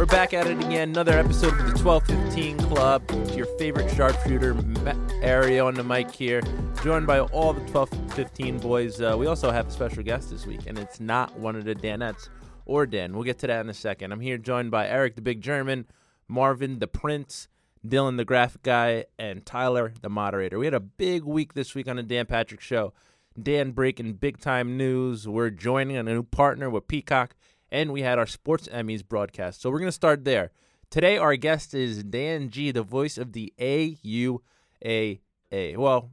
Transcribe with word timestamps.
We're 0.00 0.06
back 0.06 0.32
at 0.32 0.46
it 0.46 0.58
again. 0.64 0.88
Another 0.88 1.12
episode 1.12 1.52
of 1.52 1.58
the 1.58 1.84
1215 1.84 2.56
Club. 2.56 3.02
It's 3.10 3.36
your 3.36 3.44
favorite 3.58 3.94
sharpshooter, 3.94 4.54
Ario 4.54 5.66
on 5.66 5.74
the 5.74 5.84
mic 5.84 6.10
here, 6.10 6.40
joined 6.82 7.06
by 7.06 7.20
all 7.20 7.52
the 7.52 7.60
1215 7.60 8.60
boys. 8.60 8.98
Uh, 9.02 9.14
we 9.18 9.26
also 9.26 9.50
have 9.50 9.68
a 9.68 9.70
special 9.70 10.02
guest 10.02 10.30
this 10.30 10.46
week, 10.46 10.62
and 10.66 10.78
it's 10.78 11.00
not 11.00 11.38
one 11.38 11.54
of 11.54 11.66
the 11.66 11.74
Danettes 11.74 12.30
or 12.64 12.86
Dan. 12.86 13.12
We'll 13.12 13.24
get 13.24 13.40
to 13.40 13.46
that 13.48 13.60
in 13.60 13.68
a 13.68 13.74
second. 13.74 14.10
I'm 14.10 14.20
here 14.20 14.38
joined 14.38 14.70
by 14.70 14.88
Eric, 14.88 15.16
the 15.16 15.20
big 15.20 15.42
German, 15.42 15.84
Marvin, 16.26 16.78
the 16.78 16.88
Prince, 16.88 17.48
Dylan, 17.86 18.16
the 18.16 18.24
graphic 18.24 18.62
guy, 18.62 19.04
and 19.18 19.44
Tyler, 19.44 19.92
the 20.00 20.08
moderator. 20.08 20.58
We 20.58 20.64
had 20.64 20.72
a 20.72 20.80
big 20.80 21.24
week 21.24 21.52
this 21.52 21.74
week 21.74 21.88
on 21.88 21.96
the 21.96 22.02
Dan 22.02 22.24
Patrick 22.24 22.62
Show. 22.62 22.94
Dan 23.40 23.72
breaking 23.72 24.14
big 24.14 24.38
time 24.38 24.78
news. 24.78 25.28
We're 25.28 25.50
joining 25.50 25.98
a 25.98 26.02
new 26.02 26.22
partner 26.22 26.70
with 26.70 26.88
Peacock, 26.88 27.36
and 27.70 27.92
we 27.92 28.02
had 28.02 28.18
our 28.18 28.26
Sports 28.26 28.68
Emmys 28.68 29.06
broadcast. 29.06 29.60
So 29.60 29.70
we're 29.70 29.78
going 29.78 29.88
to 29.88 29.92
start 29.92 30.24
there. 30.24 30.50
Today, 30.90 31.18
our 31.18 31.36
guest 31.36 31.72
is 31.72 32.02
Dan 32.02 32.50
G, 32.50 32.72
the 32.72 32.82
voice 32.82 33.16
of 33.16 33.32
the 33.32 33.52
AUAA. 33.60 35.20
Well, 35.52 36.10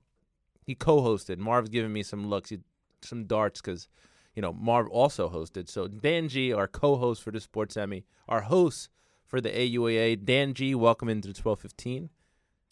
he 0.63 0.75
co 0.75 1.01
hosted. 1.01 1.37
Marv's 1.39 1.69
giving 1.69 1.93
me 1.93 2.03
some 2.03 2.27
looks, 2.27 2.53
some 3.01 3.25
darts, 3.25 3.59
because, 3.59 3.87
you 4.35 4.41
know, 4.41 4.53
Marv 4.53 4.87
also 4.89 5.29
hosted. 5.29 5.67
So 5.69 5.87
Dan 5.87 6.29
G, 6.29 6.53
our 6.53 6.67
co 6.67 6.97
host 6.97 7.23
for 7.23 7.31
the 7.31 7.39
Sports 7.39 7.75
Emmy, 7.75 8.05
our 8.27 8.41
host 8.41 8.89
for 9.25 9.41
the 9.41 9.49
AUAA. 9.49 10.23
Dan 10.23 10.53
G, 10.53 10.75
welcome 10.75 11.09
into 11.09 11.27
the 11.27 11.41
1215. 11.41 12.09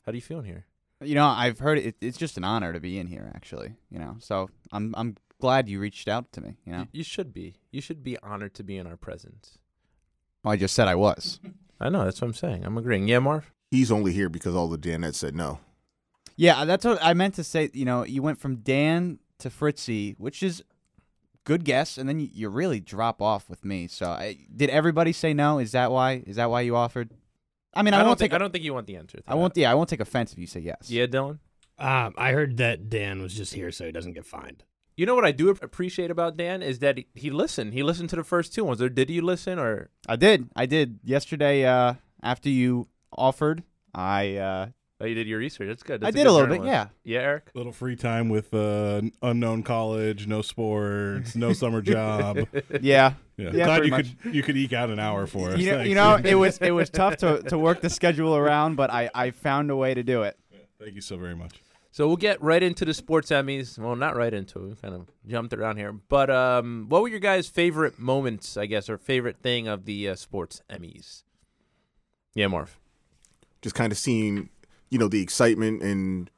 How 0.06 0.12
do 0.12 0.18
you 0.18 0.22
feeling 0.22 0.46
here? 0.46 0.68
You 1.02 1.16
know, 1.16 1.26
I've 1.26 1.60
heard 1.60 1.80
it, 1.80 1.96
it's 2.02 2.18
just 2.18 2.38
an 2.38 2.44
honor 2.44 2.72
to 2.72 2.80
be 2.80 3.00
in 3.00 3.08
here, 3.08 3.32
actually. 3.36 3.74
You 3.90 4.00
know, 4.00 4.18
so 4.20 4.50
I'm 4.72 4.94
I'm 4.96 5.16
glad 5.46 5.70
you 5.70 5.80
reached 5.80 6.08
out 6.08 6.32
to 6.32 6.42
me. 6.42 6.58
You 6.66 6.72
know, 6.72 6.80
You, 6.80 6.88
you 6.94 7.04
should 7.04 7.32
be. 7.32 7.56
You 7.72 7.82
should 7.82 8.04
be 8.04 8.18
honored 8.24 8.56
to 8.56 8.64
be 8.64 8.78
in 8.78 8.88
our 8.88 8.98
presence. 8.98 9.60
well, 10.44 10.54
I 10.54 10.58
just 10.58 10.74
said 10.74 10.88
I 10.88 10.96
was. 10.96 11.40
I 11.80 11.90
know. 11.90 12.04
That's 12.04 12.20
what 12.20 12.28
I'm 12.30 12.34
saying. 12.34 12.66
I'm 12.66 12.78
agreeing. 12.78 13.08
Yeah, 13.08 13.20
Marv? 13.20 13.52
He's 13.70 13.92
only 13.92 14.12
here 14.12 14.28
because 14.30 14.56
all 14.56 14.68
the 14.68 14.78
Danettes 14.78 15.16
said 15.16 15.36
no. 15.36 15.60
Yeah, 16.36 16.66
that's 16.66 16.84
what 16.84 16.98
I 17.02 17.14
meant 17.14 17.36
to 17.36 17.44
say. 17.44 17.70
You 17.74 17.86
know, 17.86 18.04
you 18.04 18.22
went 18.24 18.40
from 18.40 18.58
Dan 18.58 19.20
to 19.40 19.50
Fritzy, 19.50 20.16
which 20.18 20.42
is 20.42 20.64
good 21.44 21.64
guess, 21.64 21.98
and 21.98 22.10
then 22.10 22.20
you, 22.20 22.30
you 22.34 22.50
really 22.50 22.80
drop 22.80 23.22
off 23.22 23.50
with 23.50 23.64
me. 23.64 23.88
So, 23.88 24.08
I, 24.08 24.38
did 24.54 24.70
everybody 24.70 25.14
say 25.14 25.34
no? 25.34 25.60
Is 25.60 25.74
that 25.74 25.92
why? 25.92 26.24
Is 26.26 26.38
that 26.38 26.50
why 26.50 26.62
you 26.62 26.76
offered? 26.76 27.12
I 27.74 27.84
mean, 27.84 27.94
I, 27.94 28.00
don't 28.00 28.08
won't 28.08 28.20
think, 28.20 28.32
take. 28.32 28.36
I 28.36 28.40
don't 28.40 28.52
think 28.52 28.64
you 28.64 28.74
want 28.74 28.88
the 28.88 28.96
answer. 28.98 29.18
to 29.18 29.24
I 29.28 29.36
won't. 29.36 29.56
Yeah, 29.56 29.72
I 29.72 29.76
won't 29.76 29.90
take 29.90 30.00
offense 30.00 30.34
if 30.34 30.40
you 30.40 30.48
say 30.48 30.62
yes. 30.62 30.90
Yeah, 30.90 31.06
Dylan? 31.06 31.40
Um, 31.78 32.14
I 32.18 32.32
heard 32.32 32.58
that 32.58 32.90
Dan 32.90 33.22
was 33.22 33.34
just 33.34 33.54
here 33.54 33.72
so 33.72 33.86
he 33.86 33.92
doesn't 33.92 34.14
get 34.14 34.26
fined. 34.26 34.64
You 34.98 35.06
know 35.06 35.16
what 35.16 35.26
I 35.26 35.32
do 35.32 35.50
appreciate 35.50 36.10
about 36.10 36.38
Dan 36.38 36.64
is 36.64 36.80
that 36.80 36.98
he, 36.98 37.08
he 37.16 37.30
listened. 37.30 37.74
He 37.74 37.84
listened 37.84 38.10
to 38.12 38.16
the 38.16 38.24
first 38.24 38.54
two 38.54 38.64
ones. 38.64 38.82
Or 38.82 38.88
did 38.90 39.10
you 39.10 39.22
listen? 39.22 39.60
Or 39.60 39.90
I 40.08 40.16
did. 40.16 40.50
I 40.56 40.66
did 40.66 41.00
yesterday. 41.04 41.66
Uh, 41.66 41.96
after 42.24 42.50
you 42.50 42.88
offered, 43.12 43.64
I 43.94 44.36
uh, 44.38 44.68
oh, 45.02 45.06
you 45.06 45.14
did 45.16 45.28
your 45.28 45.40
research? 45.40 45.68
That's 45.68 45.84
good. 45.84 46.02
I 46.02 46.08
That's 46.08 46.16
did 46.16 46.24
good 46.24 46.30
a 46.30 46.32
little 46.32 46.48
bit. 46.48 46.56
journalist. 46.64 46.90
Yeah. 47.04 47.14
Yeah, 47.20 47.26
Eric. 47.26 47.50
Little 47.54 47.72
free 47.74 47.96
time 47.98 48.30
with 48.30 48.54
uh, 48.54 49.02
unknown 49.22 49.64
college, 49.64 50.28
no 50.28 50.42
sports, 50.42 51.36
no 51.36 51.52
summer 51.54 51.82
job. 51.82 52.48
Yeah. 52.82 53.14
Yeah, 53.38 53.50
Yeah, 53.54 53.66
glad 53.66 53.84
you 53.86 53.92
much. 53.92 54.16
could 54.22 54.34
you 54.34 54.44
could 54.44 54.56
eke 54.56 54.72
out 54.72 54.90
an 54.90 54.98
hour 55.00 55.28
for 55.28 55.50
us. 55.50 55.60
You 55.60 55.72
know, 55.74 55.82
you 55.82 55.94
know, 55.96 56.16
it 56.24 56.36
was 56.36 56.58
it 56.60 56.72
was 56.72 56.90
tough 56.90 57.18
to, 57.18 57.42
to 57.44 57.58
work 57.58 57.82
the 57.82 57.90
schedule 57.90 58.34
around, 58.36 58.76
but 58.76 58.90
I, 58.90 59.10
I 59.14 59.32
found 59.32 59.70
a 59.72 59.76
way 59.76 59.94
to 59.94 60.04
do 60.04 60.22
it. 60.24 60.40
Thank 60.80 60.96
you 60.96 61.02
so 61.02 61.18
very 61.18 61.36
much. 61.36 61.52
So 61.96 62.06
we'll 62.08 62.18
get 62.18 62.42
right 62.42 62.62
into 62.62 62.84
the 62.84 62.94
sports 62.94 63.30
Emmys. 63.30 63.80
Well, 63.80 63.96
not 63.96 64.18
right 64.18 64.34
into. 64.34 64.60
We 64.60 64.76
kind 64.76 64.94
of 64.94 65.08
jumped 65.26 65.54
around 65.54 65.78
here. 65.78 65.94
But 65.94 66.30
um, 66.30 66.88
what 66.90 67.02
were 67.02 67.08
your 67.08 67.22
guys' 67.22 67.48
favorite 67.48 67.98
moments, 67.98 68.58
I 68.58 68.66
guess, 68.66 68.90
or 68.90 68.98
favorite 68.98 69.38
thing 69.38 69.70
of 69.70 69.86
the 69.86 70.10
uh, 70.10 70.16
sports 70.16 70.62
Emmys? 70.70 71.24
Yeah, 72.34 72.48
Marv. 72.48 72.78
Just 73.62 73.76
kind 73.76 73.94
of 73.94 73.98
seeing, 73.98 74.50
you 74.90 75.00
know, 75.00 75.08
the 75.08 75.22
excitement 75.22 75.82
and, 75.84 76.30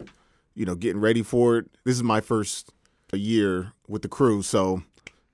you 0.54 0.64
know, 0.64 0.76
getting 0.76 1.02
ready 1.02 1.24
for 1.24 1.58
it. 1.58 1.66
This 1.86 1.96
is 1.96 2.04
my 2.04 2.22
first 2.22 2.72
year 3.12 3.72
with 3.88 4.04
the 4.04 4.10
crew, 4.10 4.44
so 4.44 4.84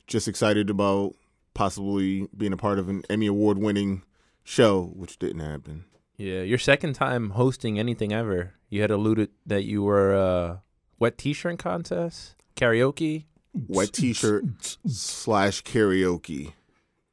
just 0.08 0.30
excited 0.30 0.70
about 0.70 1.16
possibly 1.54 2.30
being 2.38 2.54
a 2.54 2.58
part 2.58 2.80
of 2.80 2.88
an 2.88 3.04
Emmy 3.10 3.28
Award 3.28 3.58
winning 3.58 4.04
show, 4.46 4.94
which 4.96 5.20
didn't 5.20 5.42
happen. 5.42 5.84
Yeah, 6.24 6.42
your 6.44 6.58
second 6.58 6.94
time 6.94 7.32
hosting 7.32 7.78
anything 7.78 8.14
ever. 8.14 8.54
You 8.70 8.82
had 8.82 8.92
alluded 8.92 9.32
that 9.46 9.66
you 9.66 9.84
were 9.84 10.16
uh, 10.16 10.58
wet 10.98 11.18
T-shirt 11.18 11.60
contest, 11.60 12.36
karaoke. 12.56 13.26
Wet 13.68 13.92
t 13.92 14.14
shirt 14.14 14.46
slash 14.88 15.62
karaoke. 15.64 16.54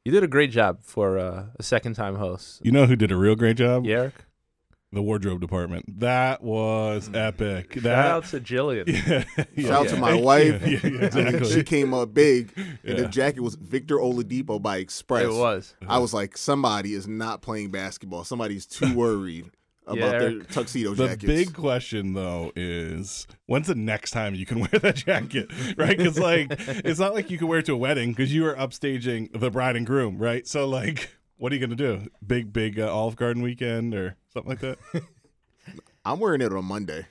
You 0.05 0.13
did 0.13 0.23
a 0.23 0.29
great 0.29 0.53
job 0.53 0.79
for 0.83 1.19
uh, 1.19 1.47
a 1.59 1.63
second 1.63 1.95
time 1.95 2.15
host. 2.15 2.61
You 2.65 2.71
know 2.71 2.87
who 2.87 2.95
did 2.97 3.11
a 3.11 3.17
real 3.17 3.35
great 3.35 3.57
job? 3.57 3.85
Yeah, 3.85 3.97
Eric. 3.97 4.15
The 4.93 5.03
wardrobe 5.03 5.41
department. 5.41 6.01
That 6.01 6.43
was 6.43 7.09
epic. 7.15 7.75
Shout 7.75 7.83
That 7.85 8.07
out 8.07 8.25
to 8.27 8.41
Jillian. 8.41 8.89
yeah, 8.89 9.25
yeah. 9.55 9.69
Shout 9.69 9.87
out 9.87 9.89
to 9.91 9.97
my 9.97 10.15
wife. 10.15 10.61
Yeah, 10.67 10.79
yeah, 10.83 11.05
exactly. 11.07 11.51
she 11.53 11.63
came 11.63 11.95
up 11.95 12.13
big, 12.13 12.53
and 12.57 12.79
Yeah. 12.83 12.95
the 12.95 13.07
jacket 13.07 13.41
was 13.41 13.55
Victor 13.55 13.97
Oladipo 13.99 14.61
by 14.61 14.79
Express. 14.79 15.25
It 15.27 15.33
was. 15.33 15.75
I 15.87 15.99
was 15.99 16.13
like, 16.13 16.37
somebody 16.37 16.95
is 16.95 17.07
not 17.07 17.41
playing 17.41 17.71
basketball. 17.71 18.25
Somebody's 18.25 18.67
too 18.67 18.93
worried 18.95 19.51
about 19.87 19.99
Yeah, 19.99 20.11
their 20.11 20.23
Eric. 20.31 20.49
tuxedo 20.51 20.95
The 20.95 21.17
big 21.17 21.55
question 21.55 22.15
though 22.15 22.51
is 22.57 23.29
when's 23.47 23.69
the 23.69 23.75
next 23.77 24.11
time 24.11 24.35
you 24.35 24.45
can 24.47 24.59
wear 24.59 24.69
that 24.81 24.97
jacket, 24.97 25.51
right? 25.77 25.97
Because 25.97 26.19
like 26.19 26.49
it's 26.51 26.99
not 26.99 27.15
like 27.15 27.31
you 27.31 27.39
can 27.39 27.47
wear 27.47 27.61
it 27.61 27.67
to 27.67 27.75
a 27.75 27.77
wedding 27.77 28.11
because 28.11 28.35
you 28.35 28.45
are 28.47 28.55
upstaging 28.57 29.39
the 29.39 29.51
bride 29.53 29.77
and 29.77 29.87
groom, 29.87 30.19
right? 30.19 30.47
So 30.49 30.67
like, 30.69 31.11
what 31.37 31.53
are 31.53 31.55
you 31.55 31.61
gonna 31.61 31.77
do? 31.77 32.09
Big 32.27 32.53
big 32.53 32.79
uh, 32.81 32.93
Olive 32.93 33.15
Garden 33.17 33.43
weekend 33.43 33.95
or 33.95 34.17
something 34.33 34.51
like 34.51 34.61
that? 34.61 34.79
I'm 36.05 36.19
wearing 36.19 36.41
it 36.41 36.53
on 36.53 36.65
Monday. 36.65 37.07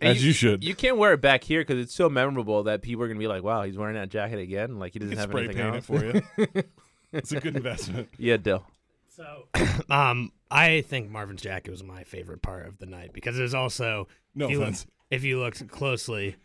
As 0.00 0.24
you, 0.24 0.32
should. 0.32 0.64
You 0.64 0.74
can't 0.74 0.96
wear 0.96 1.12
it 1.12 1.20
back 1.20 1.44
here 1.44 1.60
because 1.60 1.78
it's 1.78 1.94
so 1.94 2.08
memorable 2.08 2.62
that 2.64 2.80
people 2.80 3.04
are 3.04 3.08
gonna 3.08 3.20
be 3.20 3.26
like, 3.26 3.42
"Wow, 3.42 3.64
he's 3.64 3.76
wearing 3.76 3.96
that 3.96 4.08
jacket 4.08 4.38
again." 4.38 4.78
Like 4.78 4.94
he 4.94 4.98
doesn't 4.98 5.10
You 5.10 5.16
can 5.16 5.20
have 5.20 5.30
spray 5.30 5.44
anything 5.44 5.62
paint 5.62 5.74
else. 5.76 6.26
it 6.40 6.46
for 6.46 6.56
you. 6.56 6.62
it's 7.12 7.32
a 7.32 7.40
good 7.40 7.56
investment. 7.56 8.08
yeah, 8.18 8.38
Dill. 8.38 8.64
So, 9.10 9.44
um, 9.90 10.32
I 10.50 10.80
think 10.82 11.10
Marvin's 11.10 11.42
jacket 11.42 11.70
was 11.70 11.84
my 11.84 12.04
favorite 12.04 12.40
part 12.40 12.66
of 12.66 12.78
the 12.78 12.86
night 12.86 13.12
because 13.12 13.36
there's 13.36 13.54
also 13.54 14.08
No 14.34 14.46
if 14.46 14.50
you, 14.52 14.62
offense. 14.62 14.86
if 15.10 15.22
you 15.22 15.38
look 15.38 15.68
closely, 15.68 16.36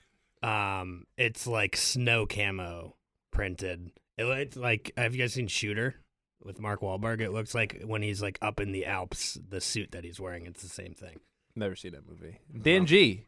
um, 0.43 1.05
it's 1.17 1.47
like 1.47 1.77
snow 1.77 2.25
camo 2.25 2.95
printed. 3.31 3.91
It 4.17 4.25
looked 4.25 4.57
like 4.57 4.91
have 4.97 5.15
you 5.15 5.21
guys 5.21 5.33
seen 5.33 5.47
Shooter 5.47 5.95
with 6.43 6.59
Mark 6.59 6.81
Wahlberg? 6.81 7.21
It 7.21 7.31
looks 7.31 7.53
like 7.55 7.81
when 7.85 8.01
he's 8.01 8.21
like 8.21 8.37
up 8.41 8.59
in 8.59 8.71
the 8.71 8.85
Alps, 8.85 9.37
the 9.49 9.61
suit 9.61 9.91
that 9.91 10.03
he's 10.03 10.19
wearing, 10.19 10.45
it's 10.45 10.61
the 10.61 10.69
same 10.69 10.93
thing. 10.93 11.19
Never 11.55 11.75
seen 11.75 11.93
that 11.93 12.07
movie. 12.07 12.39
Dan 12.61 12.85
G. 12.85 13.25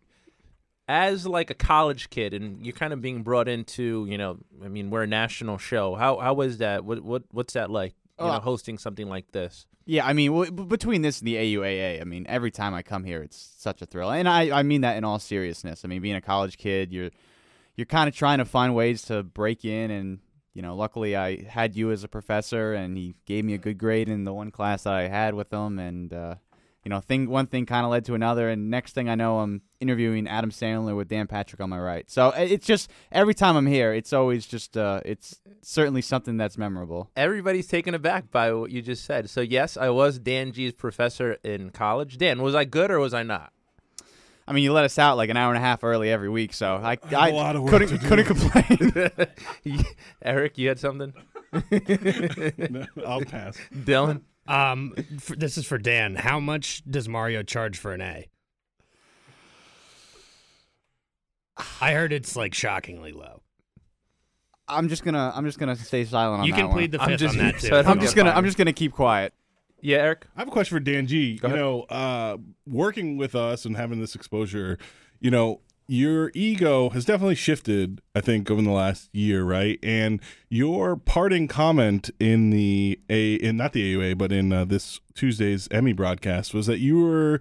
As 0.90 1.28
like 1.28 1.50
a 1.50 1.54
college 1.54 2.10
kid, 2.10 2.34
and 2.34 2.66
you're 2.66 2.72
kind 2.74 2.94
of 2.94 3.02
being 3.02 3.22
brought 3.22 3.50
into, 3.50 4.06
you 4.10 4.18
know, 4.18 4.38
I 4.64 4.70
mean, 4.70 4.90
we're 4.90 5.04
a 5.04 5.08
national 5.08 5.58
show. 5.58 5.96
How 5.96 6.18
how 6.18 6.34
was 6.34 6.60
that? 6.60 6.86
What 6.86 7.04
what 7.04 7.24
what's 7.32 7.54
that 7.54 7.70
like? 7.70 7.94
You 8.20 8.26
Oh, 8.26 8.32
know, 8.32 8.40
hosting 8.40 8.78
something 8.78 9.08
like 9.10 9.32
this. 9.34 9.68
Yeah, 9.86 10.06
I 10.06 10.14
mean, 10.14 10.32
w- 10.32 10.52
b- 10.52 10.64
between 10.64 11.02
this 11.02 11.20
and 11.20 11.28
the 11.28 11.36
AUAA, 11.36 12.02
I 12.02 12.04
mean, 12.04 12.26
every 12.28 12.52
time 12.52 12.74
I 12.74 12.84
come 12.84 13.04
here, 13.04 13.22
it's 13.22 13.54
such 13.58 13.82
a 13.82 13.86
thrill, 13.86 14.10
and 14.12 14.28
I, 14.30 14.58
I 14.60 14.64
mean 14.64 14.82
that 14.82 14.98
in 14.98 15.04
all 15.04 15.20
seriousness. 15.20 15.84
I 15.86 15.88
mean, 15.90 16.02
being 16.02 16.16
a 16.16 16.22
college 16.22 16.58
kid, 16.58 16.92
you're, 16.92 17.12
you're 17.76 17.86
kind 17.86 18.10
of 18.10 18.16
trying 18.16 18.40
to 18.40 18.46
find 18.46 18.74
ways 18.76 19.02
to 19.04 19.24
break 19.24 19.64
in, 19.66 19.92
and 19.92 20.20
you 20.58 20.64
know, 20.64 20.76
luckily 20.76 21.16
I 21.16 21.44
had 21.44 21.76
you 21.76 21.92
as 21.92 22.04
a 22.04 22.08
professor, 22.08 22.74
and 22.74 22.98
he 22.98 23.14
gave 23.28 23.46
me 23.46 23.54
a 23.54 23.60
good 23.60 23.78
grade 23.78 24.10
in 24.10 24.24
the 24.24 24.34
one 24.34 24.50
class 24.50 24.84
that 24.84 24.94
I 24.96 25.08
had 25.08 25.36
with 25.36 25.54
him, 25.54 25.78
and 25.78 26.12
uh, 26.12 26.36
you 26.84 26.90
know, 26.90 27.00
thing 27.00 27.30
one 27.30 27.46
thing 27.46 27.68
kind 27.68 27.86
of 27.86 27.92
led 27.92 28.06
to 28.06 28.16
another, 28.16 28.50
and 28.50 28.72
next 28.72 28.94
thing 28.94 29.08
I 29.08 29.14
know, 29.14 29.38
I'm 29.38 29.62
interviewing 29.80 30.28
Adam 30.28 30.50
Sandler 30.50 30.98
with 30.98 31.10
Dan 31.10 31.28
Patrick 31.28 31.62
on 31.62 31.70
my 31.70 31.80
right. 31.80 32.10
So 32.10 32.30
it's 32.36 32.66
just 32.66 32.90
every 33.12 33.36
time 33.36 33.56
I'm 33.56 33.68
here, 33.68 33.94
it's 33.94 34.14
always 34.14 34.48
just, 34.48 34.76
uh, 34.76 35.02
it's 35.06 35.40
certainly 35.62 36.02
something 36.02 36.38
that's 36.38 36.58
memorable. 36.58 37.12
Everybody's 37.16 37.68
taken 37.68 37.94
aback 37.94 38.32
by 38.32 38.52
what 38.52 38.72
you 38.72 38.82
just 38.82 39.06
said. 39.06 39.30
So 39.30 39.42
yes, 39.42 39.78
I 39.78 39.90
was 39.90 40.18
Dan 40.18 40.54
G's 40.54 40.74
professor 40.74 41.34
in 41.44 41.70
college. 41.70 42.18
Dan, 42.18 42.42
was 42.42 42.56
I 42.56 42.66
good 42.66 42.90
or 42.90 42.98
was 42.98 43.14
I 43.14 43.22
not? 43.22 43.54
I 44.48 44.54
mean, 44.54 44.64
you 44.64 44.72
let 44.72 44.86
us 44.86 44.98
out 44.98 45.18
like 45.18 45.30
an 45.30 45.36
hour 45.38 45.54
and 45.54 45.58
a 45.62 45.66
half 45.66 45.84
early 45.84 46.10
every 46.10 46.30
week, 46.30 46.54
so 46.54 46.76
I, 46.76 46.98
lot 47.32 47.56
of 47.58 47.64
work 47.64 47.72
couldn't 47.72 47.98
couldn't 48.00 48.26
complain. 48.26 49.10
Eric, 50.22 50.58
you 50.58 50.70
had 50.70 50.80
something? 50.80 51.14
No, 51.52 52.86
I'll 53.06 53.22
pass. 53.26 53.58
Dylan? 53.76 54.22
Um, 54.48 54.94
for, 55.20 55.36
this 55.36 55.58
is 55.58 55.66
for 55.66 55.78
Dan. 55.78 56.16
How 56.16 56.40
much 56.40 56.82
does 56.90 57.10
Mario 57.10 57.44
charge 57.44 57.78
for 57.78 57.92
an 57.92 58.00
A? 58.02 58.28
I 61.82 61.94
heard 61.94 62.14
it's 62.14 62.36
like 62.36 62.54
shockingly 62.54 63.12
low. 63.12 63.42
I'm 64.70 64.90
just 64.90 65.04
gonna 65.04 65.32
I'm 65.36 65.46
just 65.46 65.60
gonna 65.60 65.76
stay 65.76 66.04
silent 66.06 66.42
on 66.42 66.46
You 66.48 66.54
that 66.54 66.58
can 66.60 66.68
one. 66.68 66.76
plead 66.78 66.92
the 66.92 67.02
I'm 67.02 67.10
fifth 67.10 67.20
just- 67.20 67.38
on 67.38 67.44
that 67.46 67.54
too. 67.60 67.68
so 67.68 67.80
I'm 67.80 67.88
I'm 67.88 68.00
just 68.00 68.16
gonna 68.16 68.30
fine. 68.32 68.38
I'm 68.38 68.46
just 68.46 68.58
gonna 68.58 68.74
keep 68.74 68.92
quiet. 68.94 69.34
Yeah, 69.88 70.00
Eric. 70.00 70.28
I 70.36 70.42
have 70.42 70.50
a 70.50 70.52
question 70.52 70.76
for 70.76 70.82
Dan 70.82 71.08
G. 71.08 71.38
Go 71.38 71.48
you 71.48 71.54
ahead. 71.54 71.64
know, 71.64 71.82
uh, 71.84 72.36
working 72.66 73.16
with 73.16 73.36
us 73.36 73.64
and 73.64 73.78
having 73.78 74.02
this 74.02 74.16
exposure, 74.16 74.78
you 75.22 75.32
know, 75.32 75.62
your 75.88 76.30
ego 76.36 76.90
has 76.90 77.06
definitely 77.06 77.36
shifted, 77.36 78.02
I 78.14 78.20
think, 78.20 78.52
over 78.52 78.62
the 78.62 78.70
last 78.70 79.10
year, 79.16 79.46
right? 79.46 79.80
And 79.82 80.20
your 80.50 80.98
parting 80.98 81.48
comment 81.48 82.10
in 82.20 82.50
the 82.50 83.00
a 83.10 83.36
in 83.36 83.56
not 83.56 83.72
the 83.72 83.96
AUA, 83.96 84.18
but 84.18 84.34
in 84.34 84.52
uh, 84.52 84.66
this 84.66 85.00
Tuesday's 85.16 85.70
Emmy 85.72 85.94
broadcast 85.94 86.54
was 86.54 86.66
that 86.66 86.80
you 86.80 87.02
were 87.02 87.40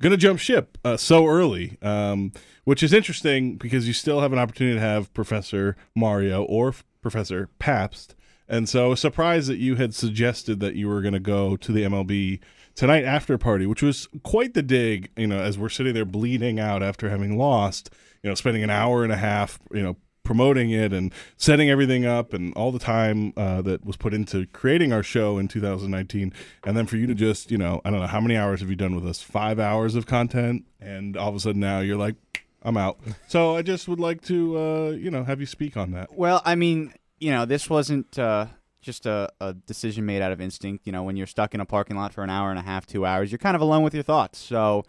going 0.00 0.12
to 0.12 0.16
jump 0.16 0.38
ship 0.38 0.78
uh, 0.84 0.96
so 0.96 1.26
early, 1.26 1.78
um, 1.82 2.30
which 2.62 2.84
is 2.84 2.92
interesting 2.92 3.56
because 3.56 3.88
you 3.88 3.92
still 3.92 4.20
have 4.20 4.32
an 4.32 4.38
opportunity 4.38 4.76
to 4.76 4.80
have 4.80 5.12
Professor 5.14 5.76
Mario 5.96 6.44
or 6.44 6.72
Professor 7.02 7.48
Pabst. 7.58 8.14
And 8.48 8.68
so 8.68 8.94
surprised 8.94 9.48
that 9.48 9.58
you 9.58 9.76
had 9.76 9.94
suggested 9.94 10.60
that 10.60 10.74
you 10.74 10.88
were 10.88 11.02
going 11.02 11.14
to 11.14 11.20
go 11.20 11.56
to 11.56 11.72
the 11.72 11.82
MLB 11.82 12.40
tonight 12.74 13.04
after 13.04 13.36
party, 13.36 13.66
which 13.66 13.82
was 13.82 14.08
quite 14.22 14.54
the 14.54 14.62
dig, 14.62 15.10
you 15.16 15.26
know, 15.26 15.40
as 15.40 15.58
we're 15.58 15.68
sitting 15.68 15.94
there 15.94 16.04
bleeding 16.04 16.58
out 16.58 16.82
after 16.82 17.10
having 17.10 17.36
lost, 17.36 17.90
you 18.22 18.30
know, 18.30 18.34
spending 18.34 18.62
an 18.62 18.70
hour 18.70 19.02
and 19.02 19.12
a 19.12 19.16
half, 19.16 19.58
you 19.72 19.82
know, 19.82 19.96
promoting 20.28 20.70
it 20.70 20.92
and 20.92 21.10
setting 21.38 21.70
everything 21.70 22.04
up 22.04 22.34
and 22.34 22.52
all 22.54 22.70
the 22.70 22.78
time 22.78 23.32
uh, 23.38 23.62
that 23.62 23.82
was 23.84 23.96
put 23.96 24.12
into 24.12 24.46
creating 24.48 24.92
our 24.92 25.02
show 25.02 25.38
in 25.38 25.48
2019 25.48 26.34
and 26.64 26.76
then 26.76 26.84
for 26.84 26.98
you 26.98 27.06
to 27.06 27.14
just 27.14 27.50
you 27.50 27.56
know 27.56 27.80
i 27.82 27.90
don't 27.90 28.00
know 28.00 28.06
how 28.06 28.20
many 28.20 28.36
hours 28.36 28.60
have 28.60 28.68
you 28.68 28.76
done 28.76 28.94
with 28.94 29.06
us? 29.06 29.22
Five 29.22 29.58
hours 29.58 29.94
of 29.94 30.04
content? 30.04 30.66
And 30.82 31.16
all 31.16 31.30
of 31.30 31.34
a 31.34 31.40
sudden 31.40 31.62
now 31.62 31.80
you're 31.80 31.96
like 31.96 32.16
i'm 32.62 32.76
out. 32.76 33.00
So 33.28 33.56
i 33.56 33.62
just 33.62 33.88
would 33.88 34.00
like 34.00 34.20
to 34.22 34.58
uh, 34.58 34.90
you 34.90 35.10
know 35.10 35.24
have 35.24 35.40
you 35.40 35.46
speak 35.46 35.78
on 35.78 35.92
that. 35.92 36.12
Well, 36.14 36.42
I 36.44 36.56
mean, 36.56 36.92
you 37.20 37.30
know, 37.30 37.44
this 37.44 37.68
wasn't 37.68 38.18
uh, 38.18 38.46
just 38.80 39.06
a, 39.06 39.30
a 39.40 39.54
decision 39.54 40.06
made 40.06 40.22
out 40.22 40.32
of 40.32 40.40
instinct. 40.40 40.86
You 40.86 40.92
know, 40.92 41.02
when 41.02 41.16
you're 41.16 41.26
stuck 41.26 41.54
in 41.54 41.60
a 41.60 41.66
parking 41.66 41.96
lot 41.96 42.12
for 42.12 42.22
an 42.22 42.30
hour 42.30 42.50
and 42.50 42.58
a 42.58 42.62
half, 42.62 42.86
two 42.86 43.04
hours, 43.04 43.30
you're 43.30 43.38
kind 43.38 43.56
of 43.56 43.60
alone 43.62 43.82
with 43.82 43.94
your 43.94 44.02
thoughts. 44.02 44.38
So, 44.38 44.84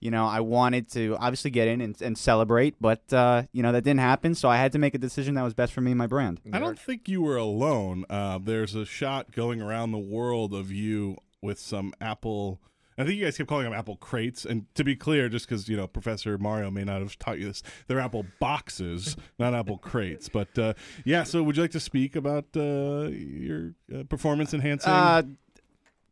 you 0.00 0.10
know, 0.10 0.26
I 0.26 0.40
wanted 0.40 0.90
to 0.92 1.16
obviously 1.18 1.50
get 1.50 1.68
in 1.68 1.80
and, 1.80 2.00
and 2.02 2.16
celebrate, 2.18 2.74
but 2.80 3.10
uh, 3.12 3.44
you 3.52 3.62
know 3.62 3.72
that 3.72 3.84
didn't 3.84 4.00
happen. 4.00 4.34
So 4.34 4.48
I 4.48 4.56
had 4.56 4.72
to 4.72 4.78
make 4.78 4.94
a 4.94 4.98
decision 4.98 5.34
that 5.34 5.42
was 5.42 5.54
best 5.54 5.72
for 5.72 5.80
me 5.80 5.92
and 5.92 5.98
my 5.98 6.06
brand. 6.06 6.40
I 6.52 6.58
don't 6.58 6.78
think 6.78 7.08
you 7.08 7.22
were 7.22 7.36
alone. 7.36 8.04
Uh, 8.10 8.38
there's 8.42 8.74
a 8.74 8.84
shot 8.84 9.32
going 9.32 9.62
around 9.62 9.92
the 9.92 9.98
world 9.98 10.52
of 10.52 10.70
you 10.70 11.16
with 11.40 11.58
some 11.58 11.94
Apple. 12.00 12.60
I 12.96 13.04
think 13.04 13.18
you 13.18 13.24
guys 13.24 13.36
kept 13.36 13.48
calling 13.48 13.64
them 13.64 13.72
Apple 13.72 13.96
crates. 13.96 14.44
And 14.44 14.72
to 14.74 14.84
be 14.84 14.94
clear, 14.94 15.28
just 15.28 15.48
because 15.48 15.68
you 15.68 15.76
know 15.76 15.86
Professor 15.86 16.38
Mario 16.38 16.70
may 16.70 16.84
not 16.84 17.00
have 17.00 17.18
taught 17.18 17.38
you 17.38 17.46
this, 17.46 17.62
they're 17.86 18.00
Apple 18.00 18.26
boxes, 18.38 19.16
not 19.38 19.54
Apple 19.54 19.78
crates. 19.78 20.28
But 20.28 20.56
uh, 20.58 20.74
yeah, 21.04 21.24
so 21.24 21.42
would 21.42 21.56
you 21.56 21.62
like 21.62 21.72
to 21.72 21.80
speak 21.80 22.16
about 22.16 22.46
uh, 22.56 23.08
your 23.10 23.74
uh, 23.94 24.04
performance 24.04 24.54
enhancing? 24.54 24.92
Uh, 24.92 25.22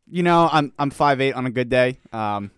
you 0.09 0.23
know, 0.23 0.49
I'm 0.51 0.73
I'm 0.77 0.89
five 0.89 1.21
eight 1.21 1.33
on 1.33 1.45
a 1.45 1.51
good 1.51 1.69
day. 1.69 1.99
Um, 2.11 2.51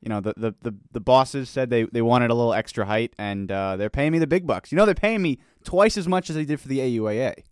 you 0.00 0.08
know, 0.08 0.20
the, 0.20 0.32
the, 0.36 0.54
the, 0.62 0.74
the 0.92 1.00
bosses 1.00 1.50
said 1.50 1.70
they, 1.70 1.82
they 1.82 2.02
wanted 2.02 2.30
a 2.30 2.34
little 2.34 2.54
extra 2.54 2.86
height, 2.86 3.12
and 3.18 3.50
uh, 3.50 3.76
they're 3.76 3.90
paying 3.90 4.12
me 4.12 4.20
the 4.20 4.28
big 4.28 4.46
bucks. 4.46 4.70
You 4.70 4.76
know, 4.76 4.86
they're 4.86 4.94
paying 4.94 5.22
me 5.22 5.40
twice 5.64 5.96
as 5.96 6.06
much 6.06 6.30
as 6.30 6.36
they 6.36 6.44
did 6.44 6.60
for 6.60 6.68
the 6.68 6.78
AUAA. 6.78 7.42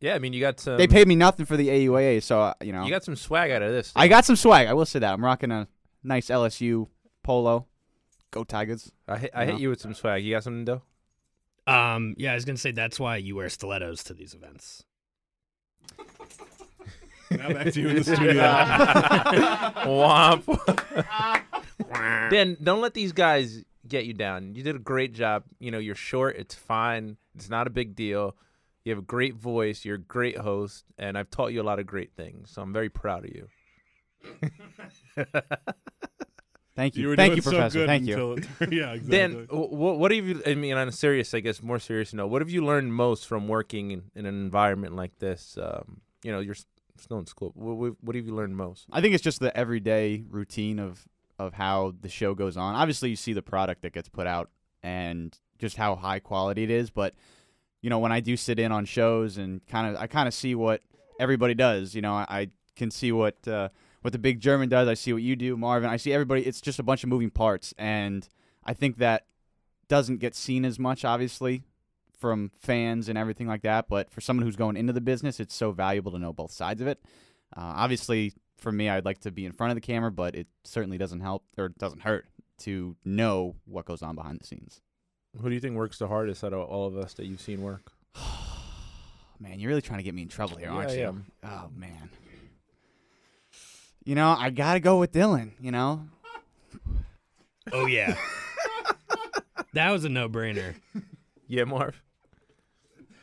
Yeah, 0.00 0.14
I 0.14 0.18
mean 0.18 0.32
you 0.32 0.40
got 0.40 0.60
some. 0.60 0.76
they 0.76 0.86
paid 0.86 1.08
me 1.08 1.14
nothing 1.16 1.46
for 1.46 1.56
the 1.56 1.68
AUAA, 1.68 2.22
so 2.22 2.40
uh, 2.40 2.54
you 2.62 2.72
know, 2.72 2.84
You 2.84 2.90
got 2.90 3.02
some 3.04 3.16
swag 3.16 3.50
out 3.50 3.62
of 3.62 3.72
this. 3.72 3.92
I 3.96 4.08
got 4.08 4.24
some 4.24 4.36
swag. 4.36 4.66
I 4.66 4.74
will 4.74 4.84
say 4.86 4.98
that 4.98 5.12
I'm 5.12 5.24
rocking 5.24 5.50
a 5.50 5.68
nice 6.02 6.28
LSU 6.28 6.88
polo. 7.22 7.66
Go 8.30 8.44
Tigers! 8.44 8.92
I 9.08 9.16
hit, 9.18 9.30
I 9.34 9.44
hit 9.46 9.54
No. 9.54 9.60
you 9.60 9.70
with 9.70 9.80
some 9.80 9.94
swag. 9.94 10.22
You 10.24 10.34
got 10.34 10.44
something, 10.44 10.64
though? 10.66 10.82
Um, 11.66 12.14
yeah, 12.18 12.32
I 12.32 12.34
was 12.34 12.44
gonna 12.44 12.58
say 12.58 12.72
that's 12.72 13.00
why 13.00 13.16
you 13.16 13.36
wear 13.36 13.48
stilettos 13.48 14.04
to 14.04 14.14
these 14.14 14.34
events. 14.34 14.84
now 17.30 17.52
back 17.52 17.72
to 17.72 17.80
you 17.80 17.88
in 17.88 17.96
the 17.96 18.04
studio. 18.14 18.42
Womp. 19.86 20.44
Dan, 22.30 22.56
don't 22.62 22.80
let 22.80 22.94
these 22.94 23.12
guys 23.12 23.64
get 23.88 24.04
you 24.04 24.12
down. 24.14 24.54
You 24.54 24.62
did 24.62 24.76
a 24.76 24.80
great 24.80 25.12
job. 25.14 25.44
You 25.58 25.70
know, 25.70 25.78
you're 25.78 25.94
short. 25.94 26.36
It's 26.36 26.54
fine. 26.54 27.16
It's 27.34 27.48
not 27.48 27.66
a 27.66 27.70
big 27.70 27.94
deal. 27.94 28.36
You 28.86 28.92
have 28.92 29.00
a 29.00 29.02
great 29.06 29.34
voice. 29.34 29.84
You're 29.84 29.96
a 29.96 29.98
great 29.98 30.38
host, 30.38 30.84
and 30.96 31.18
I've 31.18 31.28
taught 31.28 31.48
you 31.48 31.60
a 31.60 31.64
lot 31.64 31.80
of 31.80 31.86
great 31.88 32.12
things. 32.14 32.50
So 32.52 32.62
I'm 32.62 32.72
very 32.72 32.88
proud 32.88 33.24
of 33.24 33.30
you. 33.34 33.48
Thank 36.76 36.94
you, 36.94 37.02
You 37.02 37.08
were 37.08 37.16
thank 37.16 37.30
doing 37.30 37.36
you, 37.38 37.42
so 37.42 37.50
Professor. 37.50 37.78
good 37.80 37.86
Thank 37.88 38.06
you. 38.06 38.12
until 38.12 38.32
It, 38.60 38.72
yeah, 38.72 38.92
exactly. 38.92 39.18
Dan, 39.18 39.46
what, 39.50 39.98
what 39.98 40.12
have 40.12 40.24
you? 40.24 40.40
I 40.46 40.54
mean, 40.54 40.74
on 40.74 40.86
a 40.86 40.92
serious, 40.92 41.34
I 41.34 41.40
guess, 41.40 41.62
more 41.62 41.80
serious 41.80 42.14
note, 42.14 42.28
what 42.28 42.42
have 42.42 42.50
you 42.50 42.64
learned 42.64 42.94
most 42.94 43.26
from 43.26 43.48
working 43.48 43.90
in, 43.90 44.02
in 44.14 44.24
an 44.26 44.34
environment 44.34 44.94
like 44.94 45.18
this? 45.18 45.58
Um, 45.60 46.02
you 46.22 46.30
know, 46.30 46.38
you're 46.38 46.54
still 46.98 47.18
in 47.18 47.26
school. 47.26 47.50
What, 47.56 47.76
what, 47.78 47.92
what 48.02 48.14
have 48.14 48.24
you 48.26 48.34
learned 48.36 48.56
most? 48.56 48.86
I 48.92 49.00
think 49.00 49.14
it's 49.14 49.24
just 49.24 49.40
the 49.40 49.56
everyday 49.56 50.22
routine 50.28 50.78
of 50.78 51.08
of 51.40 51.54
how 51.54 51.94
the 52.00 52.08
show 52.10 52.34
goes 52.34 52.56
on. 52.56 52.76
Obviously, 52.76 53.10
you 53.10 53.16
see 53.16 53.32
the 53.32 53.42
product 53.42 53.82
that 53.82 53.92
gets 53.92 54.08
put 54.08 54.26
out 54.28 54.50
and 54.82 55.36
just 55.58 55.76
how 55.76 55.96
high 55.96 56.18
quality 56.20 56.62
it 56.62 56.70
is. 56.70 56.90
But 56.90 57.14
you 57.82 57.90
know, 57.90 57.98
when 57.98 58.12
I 58.12 58.20
do 58.20 58.36
sit 58.36 58.58
in 58.58 58.72
on 58.72 58.84
shows 58.84 59.38
and 59.38 59.64
kind 59.66 59.94
of, 59.94 60.00
I 60.00 60.06
kind 60.06 60.26
of 60.26 60.34
see 60.34 60.54
what 60.54 60.82
everybody 61.20 61.54
does. 61.54 61.94
You 61.94 62.02
know, 62.02 62.14
I, 62.14 62.26
I 62.28 62.48
can 62.74 62.90
see 62.90 63.12
what 63.12 63.46
uh, 63.46 63.68
what 64.02 64.12
the 64.12 64.18
big 64.18 64.40
German 64.40 64.68
does. 64.68 64.88
I 64.88 64.94
see 64.94 65.12
what 65.12 65.22
you 65.22 65.36
do, 65.36 65.56
Marvin. 65.56 65.90
I 65.90 65.96
see 65.96 66.12
everybody. 66.12 66.46
It's 66.46 66.60
just 66.60 66.78
a 66.78 66.82
bunch 66.82 67.02
of 67.02 67.08
moving 67.08 67.30
parts, 67.30 67.74
and 67.78 68.28
I 68.64 68.74
think 68.74 68.98
that 68.98 69.26
doesn't 69.88 70.18
get 70.18 70.34
seen 70.34 70.64
as 70.64 70.78
much, 70.78 71.04
obviously, 71.04 71.62
from 72.18 72.50
fans 72.58 73.08
and 73.08 73.16
everything 73.16 73.46
like 73.46 73.62
that. 73.62 73.88
But 73.88 74.10
for 74.10 74.20
someone 74.20 74.44
who's 74.44 74.56
going 74.56 74.76
into 74.76 74.92
the 74.92 75.00
business, 75.00 75.40
it's 75.40 75.54
so 75.54 75.72
valuable 75.72 76.12
to 76.12 76.18
know 76.18 76.32
both 76.32 76.50
sides 76.50 76.80
of 76.80 76.88
it. 76.88 77.00
Uh, 77.56 77.74
obviously, 77.76 78.32
for 78.56 78.72
me, 78.72 78.88
I'd 78.88 79.04
like 79.04 79.20
to 79.20 79.30
be 79.30 79.46
in 79.46 79.52
front 79.52 79.70
of 79.70 79.76
the 79.76 79.80
camera, 79.80 80.10
but 80.10 80.34
it 80.34 80.46
certainly 80.64 80.98
doesn't 80.98 81.20
help 81.20 81.44
or 81.56 81.68
doesn't 81.68 82.02
hurt 82.02 82.26
to 82.58 82.96
know 83.04 83.56
what 83.64 83.84
goes 83.84 84.02
on 84.02 84.14
behind 84.14 84.40
the 84.40 84.46
scenes. 84.46 84.80
Who 85.40 85.48
do 85.48 85.54
you 85.54 85.60
think 85.60 85.76
works 85.76 85.98
the 85.98 86.08
hardest 86.08 86.42
out 86.44 86.52
of 86.52 86.60
all 86.68 86.86
of 86.86 86.96
us 86.96 87.14
that 87.14 87.26
you've 87.26 87.40
seen 87.40 87.62
work? 87.62 87.92
Man, 89.38 89.58
you're 89.60 89.68
really 89.68 89.82
trying 89.82 89.98
to 89.98 90.02
get 90.02 90.14
me 90.14 90.22
in 90.22 90.28
trouble 90.28 90.56
here, 90.56 90.70
aren't 90.70 90.90
I 90.90 90.94
you? 90.94 91.02
am. 91.06 91.26
Oh 91.44 91.68
man. 91.76 92.08
You 94.04 94.14
know, 94.14 94.34
I 94.38 94.48
gotta 94.50 94.80
go 94.80 94.98
with 94.98 95.12
Dylan. 95.12 95.50
You 95.60 95.72
know, 95.72 96.06
Oh 97.72 97.84
yeah, 97.86 98.16
that 99.74 99.90
was 99.90 100.04
a 100.04 100.08
no-brainer. 100.08 100.74
Yeah, 101.48 101.64
Marv. 101.64 102.00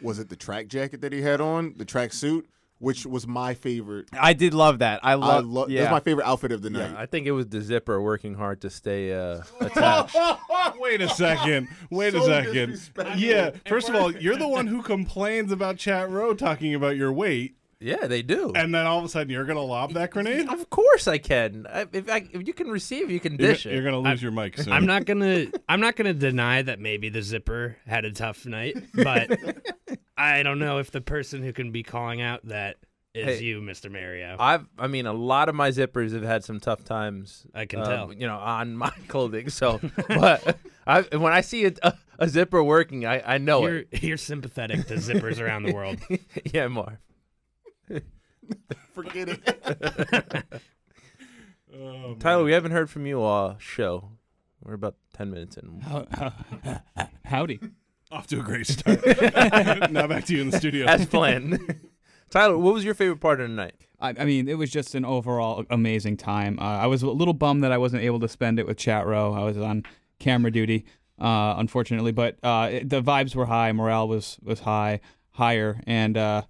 Was 0.02 0.20
it 0.20 0.30
the 0.30 0.36
track 0.36 0.68
jacket 0.68 1.02
that 1.02 1.14
he 1.14 1.22
had 1.22 1.40
on, 1.42 1.74
the 1.78 1.86
track 1.86 2.14
suit, 2.14 2.48
which 2.84 3.06
was 3.06 3.26
my 3.26 3.54
favorite? 3.54 4.10
I 4.14 4.34
did 4.34 4.54
love 4.54 4.80
that. 4.80 5.00
I 5.04 5.14
I 5.14 5.16
love. 5.16 5.46
love. 5.46 5.70
yeah. 5.70 5.82
That's 5.82 5.92
my 5.92 6.00
favorite 6.02 6.26
outfit 6.26 6.52
of 6.52 6.62
the 6.62 6.70
night. 6.70 6.92
Yeah, 6.92 7.00
I 7.00 7.06
think 7.06 7.26
it 7.26 7.32
was 7.32 7.48
the 7.48 7.62
zipper 7.62 8.02
working 8.02 8.36
hard 8.36 8.62
to 8.62 8.70
stay 8.70 9.14
uh, 9.14 9.42
attached. 9.62 10.16
Wait 10.80 11.02
a 11.02 11.10
second. 11.10 11.70
Wait 11.90 12.14
a 12.14 12.22
second. 12.22 12.80
Yeah. 13.18 13.52
First 13.68 13.90
of 13.90 13.96
all, 13.96 14.12
you're 14.12 14.38
the 14.38 14.48
one 14.48 14.68
who 14.68 14.82
complains 14.82 15.52
about 15.52 15.78
Chat 15.78 16.10
Row 16.10 16.34
talking 16.34 16.76
about 16.76 16.98
your 16.98 17.14
weight, 17.14 17.56
yeah, 17.84 18.08
they 18.08 18.22
do. 18.22 18.54
and 18.56 18.74
then 18.74 18.86
all 18.86 19.00
of 19.00 19.04
a 19.04 19.10
sudden 19.10 19.30
you're 19.30 19.44
gonna 19.44 19.62
lob 19.62 19.94
that 19.94 20.12
grenade. 20.12 20.48
Of 20.48 20.70
course 20.70 21.06
I 21.08 21.18
can. 21.18 21.68
If, 21.92 22.10
I, 22.10 22.28
if 22.32 22.48
you 22.48 22.54
can 22.54 22.70
receive, 22.70 23.12
you 23.12 23.20
can 23.20 23.34
You're, 23.38 23.52
dish 23.52 23.66
you're 23.66 23.84
gonna 23.84 24.00
lose 24.00 24.22
your 24.24 24.32
mic 24.32 24.58
soon. 24.58 24.72
I'm 24.72 24.86
not 24.86 25.06
gonna 25.06 25.48
I'm 25.68 25.82
not 25.82 25.98
gonna 25.98 26.14
deny 26.14 26.62
that 26.62 26.80
maybe 26.80 27.10
the 27.10 27.22
zipper 27.22 27.76
had 27.86 28.06
a 28.06 28.12
tough 28.12 28.46
night, 28.46 28.78
but 28.94 29.38
I 30.24 30.44
don't 30.44 30.60
know 30.60 30.78
if 30.78 30.92
the 30.92 31.02
person 31.02 31.44
who 31.44 31.52
can 31.52 31.72
be 31.72 31.84
calling 31.84 32.22
out 32.22 32.46
that 32.48 32.78
is 33.14 33.40
Hey, 33.40 33.46
you, 33.46 33.62
Mr. 33.62 33.92
Mario. 33.92 34.38
I've, 34.40 34.66
I 34.80 34.88
mean, 34.88 35.06
a 35.06 35.14
lot 35.14 35.50
of 35.50 35.56
my 35.56 35.70
zippers 35.70 36.14
have 36.14 36.24
had 36.24 36.44
some 36.44 36.60
tough 36.60 36.84
times. 36.84 37.46
I 37.54 37.66
can 37.66 37.80
um, 37.80 37.86
tell. 37.86 38.14
You 38.14 38.28
know, 38.28 38.38
on 38.38 38.76
my 38.78 38.92
clothing. 39.08 39.50
So, 39.50 39.80
but 40.08 40.58
I, 40.88 41.02
when 41.02 41.34
I 41.34 41.42
see 41.42 41.66
a, 41.66 41.74
a, 41.84 41.94
a 42.20 42.30
zipper 42.30 42.64
working, 42.64 43.06
I, 43.06 43.36
I 43.36 43.38
know 43.38 43.68
You're 43.68 43.84
you're 43.92 44.18
sympathetic 44.18 44.88
to 44.88 44.96
zippers 44.96 45.40
around 45.40 45.64
the 45.64 45.74
world. 45.74 46.00
yeah, 46.54 46.68
Marv. 46.68 46.98
Forget 48.94 49.30
it. 49.30 50.46
Oh, 51.76 52.16
Tyler, 52.20 52.44
we 52.44 52.52
haven't 52.52 52.72
heard 52.72 52.90
from 52.90 53.06
you 53.06 53.22
all 53.22 53.58
show. 53.60 54.12
We're 54.64 54.76
about 54.76 54.96
ten 55.14 55.32
minutes 55.32 55.58
in. 55.58 55.82
Howdy. 57.26 57.60
Off 58.14 58.28
to 58.28 58.40
a 58.40 58.44
great 58.44 58.68
start. 58.68 59.04
now 59.92 60.06
back 60.06 60.26
to 60.26 60.36
you 60.36 60.42
in 60.42 60.52
the 60.52 60.58
studio. 60.60 60.86
As 60.86 61.08
planned. 61.08 61.80
Tyler, 62.30 62.56
what 62.60 62.76
was 62.76 62.86
your 62.86 62.94
favorite 62.94 63.20
part 63.20 63.42
of 63.42 63.50
the 63.50 63.56
night? 63.56 63.74
I, 64.00 64.10
I 64.10 64.26
mean, 64.26 64.48
it 64.48 64.54
was 64.54 64.70
just 64.70 64.94
an 64.94 65.04
overall 65.04 65.66
amazing 65.72 66.18
time. 66.18 66.60
Uh, 66.60 66.78
I 66.78 66.86
was 66.86 67.02
a 67.02 67.10
little 67.10 67.34
bummed 67.34 67.64
that 67.64 67.72
I 67.72 67.80
wasn't 67.80 68.04
able 68.04 68.20
to 68.20 68.28
spend 68.28 68.60
it 68.60 68.68
with 68.68 68.78
Chat 68.78 69.08
Row. 69.08 69.34
I 69.34 69.44
was 69.44 69.58
on 69.58 69.82
camera 70.20 70.52
duty, 70.52 70.86
uh, 71.20 71.56
unfortunately, 71.58 72.12
but 72.12 72.38
uh, 72.44 72.70
it, 72.72 72.90
the 72.90 73.02
vibes 73.02 73.34
were 73.34 73.48
high, 73.48 73.72
morale 73.72 74.08
was 74.08 74.38
was 74.44 74.60
high, 74.60 75.00
higher, 75.32 75.82
and 75.88 76.16
uh, 76.16 76.44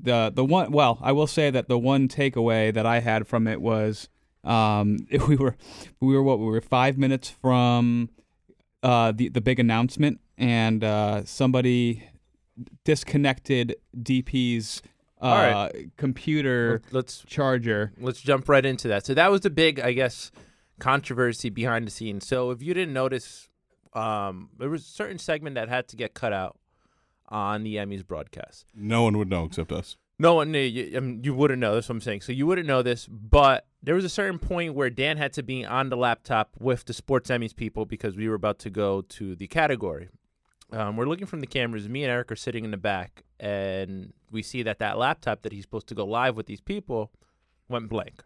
the 0.00 0.32
the 0.34 0.44
one 0.44 0.72
well, 0.72 0.98
I 1.02 1.12
will 1.12 1.26
say 1.26 1.50
that 1.50 1.68
the 1.68 1.78
one 1.78 2.08
takeaway 2.08 2.72
that 2.72 2.86
I 2.86 3.00
had 3.00 3.26
from 3.26 3.46
it 3.46 3.60
was 3.60 4.08
um, 4.42 5.06
we 5.28 5.36
were 5.36 5.56
we 6.00 6.14
were 6.14 6.22
what 6.22 6.38
we 6.38 6.46
were 6.46 6.62
five 6.62 6.96
minutes 6.96 7.28
from 7.28 8.08
uh, 8.82 9.12
the 9.12 9.28
the 9.28 9.42
big 9.42 9.58
announcement, 9.58 10.20
and 10.38 10.82
uh, 10.84 11.24
somebody 11.24 12.04
disconnected 12.84 13.76
DP's 13.96 14.82
uh, 15.20 15.24
All 15.24 15.36
right. 15.36 15.90
computer 15.96 16.82
Let's 16.90 17.24
charger. 17.26 17.92
let's 17.98 18.20
jump 18.20 18.48
right 18.48 18.64
into 18.64 18.88
that. 18.88 19.06
So 19.06 19.14
that 19.14 19.30
was 19.30 19.40
the 19.42 19.50
big, 19.50 19.80
I 19.80 19.92
guess, 19.92 20.30
controversy 20.78 21.50
behind 21.50 21.86
the 21.86 21.90
scenes. 21.90 22.26
So 22.26 22.50
if 22.50 22.62
you 22.62 22.74
didn't 22.74 22.92
notice, 22.94 23.48
um, 23.94 24.50
there 24.58 24.68
was 24.68 24.82
a 24.82 24.90
certain 24.90 25.18
segment 25.18 25.54
that 25.54 25.68
had 25.68 25.88
to 25.88 25.96
get 25.96 26.14
cut 26.14 26.32
out 26.32 26.58
on 27.28 27.62
the 27.64 27.76
Emmys 27.76 28.06
broadcast. 28.06 28.66
No 28.74 29.02
one 29.04 29.16
would 29.18 29.30
know 29.30 29.44
except 29.44 29.72
us. 29.72 29.96
No 30.18 30.34
one 30.34 30.52
knew. 30.52 30.60
You, 30.60 30.96
I 30.96 31.00
mean, 31.00 31.22
you 31.24 31.34
wouldn't 31.34 31.58
know. 31.58 31.74
That's 31.74 31.88
what 31.88 31.96
I'm 31.96 32.00
saying. 32.00 32.20
So 32.20 32.30
you 32.32 32.46
wouldn't 32.46 32.68
know 32.68 32.82
this, 32.82 33.06
but 33.08 33.66
there 33.82 33.94
was 33.94 34.04
a 34.04 34.08
certain 34.08 34.38
point 34.38 34.74
where 34.74 34.90
Dan 34.90 35.16
had 35.16 35.32
to 35.34 35.42
be 35.42 35.64
on 35.64 35.88
the 35.88 35.96
laptop 35.96 36.50
with 36.60 36.84
the 36.84 36.92
Sports 36.92 37.30
Emmys 37.30 37.54
people 37.56 37.84
because 37.84 38.14
we 38.16 38.28
were 38.28 38.36
about 38.36 38.58
to 38.60 38.70
go 38.70 39.02
to 39.02 39.34
the 39.34 39.46
category. 39.48 40.08
Um, 40.72 40.96
we're 40.96 41.06
looking 41.06 41.26
from 41.26 41.40
the 41.40 41.46
cameras. 41.46 41.88
Me 41.88 42.02
and 42.02 42.10
Eric 42.10 42.32
are 42.32 42.36
sitting 42.36 42.64
in 42.64 42.70
the 42.70 42.76
back, 42.76 43.22
and 43.38 44.12
we 44.30 44.42
see 44.42 44.62
that 44.62 44.78
that 44.80 44.98
laptop 44.98 45.42
that 45.42 45.52
he's 45.52 45.62
supposed 45.62 45.86
to 45.88 45.94
go 45.94 46.04
live 46.04 46.36
with 46.36 46.46
these 46.46 46.60
people 46.60 47.12
went 47.68 47.88
blank. 47.88 48.22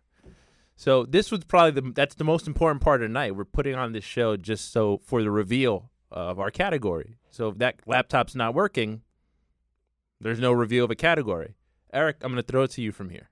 So 0.77 1.05
this 1.05 1.31
was 1.31 1.45
probably 1.45 1.81
the 1.81 1.93
that's 1.93 2.15
the 2.15 2.25
most 2.25 2.47
important 2.47 2.83
part 2.83 3.03
of 3.03 3.09
the 3.09 3.13
night. 3.13 3.35
We're 3.35 3.45
putting 3.45 3.75
on 3.75 3.93
this 3.93 4.05
show 4.05 4.37
just 4.37 4.73
so 4.73 5.01
for 5.05 5.23
the 5.23 5.31
reveal 5.31 5.91
of 6.11 6.39
our 6.39 6.51
category. 6.51 7.17
So 7.31 7.49
if 7.49 7.59
that 7.59 7.81
laptop's 7.87 8.35
not 8.35 8.55
working, 8.55 9.03
there's 10.21 10.39
no 10.39 10.53
reveal 10.53 10.85
of 10.85 10.91
a 10.91 10.97
category. 10.97 11.55
Eric, 11.93 12.19
I'm 12.21 12.33
going 12.33 12.43
to 12.43 12.47
throw 12.47 12.63
it 12.63 12.71
to 12.73 12.83
you 12.83 12.93
from 12.93 13.11
here. 13.11 13.31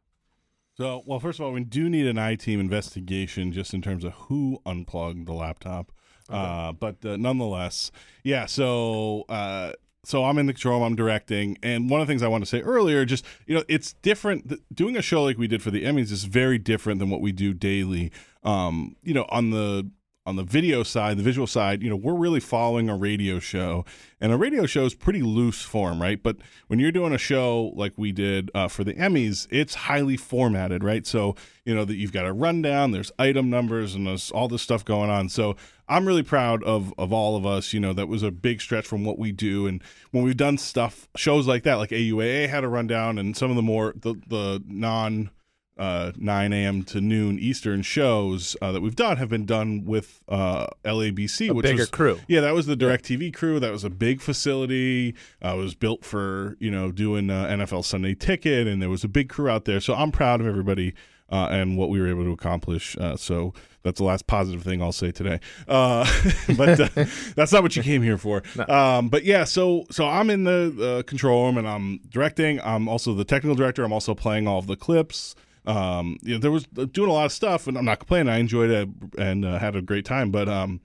So, 0.76 1.02
well, 1.06 1.20
first 1.20 1.38
of 1.38 1.46
all, 1.46 1.52
we 1.52 1.64
do 1.64 1.88
need 1.88 2.06
an 2.06 2.18
I 2.18 2.34
team 2.34 2.60
investigation 2.60 3.50
just 3.52 3.72
in 3.72 3.80
terms 3.80 4.04
of 4.04 4.12
who 4.12 4.60
unplugged 4.66 5.26
the 5.26 5.32
laptop. 5.32 5.90
Uh, 6.28 6.72
but 6.72 7.04
uh, 7.04 7.16
nonetheless, 7.16 7.90
yeah. 8.22 8.46
So, 8.46 9.24
uh, 9.28 9.72
so 10.04 10.24
I'm 10.24 10.38
in 10.38 10.46
the 10.46 10.52
control 10.52 10.78
room, 10.78 10.84
I'm 10.84 10.96
directing, 10.96 11.58
and 11.62 11.90
one 11.90 12.00
of 12.00 12.06
the 12.06 12.10
things 12.10 12.22
I 12.22 12.28
want 12.28 12.42
to 12.42 12.48
say 12.48 12.60
earlier, 12.60 13.04
just 13.04 13.24
you 13.46 13.54
know, 13.54 13.64
it's 13.68 13.94
different. 13.94 14.60
Doing 14.74 14.96
a 14.96 15.02
show 15.02 15.22
like 15.24 15.38
we 15.38 15.48
did 15.48 15.62
for 15.62 15.70
the 15.70 15.84
Emmys 15.84 16.12
is 16.12 16.24
very 16.24 16.58
different 16.58 16.98
than 17.00 17.10
what 17.10 17.20
we 17.20 17.32
do 17.32 17.52
daily. 17.52 18.12
Um, 18.44 18.96
you 19.02 19.14
know, 19.14 19.26
on 19.30 19.50
the 19.50 19.90
on 20.26 20.36
the 20.36 20.42
video 20.42 20.82
side, 20.82 21.16
the 21.16 21.22
visual 21.22 21.46
side, 21.46 21.82
you 21.82 21.88
know, 21.88 21.96
we're 21.96 22.16
really 22.16 22.40
following 22.40 22.88
a 22.88 22.96
radio 22.96 23.38
show, 23.38 23.84
and 24.20 24.32
a 24.32 24.36
radio 24.36 24.66
show 24.66 24.84
is 24.84 24.94
pretty 24.94 25.22
loose 25.22 25.62
form, 25.62 26.02
right? 26.02 26.20
But 26.20 26.38
when 26.66 26.80
you're 26.80 26.90
doing 26.90 27.14
a 27.14 27.18
show 27.18 27.72
like 27.76 27.92
we 27.96 28.10
did 28.10 28.50
uh, 28.52 28.66
for 28.66 28.82
the 28.82 28.94
Emmys, 28.94 29.46
it's 29.50 29.74
highly 29.74 30.16
formatted, 30.16 30.82
right? 30.82 31.06
So 31.06 31.36
you 31.64 31.74
know 31.74 31.84
that 31.84 31.94
you've 31.94 32.12
got 32.12 32.26
a 32.26 32.32
rundown, 32.32 32.90
there's 32.90 33.12
item 33.18 33.48
numbers, 33.48 33.94
and 33.94 34.06
there's 34.06 34.32
all 34.32 34.48
this 34.48 34.62
stuff 34.62 34.84
going 34.84 35.10
on. 35.10 35.28
So 35.28 35.56
I'm 35.88 36.06
really 36.06 36.24
proud 36.24 36.64
of 36.64 36.92
of 36.98 37.12
all 37.12 37.36
of 37.36 37.46
us. 37.46 37.72
You 37.72 37.78
know, 37.78 37.92
that 37.92 38.08
was 38.08 38.24
a 38.24 38.32
big 38.32 38.60
stretch 38.60 38.86
from 38.86 39.04
what 39.04 39.18
we 39.18 39.30
do, 39.30 39.68
and 39.68 39.80
when 40.10 40.24
we've 40.24 40.36
done 40.36 40.58
stuff, 40.58 41.08
shows 41.16 41.46
like 41.46 41.62
that, 41.62 41.74
like 41.76 41.90
AUAA 41.90 42.48
had 42.48 42.64
a 42.64 42.68
rundown, 42.68 43.18
and 43.18 43.36
some 43.36 43.50
of 43.50 43.56
the 43.56 43.62
more 43.62 43.94
the 43.96 44.14
the 44.26 44.62
non 44.66 45.30
uh, 45.78 46.12
9 46.16 46.52
a.m. 46.52 46.82
to 46.84 47.00
noon 47.00 47.38
Eastern 47.38 47.82
shows 47.82 48.56
uh, 48.62 48.72
that 48.72 48.80
we've 48.80 48.96
done 48.96 49.16
have 49.18 49.28
been 49.28 49.46
done 49.46 49.84
with 49.84 50.22
uh, 50.28 50.66
LABC, 50.84 51.50
A 51.50 51.54
which 51.54 51.64
bigger 51.64 51.82
was 51.82 51.90
crew. 51.90 52.20
Yeah, 52.28 52.40
that 52.40 52.54
was 52.54 52.66
the 52.66 52.76
DirecTV 52.76 53.34
crew. 53.34 53.60
That 53.60 53.72
was 53.72 53.84
a 53.84 53.90
big 53.90 54.20
facility. 54.20 55.14
Uh, 55.44 55.54
it 55.54 55.58
was 55.58 55.74
built 55.74 56.04
for 56.04 56.56
you 56.60 56.70
know 56.70 56.90
doing 56.90 57.30
uh, 57.30 57.46
NFL 57.46 57.84
Sunday 57.84 58.14
Ticket, 58.14 58.66
and 58.66 58.80
there 58.80 58.90
was 58.90 59.04
a 59.04 59.08
big 59.08 59.28
crew 59.28 59.48
out 59.48 59.64
there. 59.64 59.80
So 59.80 59.94
I'm 59.94 60.12
proud 60.12 60.40
of 60.40 60.46
everybody 60.46 60.94
uh, 61.30 61.48
and 61.50 61.76
what 61.76 61.88
we 61.88 62.00
were 62.00 62.08
able 62.08 62.24
to 62.24 62.32
accomplish. 62.32 62.96
Uh, 62.98 63.16
so 63.16 63.52
that's 63.82 63.98
the 63.98 64.04
last 64.04 64.26
positive 64.26 64.62
thing 64.62 64.82
I'll 64.82 64.92
say 64.92 65.10
today. 65.10 65.40
Uh, 65.68 66.06
but 66.56 66.80
uh, 66.80 66.88
that's 67.34 67.52
not 67.52 67.62
what 67.62 67.76
you 67.76 67.82
came 67.82 68.02
here 68.02 68.18
for. 68.18 68.42
Um, 68.68 69.08
but 69.08 69.24
yeah, 69.24 69.44
so 69.44 69.84
so 69.90 70.06
I'm 70.06 70.30
in 70.30 70.44
the 70.44 70.98
uh, 70.98 71.08
control 71.08 71.46
room 71.46 71.58
and 71.58 71.68
I'm 71.68 72.00
directing. 72.08 72.60
I'm 72.60 72.88
also 72.88 73.14
the 73.14 73.24
technical 73.24 73.54
director. 73.54 73.84
I'm 73.84 73.92
also 73.92 74.14
playing 74.14 74.46
all 74.46 74.58
of 74.58 74.66
the 74.66 74.76
clips. 74.76 75.34
Um, 75.66 76.18
you 76.22 76.34
know, 76.34 76.38
there 76.38 76.50
was 76.50 76.64
uh, 76.78 76.84
doing 76.84 77.10
a 77.10 77.12
lot 77.12 77.26
of 77.26 77.32
stuff, 77.32 77.66
and 77.66 77.76
I'm 77.76 77.84
not 77.84 77.98
complaining. 77.98 78.32
I 78.32 78.38
enjoyed 78.38 78.70
it 78.70 78.88
and 79.18 79.44
uh, 79.44 79.58
had 79.58 79.74
a 79.76 79.82
great 79.82 80.04
time. 80.04 80.30
But 80.30 80.48
um, 80.48 80.80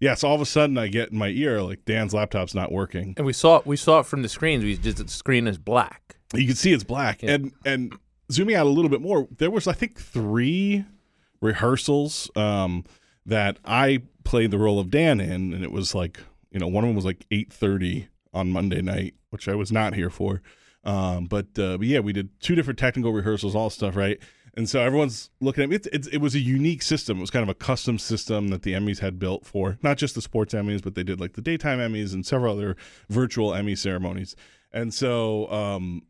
yeah, 0.00 0.14
so 0.14 0.28
all 0.28 0.34
of 0.34 0.40
a 0.40 0.46
sudden 0.46 0.76
I 0.78 0.88
get 0.88 1.10
in 1.10 1.18
my 1.18 1.28
ear 1.28 1.62
like 1.62 1.84
Dan's 1.86 2.12
laptop's 2.14 2.54
not 2.54 2.70
working. 2.72 3.14
And 3.16 3.24
we 3.26 3.32
saw 3.32 3.62
we 3.64 3.76
saw 3.76 4.00
it 4.00 4.06
from 4.06 4.22
the 4.22 4.28
screens. 4.28 4.62
We 4.64 4.76
just 4.76 4.98
the 4.98 5.08
screen 5.08 5.46
is 5.46 5.58
black. 5.58 6.16
You 6.34 6.46
can 6.46 6.56
see 6.56 6.72
it's 6.72 6.84
black, 6.84 7.22
Yeah. 7.22 7.32
and 7.34 7.52
and 7.64 7.94
zooming 8.30 8.56
out 8.56 8.66
a 8.66 8.68
little 8.70 8.90
bit 8.90 9.00
more, 9.00 9.28
there 9.38 9.50
was 9.50 9.66
I 9.66 9.72
think 9.72 10.00
three 10.00 10.84
rehearsals 11.40 12.30
um, 12.36 12.84
that 13.24 13.58
I 13.64 14.02
played 14.24 14.50
the 14.50 14.58
role 14.58 14.78
of 14.78 14.90
Dan 14.90 15.20
in, 15.20 15.52
and 15.54 15.62
it 15.64 15.72
was 15.72 15.94
like 15.94 16.20
you 16.50 16.58
know 16.58 16.66
one 16.68 16.84
of 16.84 16.88
them 16.88 16.96
was 16.96 17.04
like 17.04 17.24
eight 17.30 17.52
thirty 17.52 18.08
on 18.34 18.50
Monday 18.50 18.82
night, 18.82 19.14
which 19.30 19.48
I 19.48 19.54
was 19.54 19.72
not 19.72 19.94
here 19.94 20.10
for. 20.10 20.42
Um, 20.86 21.26
but 21.26 21.58
uh, 21.58 21.76
but 21.76 21.86
yeah, 21.86 22.00
we 22.00 22.12
did 22.12 22.40
two 22.40 22.54
different 22.54 22.78
technical 22.78 23.12
rehearsals, 23.12 23.54
all 23.54 23.68
stuff 23.68 23.96
right. 23.96 24.18
And 24.56 24.70
so 24.70 24.80
everyone's 24.80 25.28
looking 25.38 25.64
at 25.64 25.68
me. 25.68 25.78
It 25.92 26.20
was 26.22 26.34
a 26.34 26.38
unique 26.38 26.80
system. 26.80 27.18
It 27.18 27.20
was 27.20 27.30
kind 27.30 27.42
of 27.42 27.50
a 27.50 27.54
custom 27.54 27.98
system 27.98 28.48
that 28.48 28.62
the 28.62 28.72
Emmys 28.72 29.00
had 29.00 29.18
built 29.18 29.44
for 29.44 29.76
not 29.82 29.98
just 29.98 30.14
the 30.14 30.22
sports 30.22 30.54
Emmys, 30.54 30.82
but 30.82 30.94
they 30.94 31.02
did 31.02 31.20
like 31.20 31.34
the 31.34 31.42
daytime 31.42 31.78
Emmys 31.78 32.14
and 32.14 32.24
several 32.24 32.56
other 32.56 32.74
virtual 33.10 33.52
Emmy 33.52 33.74
ceremonies. 33.76 34.34
And 34.72 34.94
so 34.94 35.50
um, 35.52 36.04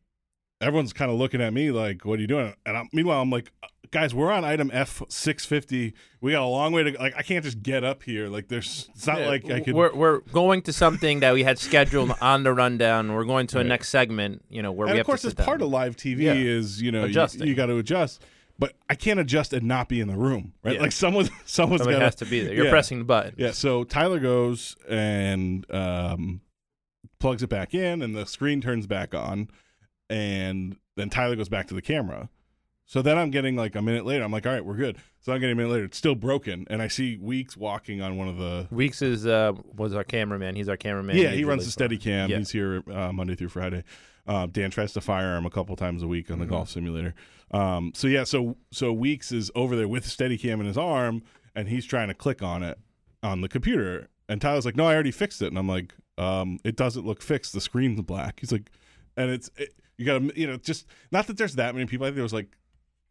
everyone's 0.60 0.92
kind 0.92 1.10
of 1.10 1.18
looking 1.18 1.40
at 1.40 1.52
me 1.52 1.70
like, 1.70 2.04
"What 2.04 2.18
are 2.18 2.22
you 2.22 2.28
doing?" 2.28 2.54
And 2.64 2.76
I'm, 2.76 2.88
meanwhile, 2.92 3.20
I'm 3.22 3.30
like, 3.30 3.52
"Guys, 3.90 4.14
we're 4.14 4.30
on 4.32 4.44
item 4.44 4.70
F 4.72 5.02
six 5.08 5.44
fifty. 5.44 5.94
We 6.20 6.32
got 6.32 6.42
a 6.42 6.46
long 6.46 6.72
way 6.72 6.82
to 6.84 6.98
like. 6.98 7.14
I 7.16 7.22
can't 7.22 7.44
just 7.44 7.62
get 7.62 7.84
up 7.84 8.02
here. 8.02 8.28
Like, 8.28 8.48
there's. 8.48 8.88
It's 8.94 9.06
not 9.06 9.20
Yeah, 9.20 9.28
like 9.28 9.50
I 9.50 9.60
could. 9.60 9.74
We're 9.74 9.94
we're 9.94 10.18
going 10.20 10.62
to 10.62 10.72
something 10.72 11.20
that 11.20 11.34
we 11.34 11.42
had 11.44 11.58
scheduled 11.58 12.12
on 12.20 12.42
the 12.42 12.52
rundown. 12.52 13.12
We're 13.12 13.24
going 13.24 13.46
to 13.48 13.58
a 13.58 13.60
Right. 13.60 13.66
next 13.68 13.88
segment. 13.90 14.44
You 14.48 14.62
know 14.62 14.72
where 14.72 14.86
and 14.86 14.94
we 14.94 15.00
of 15.00 15.06
have 15.06 15.06
course, 15.06 15.22
sit 15.22 15.36
part 15.36 15.62
of 15.62 15.68
live 15.68 15.96
TV 15.96 16.22
Yeah. 16.24 16.34
is 16.34 16.80
you 16.82 16.90
know 16.92 17.00
you, 17.00 17.06
Adjusting. 17.10 17.46
you 17.46 17.54
got 17.54 17.66
to 17.66 17.76
adjust. 17.78 18.22
But 18.58 18.72
I 18.88 18.94
can't 18.94 19.20
adjust 19.20 19.52
and 19.52 19.68
not 19.68 19.86
be 19.86 20.00
in 20.00 20.08
the 20.08 20.16
room, 20.16 20.54
right? 20.64 20.76
Yeah. 20.76 20.80
Like 20.80 20.92
someone, 20.92 21.28
someone's 21.44 21.82
Somebody 21.82 21.98
got 21.98 22.04
has 22.06 22.14
to 22.14 22.24
be 22.24 22.40
there. 22.40 22.54
You're 22.54 22.70
pressing 22.70 23.00
the 23.00 23.04
button. 23.04 23.34
Yeah, 23.36 23.50
so 23.50 23.84
Tyler 23.84 24.18
goes 24.18 24.76
and 24.88 25.70
um, 25.70 26.40
plugs 27.20 27.42
it 27.42 27.50
back 27.50 27.74
in, 27.74 28.00
and 28.00 28.16
the 28.16 28.24
screen 28.24 28.62
turns 28.62 28.86
back 28.86 29.14
on, 29.14 29.50
and 30.10 30.76
then 30.96 31.10
Tyler 31.10 31.36
goes 31.36 31.48
back 31.48 31.68
to 31.68 31.74
the 31.74 31.82
camera. 31.82 32.28
So 32.88 33.02
then 33.02 33.18
I'm 33.18 33.30
getting 33.30 33.56
like 33.56 33.74
a 33.74 33.82
minute 33.82 34.06
later. 34.06 34.22
I'm 34.22 34.30
like, 34.30 34.46
all 34.46 34.52
right, 34.52 34.64
we're 34.64 34.76
good. 34.76 34.98
So 35.20 35.32
I'm 35.32 35.40
getting 35.40 35.54
a 35.54 35.56
minute 35.56 35.72
later. 35.72 35.84
It's 35.86 35.98
still 35.98 36.14
broken, 36.14 36.66
and 36.70 36.80
I 36.80 36.86
see 36.86 37.16
Weeks 37.16 37.56
walking 37.56 38.00
on 38.00 38.16
one 38.16 38.28
of 38.28 38.36
the. 38.38 38.68
Weeks 38.70 39.02
is 39.02 39.26
uh 39.26 39.52
was 39.76 39.92
our 39.94 40.04
cameraman. 40.04 40.54
He's 40.54 40.68
our 40.68 40.76
cameraman. 40.76 41.16
yeah, 41.16 41.22
he 41.22 41.28
usually 41.38 41.44
runs 41.44 41.64
the 41.64 41.72
steady 41.72 41.98
cam. 41.98 42.30
Yeah. 42.30 42.38
He's 42.38 42.50
here 42.50 42.82
uh, 42.92 43.12
Monday 43.12 43.34
through 43.34 43.48
Friday. 43.48 43.82
Uh, 44.28 44.46
Dan 44.50 44.70
tries 44.70 44.92
to 44.92 45.00
fire 45.00 45.36
him 45.36 45.46
a 45.46 45.50
couple 45.50 45.74
times 45.76 46.02
a 46.02 46.06
week 46.08 46.30
on 46.30 46.38
the 46.38 46.44
Mm-hmm. 46.44 46.54
golf 46.54 46.68
simulator. 46.70 47.14
Um, 47.52 47.92
so 47.94 48.06
yeah, 48.08 48.22
so 48.24 48.56
so 48.70 48.92
Weeks 48.92 49.32
is 49.32 49.50
over 49.56 49.74
there 49.74 49.88
with 49.88 50.04
the 50.04 50.10
steady 50.10 50.38
cam 50.38 50.60
in 50.60 50.66
his 50.66 50.78
arm, 50.78 51.22
and 51.56 51.68
he's 51.68 51.86
trying 51.86 52.08
to 52.08 52.14
click 52.14 52.40
on 52.42 52.62
it 52.62 52.78
on 53.22 53.40
the 53.40 53.48
computer. 53.48 54.08
And 54.28 54.40
Tyler's 54.40 54.64
like, 54.64 54.76
"No, 54.76 54.86
I 54.86 54.94
already 54.94 55.10
fixed 55.12 55.42
it." 55.42 55.48
And 55.48 55.58
I'm 55.58 55.68
like, 55.68 55.92
um, 56.18 56.58
"It 56.64 56.76
doesn't 56.76 57.04
look 57.04 57.20
fixed. 57.20 57.52
The 57.52 57.60
screen's 57.60 58.00
black." 58.02 58.38
He's 58.40 58.52
like, 58.52 58.70
and 59.16 59.30
it's 59.30 59.50
it, 59.56 59.70
you 59.98 60.04
got 60.04 60.18
to 60.18 60.38
you 60.38 60.46
know 60.46 60.56
just 60.56 60.86
not 61.10 61.26
that 61.26 61.36
there's 61.36 61.54
that 61.56 61.74
many 61.74 61.86
people. 61.86 62.04
I 62.04 62.08
think 62.08 62.16
there 62.16 62.22
was 62.22 62.32
like 62.32 62.56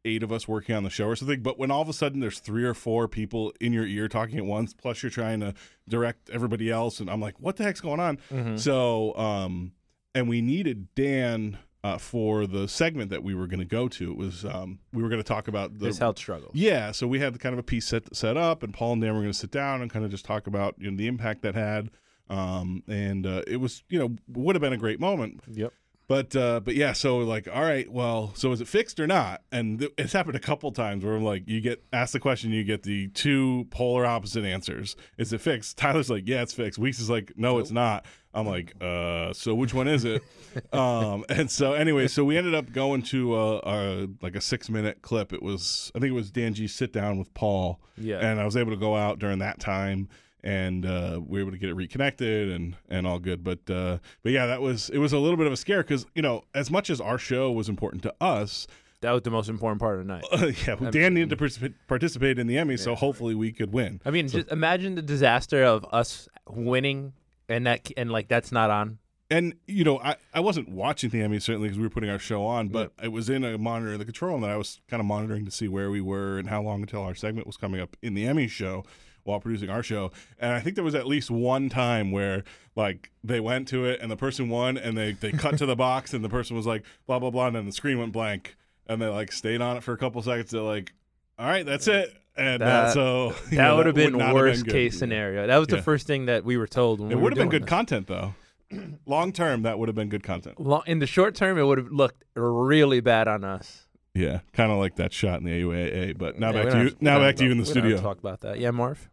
eight 0.05 0.23
of 0.23 0.31
us 0.31 0.47
working 0.47 0.75
on 0.75 0.83
the 0.83 0.89
show 0.89 1.07
or 1.07 1.15
something. 1.15 1.41
But 1.41 1.57
when 1.57 1.71
all 1.71 1.81
of 1.81 1.89
a 1.89 1.93
sudden 1.93 2.19
there's 2.19 2.39
three 2.39 2.63
or 2.63 2.73
four 2.73 3.07
people 3.07 3.51
in 3.59 3.73
your 3.73 3.85
ear 3.85 4.07
talking 4.07 4.37
at 4.37 4.45
once, 4.45 4.73
plus 4.73 5.01
you're 5.01 5.09
trying 5.09 5.39
to 5.39 5.53
direct 5.89 6.29
everybody 6.29 6.71
else, 6.71 6.99
and 6.99 7.09
I'm 7.09 7.19
like, 7.19 7.39
what 7.39 7.57
the 7.57 7.63
heck's 7.63 7.81
going 7.81 7.99
on? 7.99 8.17
Mm-hmm. 8.31 8.57
So, 8.57 9.17
um, 9.17 9.73
and 10.13 10.29
we 10.29 10.41
needed 10.41 10.93
Dan 10.95 11.57
uh, 11.83 11.97
for 11.97 12.47
the 12.47 12.67
segment 12.67 13.11
that 13.11 13.23
we 13.23 13.35
were 13.35 13.47
going 13.47 13.59
to 13.59 13.65
go 13.65 13.87
to. 13.87 14.11
It 14.11 14.17
was 14.17 14.45
um, 14.45 14.79
we 14.93 15.03
were 15.03 15.09
going 15.09 15.21
to 15.21 15.27
talk 15.27 15.47
about 15.47 15.77
the 15.77 15.87
His 15.87 15.97
health 15.97 16.17
struggle. 16.17 16.49
yeah, 16.53 16.91
so 16.91 17.07
we 17.07 17.19
had 17.19 17.39
kind 17.39 17.53
of 17.53 17.59
a 17.59 17.63
piece 17.63 17.87
set 17.87 18.15
set 18.15 18.37
up, 18.37 18.63
and 18.63 18.73
Paul 18.73 18.93
and 18.93 19.01
Dan 19.01 19.13
were 19.13 19.21
going 19.21 19.33
to 19.33 19.37
sit 19.37 19.51
down 19.51 19.81
and 19.81 19.91
kind 19.91 20.05
of 20.05 20.11
just 20.11 20.25
talk 20.25 20.47
about 20.47 20.75
you 20.79 20.89
know 20.89 20.97
the 20.97 21.07
impact 21.07 21.41
that 21.41 21.53
had, 21.53 21.91
um, 22.29 22.81
and 22.87 23.27
uh, 23.27 23.43
it 23.45 23.57
was 23.57 23.83
you 23.89 23.99
know 23.99 24.15
would 24.27 24.55
have 24.55 24.61
been 24.61 24.73
a 24.73 24.77
great 24.77 24.99
moment. 24.99 25.41
Yep. 25.51 25.73
But 26.07 26.35
uh, 26.35 26.59
but 26.59 26.75
yeah, 26.75 26.93
so 26.93 27.17
like 27.17 27.47
all 27.51 27.63
right, 27.63 27.91
well, 27.91 28.31
so 28.35 28.51
is 28.51 28.61
it 28.61 28.67
fixed 28.67 28.99
or 28.99 29.07
not? 29.07 29.41
And 29.51 29.79
th- 29.79 29.91
it's 29.97 30.13
happened 30.13 30.35
a 30.35 30.39
couple 30.39 30.71
times 30.71 31.03
where 31.03 31.15
I'm 31.15 31.23
like, 31.23 31.47
you 31.47 31.61
get 31.61 31.83
asked 31.91 32.13
the 32.13 32.19
question, 32.19 32.51
you 32.51 32.63
get 32.63 32.83
the 32.83 33.07
two 33.09 33.65
polar 33.71 34.05
opposite 34.05 34.45
answers. 34.45 34.95
Is 35.17 35.33
it 35.33 35.41
fixed? 35.41 35.77
Tyler's 35.77 36.09
like, 36.09 36.27
yeah, 36.27 36.43
it's 36.43 36.53
fixed. 36.53 36.77
Weeks 36.77 36.99
is 36.99 37.09
like, 37.09 37.33
no, 37.37 37.57
it's 37.57 37.71
not. 37.71 38.05
I'm 38.35 38.45
like, 38.45 38.73
uh, 38.81 39.33
so 39.33 39.55
which 39.55 39.73
one 39.73 39.87
is 39.87 40.03
it? 40.05 40.21
um, 40.73 41.25
and 41.29 41.49
so 41.49 41.73
anyway, 41.73 42.07
so 42.07 42.23
we 42.23 42.37
ended 42.37 42.53
up 42.53 42.71
going 42.71 43.01
to 43.03 43.35
a, 43.35 43.57
a 43.63 44.07
like 44.21 44.35
a 44.35 44.41
six 44.41 44.69
minute 44.69 45.01
clip. 45.01 45.33
It 45.33 45.41
was 45.41 45.91
I 45.95 45.99
think 45.99 46.11
it 46.11 46.15
was 46.15 46.29
Dan 46.29 46.53
G 46.53 46.67
sit 46.67 46.93
down 46.93 47.17
with 47.17 47.33
Paul, 47.33 47.79
Yeah. 47.97 48.17
and 48.19 48.39
I 48.39 48.45
was 48.45 48.55
able 48.55 48.71
to 48.71 48.77
go 48.77 48.95
out 48.95 49.17
during 49.17 49.39
that 49.39 49.59
time 49.59 50.09
and 50.45 50.85
uh, 50.85 51.19
we 51.25 51.39
were 51.39 51.47
able 51.47 51.51
to 51.51 51.57
get 51.57 51.69
it 51.69 51.73
reconnected 51.73 52.51
and 52.51 52.77
and 52.87 53.05
all 53.05 53.19
good. 53.19 53.43
But 53.43 53.69
uh, 53.69 53.97
but 54.23 54.31
yeah, 54.31 54.45
that 54.45 54.61
was 54.61 54.89
it 54.91 54.99
was 54.99 55.11
a 55.11 55.17
little 55.19 55.35
bit 55.37 55.47
of 55.47 55.53
a 55.53 55.57
scare 55.57 55.81
because 55.83 56.05
you 56.15 56.21
know 56.21 56.43
as 56.53 56.71
much 56.71 56.89
as 56.89 57.01
our 57.01 57.17
show 57.17 57.51
was 57.51 57.67
important 57.67 58.03
to 58.03 58.13
us, 58.21 58.67
That 59.01 59.11
was 59.11 59.23
the 59.23 59.31
most 59.31 59.49
important 59.49 59.81
part 59.81 59.99
of 59.99 60.05
the 60.07 60.13
night. 60.13 60.23
uh, 60.31 60.45
yeah, 60.67 60.75
well, 60.79 60.91
Dan 60.91 61.15
needed 61.15 61.31
to 61.31 61.35
participate, 61.35 61.73
participate 61.87 62.39
in 62.39 62.47
the 62.47 62.57
Emmy, 62.57 62.77
so 62.77 62.95
hopefully 62.95 63.35
we 63.35 63.51
could 63.51 63.73
win. 63.73 63.99
I 64.05 64.11
mean, 64.11 64.27
just 64.27 64.51
imagine 64.51 64.95
the 64.95 65.01
disaster 65.01 65.63
of 65.63 65.85
us 65.91 66.29
winning 66.47 67.13
and 67.49 67.65
that 67.65 67.91
and 67.97 68.11
like 68.11 68.27
that's 68.27 68.51
not 68.51 68.69
on. 68.69 68.99
And 69.31 69.55
you 69.65 69.83
know, 69.83 69.97
I, 69.99 70.17
I 70.35 70.39
wasn't 70.41 70.69
watching 70.69 71.09
the 71.09 71.21
Emmy 71.23 71.39
certainly 71.39 71.67
because 71.67 71.79
we 71.79 71.83
were 71.83 71.89
putting 71.89 72.11
our 72.11 72.19
show 72.19 72.45
on, 72.45 72.67
but 72.69 72.91
it 73.01 73.11
was 73.11 73.27
in 73.27 73.43
a 73.43 73.57
monitor 73.57 73.93
in 73.93 73.97
the 73.97 74.05
control 74.05 74.33
room 74.33 74.41
that 74.41 74.51
I 74.51 74.57
was 74.57 74.79
kind 74.87 75.01
of 75.01 75.07
monitoring 75.07 75.45
to 75.45 75.51
see 75.51 75.67
where 75.67 75.89
we 75.89 75.99
were 75.99 76.37
and 76.37 76.47
how 76.49 76.61
long 76.61 76.81
until 76.81 77.01
our 77.01 77.15
segment 77.15 77.47
was 77.47 77.57
coming 77.57 77.81
up 77.81 77.97
in 78.03 78.13
the 78.13 78.27
Emmy 78.27 78.47
show 78.47 78.83
while 79.25 79.39
producing 79.41 79.69
our 79.69 79.83
show. 79.83 80.11
And 80.39 80.53
I 80.53 80.59
think 80.61 80.75
there 80.75 80.83
was 80.85 80.95
at 80.95 81.05
least 81.05 81.29
one 81.29 81.67
time 81.67 82.11
where 82.11 82.43
like 82.75 83.11
they 83.23 83.39
went 83.39 83.67
to 83.69 83.85
it 83.85 83.99
and 84.01 84.09
the 84.09 84.15
person 84.15 84.47
won 84.49 84.77
and 84.77 84.97
they 84.97 85.11
they 85.11 85.31
cut 85.31 85.57
to 85.57 85.65
the 85.65 85.75
box 85.75 86.13
and 86.13 86.23
the 86.23 86.29
person 86.29 86.55
was 86.55 86.65
like 86.65 86.83
blah 87.07 87.19
blah 87.19 87.29
blah 87.31 87.47
and 87.47 87.55
then 87.55 87.65
the 87.65 87.71
screen 87.71 87.99
went 87.99 88.13
blank 88.13 88.55
and 88.87 89.01
they 89.01 89.07
like 89.07 89.31
stayed 89.31 89.61
on 89.61 89.77
it 89.77 89.83
for 89.83 89.93
a 89.93 89.97
couple 89.97 90.21
seconds. 90.21 90.51
They're 90.51 90.61
like, 90.61 90.93
all 91.37 91.45
right, 91.47 91.65
that's 91.65 91.87
it. 91.87 92.13
And 92.37 92.61
uh, 92.61 92.65
That- 92.65 92.93
so 92.93 93.29
That 93.49 93.55
know, 93.57 93.77
would 93.77 93.85
have 93.87 93.95
been 93.95 94.17
not 94.17 94.33
worst 94.35 94.65
good. 94.65 94.71
case 94.71 94.97
scenario. 94.99 95.47
That 95.47 95.57
was 95.57 95.67
the 95.67 95.81
first 95.81 96.05
thing 96.07 96.27
that 96.27 96.45
we 96.45 96.55
were 96.57 96.67
told. 96.67 96.99
When 97.01 97.11
It 97.11 97.15
we 97.15 97.21
would 97.21 97.33
have 97.33 97.37
been 97.39 97.49
good 97.49 97.63
this. 97.63 97.69
content 97.69 98.07
though. 98.07 98.35
Long 99.05 99.31
term, 99.31 99.61
that 99.63 99.79
would 99.79 99.87
have 99.89 99.95
been 99.95 100.09
good 100.09 100.23
content. 100.23 100.59
Lo- 100.59 100.83
In 100.85 100.99
the 100.99 101.07
short 101.07 101.35
term, 101.35 101.57
it 101.57 101.63
would 101.63 101.77
have 101.77 101.91
looked 101.91 102.23
really 102.35 102.99
bad 102.99 103.27
on 103.27 103.43
us. 103.43 103.83
Yeah, 104.13 104.39
kind 104.53 104.71
of 104.71 104.77
like 104.79 104.95
that 104.95 105.11
shot 105.13 105.39
in 105.39 105.45
the 105.45 105.51
AUAA. 105.51 106.17
But 106.17 106.39
now 106.39 106.51
Yeah, 106.51 106.63
back 106.63 106.71
to 106.73 106.83
you. 106.83 106.95
Now 107.01 107.19
back 107.19 107.35
to 107.37 107.43
you 107.45 107.51
in 107.51 107.57
the 107.57 107.65
studio. 107.65 107.99
Talk 108.01 108.17
about 108.17 108.41
that. 108.41 108.59
Yeah, 108.59 108.71
Marv. 108.71 109.09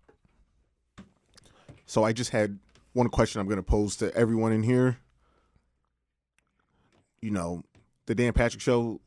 So 1.92 2.04
I 2.04 2.14
just 2.14 2.30
had 2.30 2.58
one 2.94 3.10
question 3.10 3.38
I'm 3.38 3.46
going 3.46 3.58
to 3.58 3.62
pose 3.62 3.96
to 3.96 4.14
everyone 4.16 4.50
in 4.50 4.62
here. 4.62 4.96
You 7.20 7.30
know, 7.30 7.64
the 8.06 8.14
Dan 8.14 8.32
Patrick 8.32 8.62
Show 8.62 9.02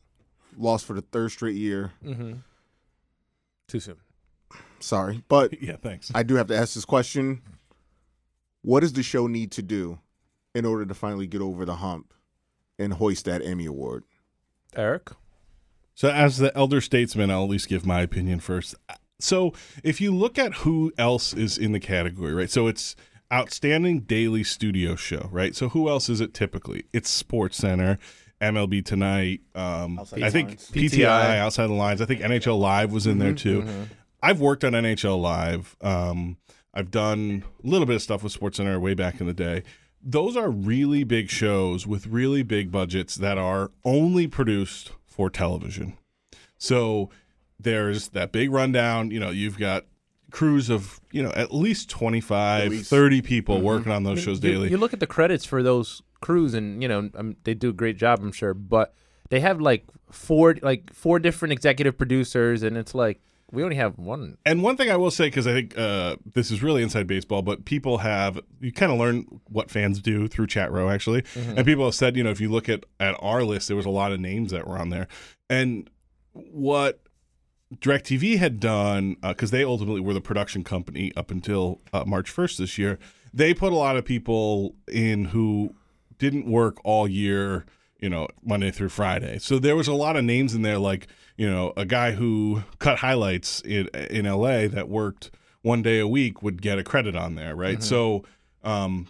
lost 0.55 0.85
for 0.85 0.93
the 0.93 1.01
third 1.01 1.31
straight 1.31 1.55
year. 1.55 1.93
Mm-hmm. 2.05 2.33
Too 3.67 3.79
soon. 3.79 3.95
Sorry, 4.79 5.23
but 5.27 5.59
Yeah, 5.63 5.77
thanks. 5.77 6.11
I 6.13 6.21
do 6.21 6.35
have 6.35 6.45
to 6.45 6.55
ask 6.55 6.75
this 6.75 6.85
question. 6.85 7.41
What 8.61 8.81
does 8.81 8.93
the 8.93 9.01
show 9.01 9.25
need 9.25 9.51
to 9.53 9.63
do 9.63 9.97
in 10.53 10.63
order 10.63 10.85
to 10.85 10.93
finally 10.93 11.25
get 11.25 11.41
over 11.41 11.65
the 11.65 11.77
hump 11.77 12.13
and 12.77 12.93
hoist 12.93 13.25
that 13.25 13.43
Emmy 13.43 13.65
Award? 13.65 14.03
Eric. 14.75 15.09
So, 15.95 16.11
as 16.11 16.37
the 16.37 16.55
elder 16.55 16.81
statesman, 16.81 17.31
I'll 17.31 17.45
at 17.45 17.49
least 17.49 17.67
give 17.67 17.83
my 17.83 18.01
opinion 18.01 18.41
first. 18.41 18.75
So, 19.19 19.53
if 19.83 20.01
you 20.01 20.13
look 20.13 20.37
at 20.37 20.53
who 20.55 20.91
else 20.97 21.33
is 21.33 21.57
in 21.57 21.71
the 21.71 21.79
category, 21.79 22.33
right? 22.33 22.49
So, 22.49 22.67
it's 22.67 22.95
outstanding 23.31 24.01
daily 24.01 24.43
studio 24.43 24.95
show, 24.95 25.29
right? 25.31 25.55
So, 25.55 25.69
who 25.69 25.89
else 25.89 26.09
is 26.09 26.21
it 26.21 26.33
typically? 26.33 26.85
It's 26.93 27.09
Sports 27.09 27.57
Center, 27.57 27.97
MLB 28.41 28.83
Tonight. 28.83 29.41
Um, 29.53 29.99
I 29.99 30.29
think 30.29 30.49
Lines. 30.49 30.71
PTI, 30.71 30.89
PTI. 30.89 31.37
Outside 31.37 31.67
the 31.67 31.73
Lines. 31.73 32.01
I 32.01 32.05
think 32.05 32.21
NHL 32.21 32.59
Live 32.59 32.91
was 32.91 33.07
in 33.07 33.19
there 33.19 33.33
too. 33.33 33.61
Mm-hmm. 33.61 33.83
I've 34.21 34.41
worked 34.41 34.63
on 34.63 34.73
NHL 34.73 35.21
Live. 35.21 35.75
Um, 35.81 36.37
I've 36.73 36.91
done 36.91 37.43
a 37.63 37.67
little 37.67 37.85
bit 37.85 37.95
of 37.95 38.01
stuff 38.01 38.21
with 38.21 38.33
Sports 38.33 38.57
Center 38.57 38.79
way 38.79 38.93
back 38.93 39.21
in 39.21 39.27
the 39.27 39.33
day. 39.33 39.63
Those 40.01 40.35
are 40.35 40.49
really 40.49 41.03
big 41.03 41.29
shows 41.29 41.87
with 41.87 42.05
really 42.07 42.43
big 42.43 42.71
budgets 42.71 43.15
that 43.15 43.37
are 43.37 43.71
only 43.83 44.27
produced 44.27 44.91
for 45.05 45.29
television. 45.29 45.97
So 46.57 47.09
there's 47.59 48.09
that 48.09 48.31
big 48.31 48.51
rundown. 48.51 49.11
You 49.11 49.19
know, 49.19 49.29
you've 49.29 49.57
got 49.57 49.85
crews 50.31 50.69
of, 50.69 50.99
you 51.11 51.23
know, 51.23 51.31
at 51.31 51.53
least 51.53 51.89
25, 51.89 52.63
At 52.63 52.69
least. 52.69 52.89
30 52.89 53.21
people 53.21 53.61
working 53.61 53.91
on 53.91 54.03
those 54.03 54.21
shows 54.21 54.43
you, 54.43 54.51
daily. 54.51 54.69
You 54.69 54.77
look 54.77 54.93
at 54.93 54.99
the 54.99 55.07
credits 55.07 55.45
for 55.45 55.63
those 55.63 56.01
crews, 56.21 56.53
and 56.53 56.81
you 56.81 56.87
know 56.87 57.09
um, 57.15 57.35
they 57.43 57.53
do 57.53 57.69
a 57.69 57.73
great 57.73 57.97
job, 57.97 58.19
I'm 58.21 58.31
sure. 58.31 58.53
But 58.53 58.93
they 59.29 59.39
have 59.39 59.61
like 59.61 59.85
four, 60.11 60.55
like 60.61 60.93
four 60.93 61.19
different 61.19 61.53
executive 61.53 61.97
producers, 61.97 62.63
and 62.63 62.77
it's 62.77 62.95
like 62.95 63.21
we 63.51 63.63
only 63.63 63.75
have 63.75 63.97
one. 63.97 64.37
And 64.45 64.63
one 64.63 64.75
thing 64.75 64.89
I 64.89 64.97
will 64.97 65.11
say, 65.11 65.27
because 65.27 65.47
I 65.47 65.53
think 65.53 65.77
uh, 65.77 66.17
this 66.33 66.51
is 66.51 66.63
really 66.63 66.83
inside 66.83 67.07
baseball, 67.07 67.41
but 67.41 67.65
people 67.65 67.99
have 67.99 68.39
you 68.59 68.71
kind 68.71 68.91
of 68.91 68.97
learn 68.97 69.39
what 69.45 69.69
fans 69.69 70.01
do 70.01 70.27
through 70.27 70.47
chat 70.47 70.71
row 70.71 70.89
actually, 70.89 71.23
and 71.35 71.65
people 71.65 71.85
have 71.85 71.95
said, 71.95 72.17
you 72.17 72.23
know, 72.23 72.31
if 72.31 72.41
you 72.41 72.49
look 72.49 72.67
at 72.67 72.85
at 72.99 73.15
our 73.19 73.43
list, 73.43 73.67
there 73.67 73.77
was 73.77 73.85
a 73.85 73.91
lot 73.91 74.11
of 74.11 74.19
names 74.19 74.51
that 74.51 74.67
were 74.67 74.77
on 74.77 74.89
there, 74.89 75.07
and 75.49 75.89
what 76.33 77.01
DirecTV 77.79 78.37
had 78.37 78.59
done 78.59 79.17
because 79.21 79.51
they 79.51 79.63
ultimately 79.63 80.01
were 80.01 80.13
the 80.13 80.21
production 80.21 80.63
company 80.63 81.11
up 81.15 81.31
until 81.31 81.81
uh, 81.93 82.03
March 82.05 82.29
first 82.29 82.57
this 82.57 82.77
year. 82.77 82.99
They 83.33 83.53
put 83.53 83.73
a 83.73 83.75
lot 83.75 83.97
of 83.97 84.05
people 84.05 84.75
in 84.87 85.25
who 85.25 85.75
didn't 86.17 86.49
work 86.49 86.77
all 86.83 87.07
year, 87.07 87.65
you 87.99 88.09
know, 88.09 88.27
Monday 88.43 88.71
through 88.71 88.89
Friday. 88.89 89.39
So 89.39 89.59
there 89.59 89.75
was 89.75 89.87
a 89.87 89.93
lot 89.93 90.15
of 90.15 90.23
names 90.23 90.55
in 90.55 90.61
there, 90.61 90.77
like 90.77 91.07
you 91.37 91.49
know, 91.49 91.73
a 91.75 91.85
guy 91.85 92.11
who 92.11 92.63
cut 92.79 92.99
highlights 92.99 93.61
in 93.61 93.87
in 94.09 94.25
L.A. 94.25 94.67
that 94.67 94.87
worked 94.87 95.31
one 95.61 95.81
day 95.81 95.99
a 95.99 96.07
week 96.07 96.41
would 96.41 96.61
get 96.61 96.77
a 96.77 96.83
credit 96.83 97.15
on 97.15 97.35
there, 97.35 97.55
right? 97.55 97.81
So, 97.83 98.23
um, 98.63 99.07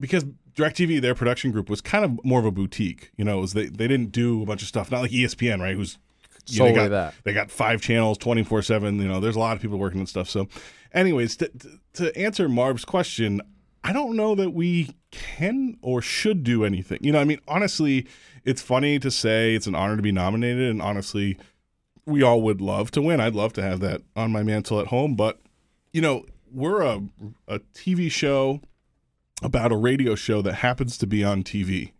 because 0.00 0.24
DirecTV, 0.54 1.00
their 1.00 1.14
production 1.14 1.52
group 1.52 1.70
was 1.70 1.80
kind 1.80 2.04
of 2.04 2.22
more 2.24 2.40
of 2.40 2.44
a 2.44 2.50
boutique, 2.50 3.12
you 3.16 3.24
know, 3.24 3.38
it 3.38 3.40
was 3.40 3.52
they 3.54 3.66
they 3.66 3.88
didn't 3.88 4.12
do 4.12 4.42
a 4.42 4.46
bunch 4.46 4.62
of 4.62 4.68
stuff, 4.68 4.90
not 4.90 5.02
like 5.02 5.10
ESPN, 5.10 5.60
right? 5.60 5.74
Who's 5.76 5.98
you 6.46 6.60
know, 6.60 6.66
they 6.66 6.74
got, 6.74 6.90
that. 6.90 7.14
they 7.24 7.32
got 7.32 7.50
five 7.50 7.80
channels, 7.80 8.18
twenty 8.18 8.42
four 8.42 8.62
seven. 8.62 8.98
You 8.98 9.08
know, 9.08 9.20
there's 9.20 9.36
a 9.36 9.40
lot 9.40 9.56
of 9.56 9.62
people 9.62 9.78
working 9.78 10.00
and 10.00 10.08
stuff. 10.08 10.28
So, 10.28 10.48
anyways, 10.92 11.36
to, 11.38 11.50
to 11.94 12.16
answer 12.16 12.48
Marv's 12.48 12.84
question, 12.84 13.40
I 13.82 13.92
don't 13.92 14.16
know 14.16 14.34
that 14.34 14.50
we 14.50 14.94
can 15.10 15.76
or 15.82 16.02
should 16.02 16.42
do 16.42 16.64
anything. 16.64 16.98
You 17.02 17.12
know, 17.12 17.20
I 17.20 17.24
mean, 17.24 17.40
honestly, 17.46 18.06
it's 18.44 18.62
funny 18.62 18.98
to 18.98 19.10
say 19.10 19.54
it's 19.54 19.66
an 19.66 19.74
honor 19.74 19.96
to 19.96 20.02
be 20.02 20.12
nominated, 20.12 20.70
and 20.70 20.82
honestly, 20.82 21.38
we 22.06 22.22
all 22.22 22.42
would 22.42 22.60
love 22.60 22.90
to 22.92 23.02
win. 23.02 23.20
I'd 23.20 23.34
love 23.34 23.52
to 23.54 23.62
have 23.62 23.80
that 23.80 24.02
on 24.16 24.32
my 24.32 24.42
mantle 24.42 24.80
at 24.80 24.88
home, 24.88 25.14
but 25.14 25.40
you 25.92 26.00
know, 26.00 26.24
we're 26.52 26.82
a 26.82 27.02
a 27.48 27.58
TV 27.58 28.10
show 28.10 28.60
about 29.42 29.72
a 29.72 29.76
radio 29.76 30.14
show 30.14 30.42
that 30.42 30.54
happens 30.54 30.96
to 30.98 31.06
be 31.06 31.24
on 31.24 31.42
TV. 31.42 31.92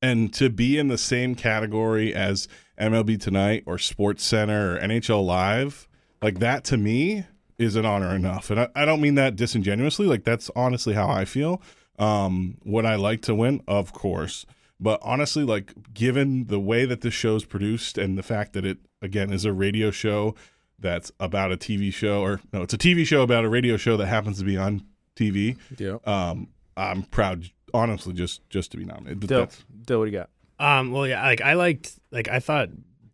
And 0.00 0.32
to 0.34 0.48
be 0.48 0.78
in 0.78 0.88
the 0.88 0.98
same 0.98 1.34
category 1.34 2.14
as 2.14 2.46
MLB 2.80 3.20
Tonight 3.20 3.64
or 3.66 3.78
Sports 3.78 4.24
Center 4.24 4.76
or 4.76 4.80
NHL 4.80 5.24
Live, 5.24 5.88
like 6.22 6.38
that 6.38 6.64
to 6.64 6.76
me 6.76 7.24
is 7.58 7.74
an 7.74 7.84
honor 7.84 8.14
enough. 8.14 8.50
And 8.50 8.60
I, 8.60 8.68
I 8.74 8.84
don't 8.84 9.00
mean 9.00 9.16
that 9.16 9.36
disingenuously. 9.36 10.06
Like 10.06 10.24
that's 10.24 10.50
honestly 10.54 10.94
how 10.94 11.08
I 11.08 11.24
feel. 11.24 11.60
Um, 11.98 12.58
would 12.64 12.84
I 12.84 12.94
like 12.94 13.22
to 13.22 13.34
win? 13.34 13.60
Of 13.66 13.92
course. 13.92 14.46
But 14.80 15.00
honestly, 15.02 15.42
like 15.42 15.92
given 15.92 16.46
the 16.46 16.60
way 16.60 16.84
that 16.84 17.00
this 17.00 17.14
show's 17.14 17.44
produced 17.44 17.98
and 17.98 18.16
the 18.16 18.22
fact 18.22 18.52
that 18.52 18.64
it 18.64 18.78
again 19.02 19.32
is 19.32 19.44
a 19.44 19.52
radio 19.52 19.90
show 19.90 20.34
that's 20.78 21.10
about 21.18 21.50
a 21.50 21.56
TV 21.56 21.92
show, 21.92 22.22
or 22.22 22.40
no, 22.52 22.62
it's 22.62 22.74
a 22.74 22.78
TV 22.78 23.04
show 23.04 23.22
about 23.22 23.44
a 23.44 23.48
radio 23.48 23.76
show 23.76 23.96
that 23.96 24.06
happens 24.06 24.38
to 24.38 24.44
be 24.44 24.56
on 24.56 24.84
TV. 25.16 25.56
Yeah. 25.76 25.98
Um, 26.04 26.48
I'm 26.76 27.02
proud, 27.02 27.50
honestly, 27.74 28.12
just 28.14 28.48
just 28.50 28.70
to 28.72 28.76
be 28.76 28.84
nominated. 28.84 29.20
But 29.20 29.28
Dill, 29.28 29.38
that's- 29.40 29.64
Dill, 29.86 29.98
what 30.00 30.04
do 30.06 30.10
you 30.12 30.18
got? 30.18 30.30
Um, 30.60 30.90
well, 30.92 31.06
yeah, 31.06 31.22
like 31.22 31.40
I 31.40 31.54
liked, 31.54 31.98
like 32.10 32.28
I 32.28 32.40
thought 32.40 32.70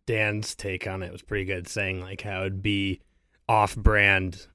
Dan's 0.07 0.55
take 0.55 0.87
on 0.87 1.03
it 1.03 1.11
was 1.11 1.21
pretty 1.21 1.45
good, 1.45 1.67
saying 1.67 2.01
like 2.01 2.21
how 2.21 2.41
it'd 2.41 2.63
be 2.63 3.01
off-brand 3.47 4.47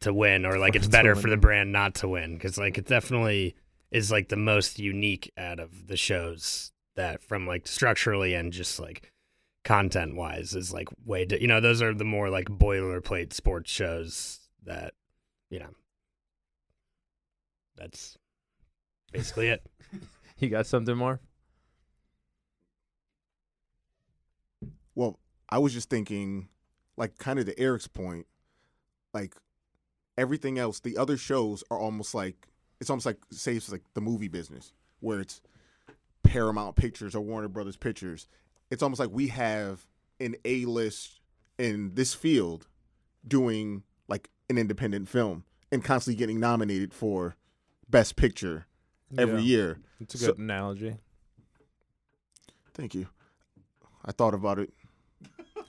to 0.00 0.12
win, 0.12 0.44
or 0.44 0.58
like 0.58 0.74
it's 0.74 0.88
better 0.88 1.14
for 1.14 1.30
the 1.30 1.36
brand 1.36 1.70
not 1.70 1.94
to 1.96 2.08
win, 2.08 2.34
because 2.34 2.58
like 2.58 2.78
it 2.78 2.86
definitely 2.86 3.54
is 3.92 4.10
like 4.10 4.28
the 4.28 4.36
most 4.36 4.78
unique 4.80 5.30
out 5.36 5.60
of 5.60 5.86
the 5.86 5.96
shows 5.96 6.72
that, 6.96 7.22
from 7.22 7.46
like 7.46 7.68
structurally 7.68 8.34
and 8.34 8.52
just 8.52 8.80
like 8.80 9.12
content-wise, 9.64 10.56
is 10.56 10.72
like 10.72 10.88
way, 11.04 11.24
di- 11.24 11.40
you 11.40 11.46
know, 11.46 11.60
those 11.60 11.80
are 11.80 11.94
the 11.94 12.02
more 12.04 12.28
like 12.28 12.46
boilerplate 12.46 13.32
sports 13.32 13.70
shows 13.70 14.40
that, 14.64 14.94
you 15.50 15.60
know, 15.60 15.70
that's 17.76 18.16
basically 19.12 19.48
it. 19.48 19.62
You 20.38 20.48
got 20.48 20.66
something 20.66 20.96
more? 20.96 21.20
Well, 24.96 25.20
I 25.48 25.58
was 25.58 25.72
just 25.72 25.88
thinking, 25.88 26.48
like, 26.96 27.16
kind 27.16 27.38
of 27.38 27.46
to 27.46 27.56
Eric's 27.60 27.86
point, 27.86 28.26
like, 29.14 29.36
everything 30.18 30.58
else, 30.58 30.80
the 30.80 30.96
other 30.96 31.16
shows 31.16 31.62
are 31.70 31.78
almost 31.78 32.12
like, 32.12 32.48
it's 32.80 32.90
almost 32.90 33.06
like, 33.06 33.18
say, 33.30 33.54
it's 33.54 33.70
like 33.70 33.84
the 33.94 34.00
movie 34.00 34.26
business, 34.26 34.72
where 34.98 35.20
it's 35.20 35.40
Paramount 36.24 36.74
Pictures 36.74 37.14
or 37.14 37.20
Warner 37.20 37.46
Brothers 37.46 37.76
Pictures. 37.76 38.26
It's 38.68 38.82
almost 38.82 38.98
like 38.98 39.10
we 39.12 39.28
have 39.28 39.86
an 40.18 40.34
A 40.44 40.64
list 40.64 41.20
in 41.56 41.94
this 41.94 42.14
field 42.14 42.66
doing 43.26 43.84
like 44.08 44.28
an 44.50 44.58
independent 44.58 45.08
film 45.08 45.44
and 45.70 45.84
constantly 45.84 46.18
getting 46.18 46.40
nominated 46.40 46.92
for 46.92 47.36
Best 47.88 48.16
Picture 48.16 48.66
every 49.18 49.42
Yeah. 49.42 49.56
year. 49.56 49.78
It's 50.00 50.14
a 50.14 50.18
So- 50.18 50.26
good 50.28 50.38
analogy. 50.38 50.96
Thank 52.74 52.94
you. 52.94 53.06
I 54.04 54.12
thought 54.12 54.34
about 54.34 54.58
it. 54.58 54.72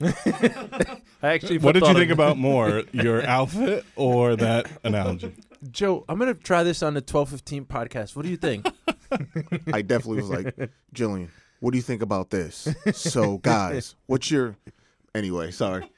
I 0.02 1.00
actually. 1.34 1.58
what 1.58 1.72
did 1.72 1.86
you 1.86 1.94
think 1.94 2.10
about 2.10 2.36
more, 2.50 2.82
your 2.92 3.24
outfit 3.24 3.84
or 3.96 4.34
that 4.36 4.68
analogy? 4.82 5.32
Joe, 5.70 6.04
I'm 6.08 6.18
gonna 6.18 6.34
try 6.34 6.62
this 6.62 6.82
on 6.82 6.94
the 6.94 7.00
1215 7.00 7.64
podcast. 7.66 8.16
What 8.16 8.24
do 8.24 8.30
you 8.30 8.36
think? 8.36 8.66
I 9.72 9.82
definitely 9.82 10.22
was 10.22 10.30
like, 10.30 10.70
Jillian, 10.94 11.28
what 11.60 11.70
do 11.70 11.76
you 11.78 11.82
think 11.82 12.02
about 12.02 12.30
this? 12.30 12.66
So, 12.92 13.38
guys, 13.38 13.94
what's 14.06 14.30
your. 14.30 14.56
Anyway, 15.14 15.52
sorry. 15.52 15.88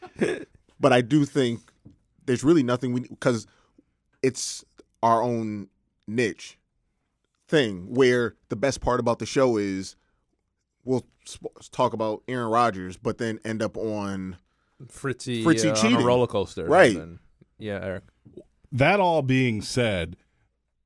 But 0.79 0.93
I 0.93 1.01
do 1.01 1.25
think 1.25 1.61
there's 2.27 2.45
really 2.45 2.63
nothing 2.63 2.93
we. 2.93 3.01
Because 3.01 3.47
it's 4.23 4.63
our 5.03 5.23
own 5.23 5.69
niche 6.07 6.59
thing 7.49 7.95
where 7.95 8.35
the 8.49 8.57
best 8.57 8.81
part 8.81 9.01
about 9.01 9.19
the 9.19 9.27
show 9.27 9.57
is 9.57 9.97
we'll 10.85 11.07
sp- 11.27 11.51
talk 11.73 11.93
about 11.93 12.23
Aaron 12.29 12.49
Rodgers, 12.49 12.97
but 12.97 13.19
then 13.19 13.39
end 13.45 13.63
up 13.63 13.77
on. 13.77 14.37
Fritzy, 14.89 15.43
Fritzy 15.43 15.69
uh, 15.69 15.71
on 15.71 15.77
cheating. 15.77 15.97
a 16.03 16.05
roller 16.05 16.27
coaster, 16.27 16.67
Right. 16.67 16.97
and- 16.97 17.19
yeah, 17.59 17.81
Eric. 17.83 18.03
That 18.73 19.01
all 19.01 19.23
being 19.23 19.63
said, 19.63 20.17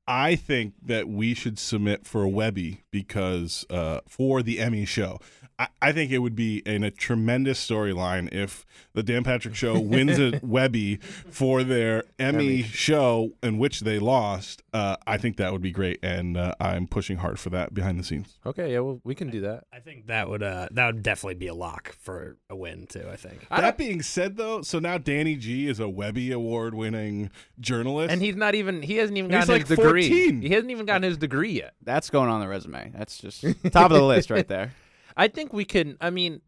I 0.07 0.35
think 0.35 0.75
that 0.83 1.09
we 1.09 1.33
should 1.33 1.59
submit 1.59 2.05
for 2.07 2.23
a 2.23 2.29
Webby 2.29 2.83
because 2.91 3.65
uh, 3.69 3.99
for 4.07 4.41
the 4.41 4.59
Emmy 4.59 4.85
show. 4.85 5.19
I, 5.59 5.67
I 5.81 5.91
think 5.91 6.11
it 6.11 6.19
would 6.19 6.35
be 6.35 6.59
in 6.65 6.83
a 6.83 6.91
tremendous 6.91 7.65
storyline 7.65 8.31
if 8.33 8.65
the 8.93 9.03
Dan 9.03 9.23
Patrick 9.23 9.55
Show 9.55 9.79
wins 9.79 10.19
a 10.19 10.39
Webby 10.43 10.97
for 10.97 11.63
their 11.63 12.03
Emmy, 12.19 12.63
show 12.63 13.31
in 13.41 13.57
which 13.57 13.81
they 13.81 13.99
lost. 13.99 14.63
Uh, 14.73 14.97
I 15.05 15.17
think 15.17 15.37
that 15.37 15.51
would 15.51 15.61
be 15.61 15.71
great, 15.71 15.99
and 16.03 16.37
uh, 16.37 16.55
I'm 16.59 16.87
pushing 16.87 17.17
hard 17.17 17.39
for 17.39 17.49
that 17.51 17.73
behind 17.73 17.99
the 17.99 18.03
scenes. 18.03 18.37
Okay, 18.45 18.73
yeah, 18.73 18.79
well, 18.79 18.99
we 19.03 19.15
can 19.15 19.29
do 19.29 19.41
that. 19.41 19.65
I 19.73 19.79
think 19.79 20.07
that 20.07 20.29
would 20.29 20.43
uh 20.43 20.67
that 20.71 20.85
would 20.87 21.03
definitely 21.03 21.35
be 21.35 21.47
a 21.47 21.53
lock 21.53 21.95
for 21.99 22.37
a 22.49 22.55
win 22.55 22.87
too. 22.87 23.07
I 23.11 23.15
think. 23.15 23.47
that 23.49 23.77
being 23.77 24.01
said, 24.01 24.37
though, 24.37 24.61
so 24.61 24.79
now 24.79 24.97
Danny 24.97 25.35
G 25.35 25.67
is 25.67 25.79
a 25.79 25.89
Webby 25.89 26.31
award 26.31 26.73
winning 26.73 27.29
journalist, 27.59 28.11
And 28.11 28.21
he's 28.21 28.35
not 28.35 28.55
even. 28.55 28.81
He 28.81 28.97
hasn't 28.97 29.17
even 29.17 29.31
He's 29.31 29.39
gotten 29.39 29.53
like 29.53 29.67
his 29.67 29.77
degree. 29.77 30.09
He 30.41 30.49
hasn't 30.49 30.71
even 30.71 30.85
gotten 30.85 31.03
his 31.03 31.17
degree 31.17 31.51
yet. 31.53 31.73
That's 31.83 32.09
going 32.09 32.29
on 32.29 32.41
the 32.41 32.47
resume. 32.47 32.91
That's 32.95 33.17
just 33.17 33.41
top 33.71 33.91
of 33.91 33.97
the 33.97 34.03
list 34.03 34.29
right 34.29 34.47
there. 34.47 34.73
I 35.17 35.27
think 35.27 35.53
we 35.53 35.65
can. 35.65 35.97
I 36.01 36.09
mean, 36.09 36.41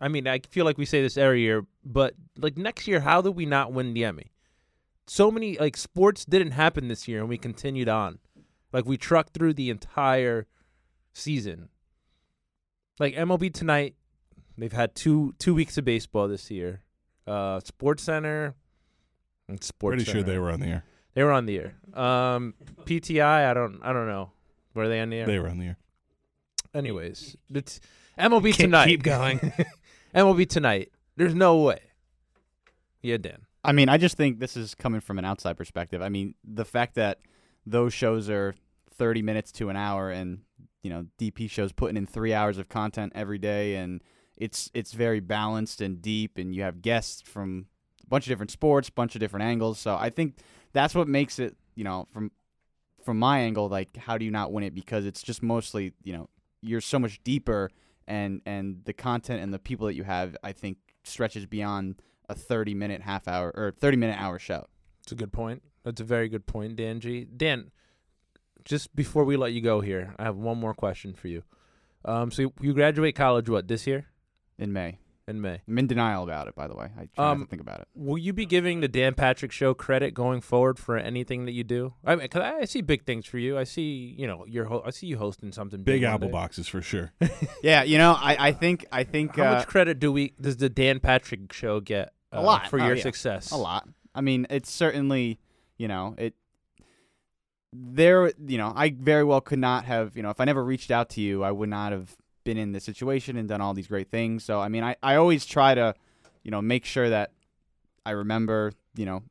I 0.00 0.08
mean, 0.08 0.26
I 0.26 0.40
feel 0.50 0.64
like 0.64 0.78
we 0.78 0.84
say 0.84 1.02
this 1.02 1.16
every 1.16 1.40
year, 1.40 1.66
but 1.84 2.14
like 2.36 2.56
next 2.56 2.86
year, 2.86 3.00
how 3.00 3.20
do 3.22 3.30
we 3.30 3.46
not 3.46 3.72
win 3.72 3.94
the 3.94 4.04
Emmy? 4.04 4.32
So 5.06 5.30
many 5.30 5.58
like 5.58 5.76
sports 5.76 6.24
didn't 6.24 6.52
happen 6.52 6.88
this 6.88 7.06
year, 7.08 7.20
and 7.20 7.28
we 7.28 7.38
continued 7.38 7.88
on. 7.88 8.18
Like 8.72 8.86
we 8.86 8.96
trucked 8.96 9.34
through 9.34 9.54
the 9.54 9.70
entire 9.70 10.46
season. 11.12 11.68
Like 12.98 13.14
MLB 13.14 13.52
tonight, 13.52 13.94
they've 14.56 14.72
had 14.72 14.94
two 14.94 15.34
two 15.38 15.54
weeks 15.54 15.76
of 15.78 15.84
baseball 15.84 16.28
this 16.28 16.50
year. 16.50 16.82
Uh, 17.26 17.60
Sports 17.60 18.02
Center. 18.02 18.54
and 19.48 19.62
Sports 19.62 19.96
pretty 20.04 20.10
sure 20.10 20.22
they 20.22 20.38
were 20.38 20.50
on 20.50 20.60
the 20.60 20.66
air. 20.66 20.84
They 21.14 21.22
were 21.22 21.32
on 21.32 21.46
the 21.46 21.58
air. 21.58 21.74
Um, 21.94 22.54
PTI, 22.84 23.48
I 23.48 23.54
don't, 23.54 23.80
I 23.82 23.92
don't 23.92 24.08
know. 24.08 24.32
Were 24.74 24.88
they 24.88 25.00
on 25.00 25.10
the 25.10 25.18
air? 25.18 25.26
They 25.26 25.38
were 25.38 25.48
on 25.48 25.58
the 25.58 25.66
air. 25.66 25.78
Anyways, 26.74 27.36
it's 27.52 27.80
MLB 28.18 28.46
Keep- 28.46 28.56
tonight. 28.56 28.86
keep 28.86 29.02
going. 29.02 29.38
MLB 30.14 30.48
tonight. 30.48 30.90
There's 31.16 31.34
no 31.34 31.58
way. 31.58 31.78
Yeah, 33.02 33.18
Dan. 33.18 33.46
I 33.62 33.72
mean, 33.72 33.88
I 33.88 33.96
just 33.96 34.16
think 34.16 34.40
this 34.40 34.56
is 34.56 34.74
coming 34.74 35.00
from 35.00 35.18
an 35.18 35.24
outside 35.24 35.56
perspective. 35.56 36.02
I 36.02 36.08
mean, 36.08 36.34
the 36.44 36.64
fact 36.64 36.96
that 36.96 37.20
those 37.64 37.94
shows 37.94 38.28
are 38.28 38.54
30 38.94 39.22
minutes 39.22 39.52
to 39.52 39.68
an 39.70 39.76
hour 39.76 40.10
and, 40.10 40.40
you 40.82 40.90
know, 40.90 41.06
DP 41.18 41.48
shows 41.50 41.72
putting 41.72 41.96
in 41.96 42.06
3 42.06 42.34
hours 42.34 42.58
of 42.58 42.68
content 42.68 43.12
every 43.14 43.38
day 43.38 43.76
and 43.76 44.02
it's 44.36 44.68
it's 44.74 44.92
very 44.92 45.20
balanced 45.20 45.80
and 45.80 46.02
deep 46.02 46.38
and 46.38 46.54
you 46.54 46.62
have 46.62 46.82
guests 46.82 47.22
from 47.22 47.66
a 48.04 48.08
bunch 48.08 48.26
of 48.26 48.28
different 48.30 48.50
sports, 48.50 48.90
bunch 48.90 49.14
of 49.14 49.20
different 49.20 49.44
angles. 49.44 49.78
So 49.78 49.96
I 49.96 50.10
think 50.10 50.38
that's 50.72 50.94
what 50.94 51.06
makes 51.08 51.38
it, 51.38 51.56
you 51.76 51.84
know, 51.84 52.06
from 52.10 52.32
from 53.04 53.18
my 53.18 53.38
angle 53.40 53.68
like 53.68 53.96
how 53.96 54.18
do 54.18 54.24
you 54.24 54.30
not 54.30 54.52
win 54.52 54.64
it 54.64 54.74
because 54.74 55.06
it's 55.06 55.22
just 55.22 55.42
mostly, 55.42 55.92
you 56.02 56.12
know, 56.14 56.28
you're 56.64 56.80
so 56.80 56.98
much 56.98 57.22
deeper 57.24 57.70
and 58.06 58.40
and 58.46 58.82
the 58.84 58.92
content 58.92 59.42
and 59.42 59.52
the 59.52 59.58
people 59.58 59.86
that 59.86 59.94
you 59.94 60.04
have 60.04 60.36
I 60.42 60.52
think 60.52 60.78
stretches 61.04 61.46
beyond 61.46 62.02
a 62.28 62.34
30 62.34 62.74
minute 62.74 63.02
half 63.02 63.28
hour 63.28 63.52
or 63.54 63.72
30 63.78 63.96
minute 63.96 64.20
hour 64.20 64.38
show. 64.38 64.66
It's 65.02 65.12
a 65.12 65.14
good 65.14 65.32
point. 65.32 65.62
That's 65.84 66.00
a 66.00 66.04
very 66.04 66.28
good 66.28 66.46
point, 66.46 66.76
Dan 66.76 67.00
G. 67.00 67.24
Dan, 67.24 67.70
just 68.64 68.94
before 68.96 69.24
we 69.24 69.36
let 69.36 69.52
you 69.52 69.60
go 69.60 69.80
here, 69.80 70.14
I 70.18 70.24
have 70.24 70.36
one 70.36 70.58
more 70.58 70.74
question 70.74 71.12
for 71.12 71.28
you. 71.28 71.42
Um, 72.04 72.30
so 72.30 72.52
you 72.60 72.72
graduate 72.72 73.14
college 73.14 73.48
what 73.48 73.68
this 73.68 73.86
year 73.86 74.06
in 74.58 74.72
May. 74.72 74.98
In 75.26 75.40
May? 75.40 75.60
I'm 75.66 75.78
in 75.78 75.86
denial 75.86 76.22
about 76.22 76.48
it, 76.48 76.54
by 76.54 76.66
the 76.68 76.74
way. 76.74 76.86
I 76.96 77.06
try 77.14 77.24
not 77.24 77.30
Um, 77.32 77.40
to 77.42 77.46
think 77.46 77.62
about 77.62 77.80
it. 77.80 77.88
Will 77.94 78.18
you 78.18 78.32
be 78.32 78.44
giving 78.46 78.80
the 78.80 78.88
Dan 78.88 79.14
Patrick 79.14 79.52
Show 79.52 79.72
credit 79.74 80.12
going 80.14 80.40
forward 80.40 80.78
for 80.78 80.96
anything 80.96 81.44
that 81.46 81.52
you 81.52 81.64
do? 81.64 81.94
I 82.04 82.16
mean, 82.16 82.28
cause 82.28 82.42
I, 82.42 82.58
I 82.60 82.64
see 82.66 82.80
big 82.82 83.04
things 83.04 83.26
for 83.26 83.38
you. 83.38 83.56
I 83.58 83.64
see, 83.64 84.14
you 84.18 84.26
know, 84.26 84.44
you're. 84.46 84.66
Ho- 84.66 84.82
I 84.84 84.90
see 84.90 85.06
you 85.06 85.16
hosting 85.18 85.52
something 85.52 85.78
big. 85.82 86.00
Big 86.00 86.02
apple 86.02 86.28
boxes 86.28 86.68
for 86.68 86.82
sure. 86.82 87.12
Yeah, 87.62 87.82
you 87.82 87.96
know, 87.98 88.12
I, 88.18 88.48
I 88.48 88.52
think 88.52 88.84
I 88.92 89.04
think 89.04 89.36
How 89.36 89.44
uh, 89.46 89.52
much 89.54 89.66
credit 89.66 89.98
do 89.98 90.12
we 90.12 90.34
does 90.40 90.58
the 90.58 90.68
Dan 90.68 91.00
Patrick 91.00 91.52
Show 91.52 91.80
get? 91.80 92.12
A 92.32 92.38
uh, 92.38 92.42
lot. 92.42 92.68
for 92.68 92.80
Oh, 92.80 92.86
your 92.86 92.96
yeah. 92.96 93.02
success. 93.02 93.50
a 93.52 93.56
lot. 93.56 93.88
I 94.14 94.20
mean, 94.20 94.46
it's 94.50 94.70
certainly, 94.70 95.38
you 95.78 95.88
know, 95.88 96.14
it 96.18 96.34
there, 97.72 98.32
you 98.46 98.58
know, 98.58 98.72
I 98.74 98.90
very 98.96 99.24
well 99.24 99.40
could 99.40 99.58
not 99.58 99.84
have, 99.86 100.16
you 100.16 100.22
know, 100.22 100.30
if 100.30 100.40
I 100.40 100.44
never 100.44 100.64
reached 100.64 100.90
out 100.90 101.08
to 101.10 101.20
you, 101.20 101.42
I 101.42 101.50
would 101.50 101.68
not 101.68 101.92
have 101.92 102.16
been 102.44 102.56
in 102.56 102.72
this 102.72 102.84
situation 102.84 103.36
and 103.36 103.48
done 103.48 103.60
all 103.60 103.74
these 103.74 103.86
great 103.86 104.10
things. 104.10 104.44
So, 104.44 104.60
I 104.60 104.68
mean, 104.68 104.84
I, 104.84 104.96
I 105.02 105.16
always 105.16 105.46
try 105.46 105.74
to, 105.74 105.94
you 106.42 106.50
know, 106.50 106.62
make 106.62 106.84
sure 106.84 107.08
that 107.08 107.32
I 108.06 108.10
remember, 108.10 108.72
you 108.94 109.06
know, 109.06 109.22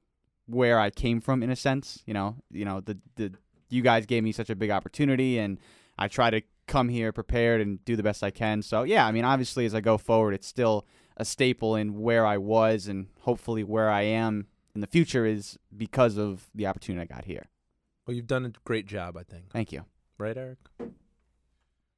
where 0.47 0.79
I 0.79 0.89
came 0.89 1.21
from 1.21 1.41
in 1.41 1.49
a 1.49 1.55
sense, 1.55 2.03
you 2.05 2.13
know, 2.13 2.35
you 2.51 2.65
know, 2.65 2.81
the 2.81 2.97
the 3.15 3.33
you 3.69 3.81
guys 3.81 4.05
gave 4.05 4.23
me 4.23 4.31
such 4.31 4.49
a 4.49 4.55
big 4.55 4.69
opportunity 4.69 5.39
and 5.39 5.59
I 5.97 6.07
try 6.07 6.29
to 6.29 6.41
come 6.67 6.89
here 6.89 7.11
prepared 7.11 7.61
and 7.61 7.83
do 7.85 7.95
the 7.95 8.03
best 8.03 8.23
I 8.23 8.31
can. 8.31 8.61
So, 8.61 8.83
yeah, 8.83 9.05
I 9.05 9.11
mean, 9.11 9.25
obviously 9.25 9.65
as 9.65 9.73
I 9.73 9.81
go 9.81 9.97
forward, 9.97 10.33
it's 10.33 10.47
still 10.47 10.85
a 11.17 11.25
staple 11.25 11.75
in 11.75 11.99
where 11.99 12.25
I 12.25 12.37
was 12.37 12.87
and 12.87 13.07
hopefully 13.21 13.63
where 13.63 13.89
I 13.89 14.01
am 14.01 14.47
in 14.75 14.81
the 14.81 14.87
future 14.87 15.25
is 15.25 15.57
because 15.75 16.17
of 16.17 16.49
the 16.55 16.67
opportunity 16.67 17.01
I 17.01 17.15
got 17.15 17.25
here. 17.25 17.45
Well, 18.05 18.15
you've 18.15 18.27
done 18.27 18.45
a 18.45 18.51
great 18.65 18.85
job, 18.85 19.17
I 19.17 19.23
think. 19.23 19.51
Thank 19.51 19.71
you. 19.71 19.85
Right, 20.17 20.37
Eric? 20.37 20.57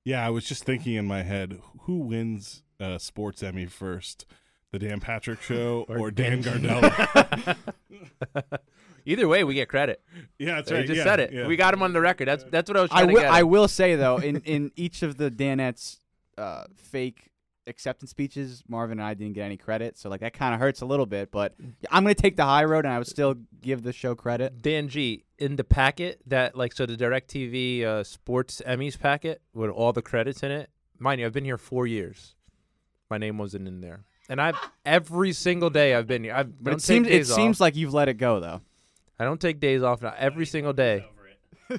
Yeah, 0.06 0.26
I 0.26 0.30
was 0.30 0.46
just 0.46 0.64
thinking 0.64 0.94
in 0.94 1.06
my 1.06 1.24
head, 1.24 1.60
who 1.82 1.98
wins 1.98 2.62
uh, 2.80 2.98
Sports 3.00 3.42
Emmy 3.44 3.66
first, 3.66 4.26
the 4.72 4.78
Dan 4.80 5.00
Patrick 5.00 5.42
Show 5.42 5.86
or, 5.90 6.12
Dan 6.12 6.44
Gardella? 6.44 7.58
Either 9.08 9.28
way, 9.28 9.44
we 9.44 9.54
get 9.56 9.68
credit. 9.68 10.02
yeah, 10.40 10.56
that's 10.56 10.70
They 10.70 10.78
right. 10.78 10.86
just 10.88 10.98
yeah, 11.00 11.04
said 11.04 11.20
it. 11.20 11.32
yeah. 11.34 11.48
We 11.48 11.56
got 11.56 11.74
him 11.74 11.82
on 11.84 11.92
the 11.94 12.02
record. 12.02 12.28
That's 12.28 12.44
that's 12.46 12.70
what 12.70 12.78
I 12.78 12.82
was 12.82 12.90
I 12.92 13.04
will 13.04 13.16
to 13.16 13.22
get. 13.22 13.32
I 13.32 13.44
will 13.44 13.68
say 13.68 13.96
though, 13.96 14.18
in 14.18 14.38
in 14.42 14.72
each 14.76 15.04
of 15.04 15.18
the 15.18 15.30
Danettes 15.30 15.98
uh, 16.38 16.64
fake 16.76 17.30
acceptance 17.68 18.12
speeches, 18.12 18.64
Marvin 18.68 19.00
and 19.00 19.08
I 19.08 19.14
didn't 19.14 19.34
get 19.34 19.44
any 19.44 19.58
credit, 19.58 19.98
so 19.98 20.10
like 20.10 20.22
that 20.22 20.34
kind 20.34 20.54
of 20.54 20.60
hurts 20.60 20.82
a 20.82 20.86
little 20.86 21.06
bit. 21.06 21.32
But 21.32 21.56
I'm 21.90 22.04
gonna 22.04 22.16
take 22.16 22.36
the 22.38 22.46
high 22.46 22.64
road, 22.64 22.86
and 22.86 22.94
I 22.94 22.98
would 22.98 23.08
still 23.08 23.36
give 23.62 23.84
the 23.84 23.94
show 23.94 24.16
credit. 24.16 24.62
Dan 24.62 24.88
G 24.88 25.26
in 25.38 25.56
the 25.56 25.64
packet 25.64 26.22
that 26.28 26.56
like 26.56 26.74
so 26.74 26.86
the 26.86 26.96
Directv 26.96 27.84
uh, 27.84 28.04
Sports 28.04 28.62
Emmys 28.66 29.00
packet 29.00 29.42
with 29.54 29.70
all 29.70 29.94
the 29.94 30.02
credits 30.02 30.44
in 30.44 30.52
it. 30.52 30.70
Mind 31.00 31.20
you, 31.20 31.26
I've 31.26 31.34
been 31.34 31.46
here 31.46 31.58
four 31.58 31.88
years. 31.88 32.36
My 33.10 33.18
name 33.18 33.38
wasn't 33.38 33.68
in 33.68 33.82
there, 33.82 34.04
and 34.30 34.42
I've 34.42 34.58
every 34.86 35.34
single 35.34 35.70
day 35.70 35.94
I've 35.96 36.08
been 36.08 36.24
here. 36.24 36.34
I 36.34 36.44
But 36.44 36.74
it 36.74 36.82
seems 36.82 37.08
it 37.08 37.12
days 37.12 37.34
seems 37.34 37.60
like 37.60 37.76
you've 37.76 37.94
let 37.94 38.10
it 38.10 38.16
go 38.16 38.40
though. 38.40 38.62
I 39.20 39.24
don't 39.24 39.40
take 39.40 39.60
days 39.60 39.82
off 39.84 40.02
now. 40.02 40.14
Every 40.18 40.46
single 40.46 40.74
day, 40.74 41.08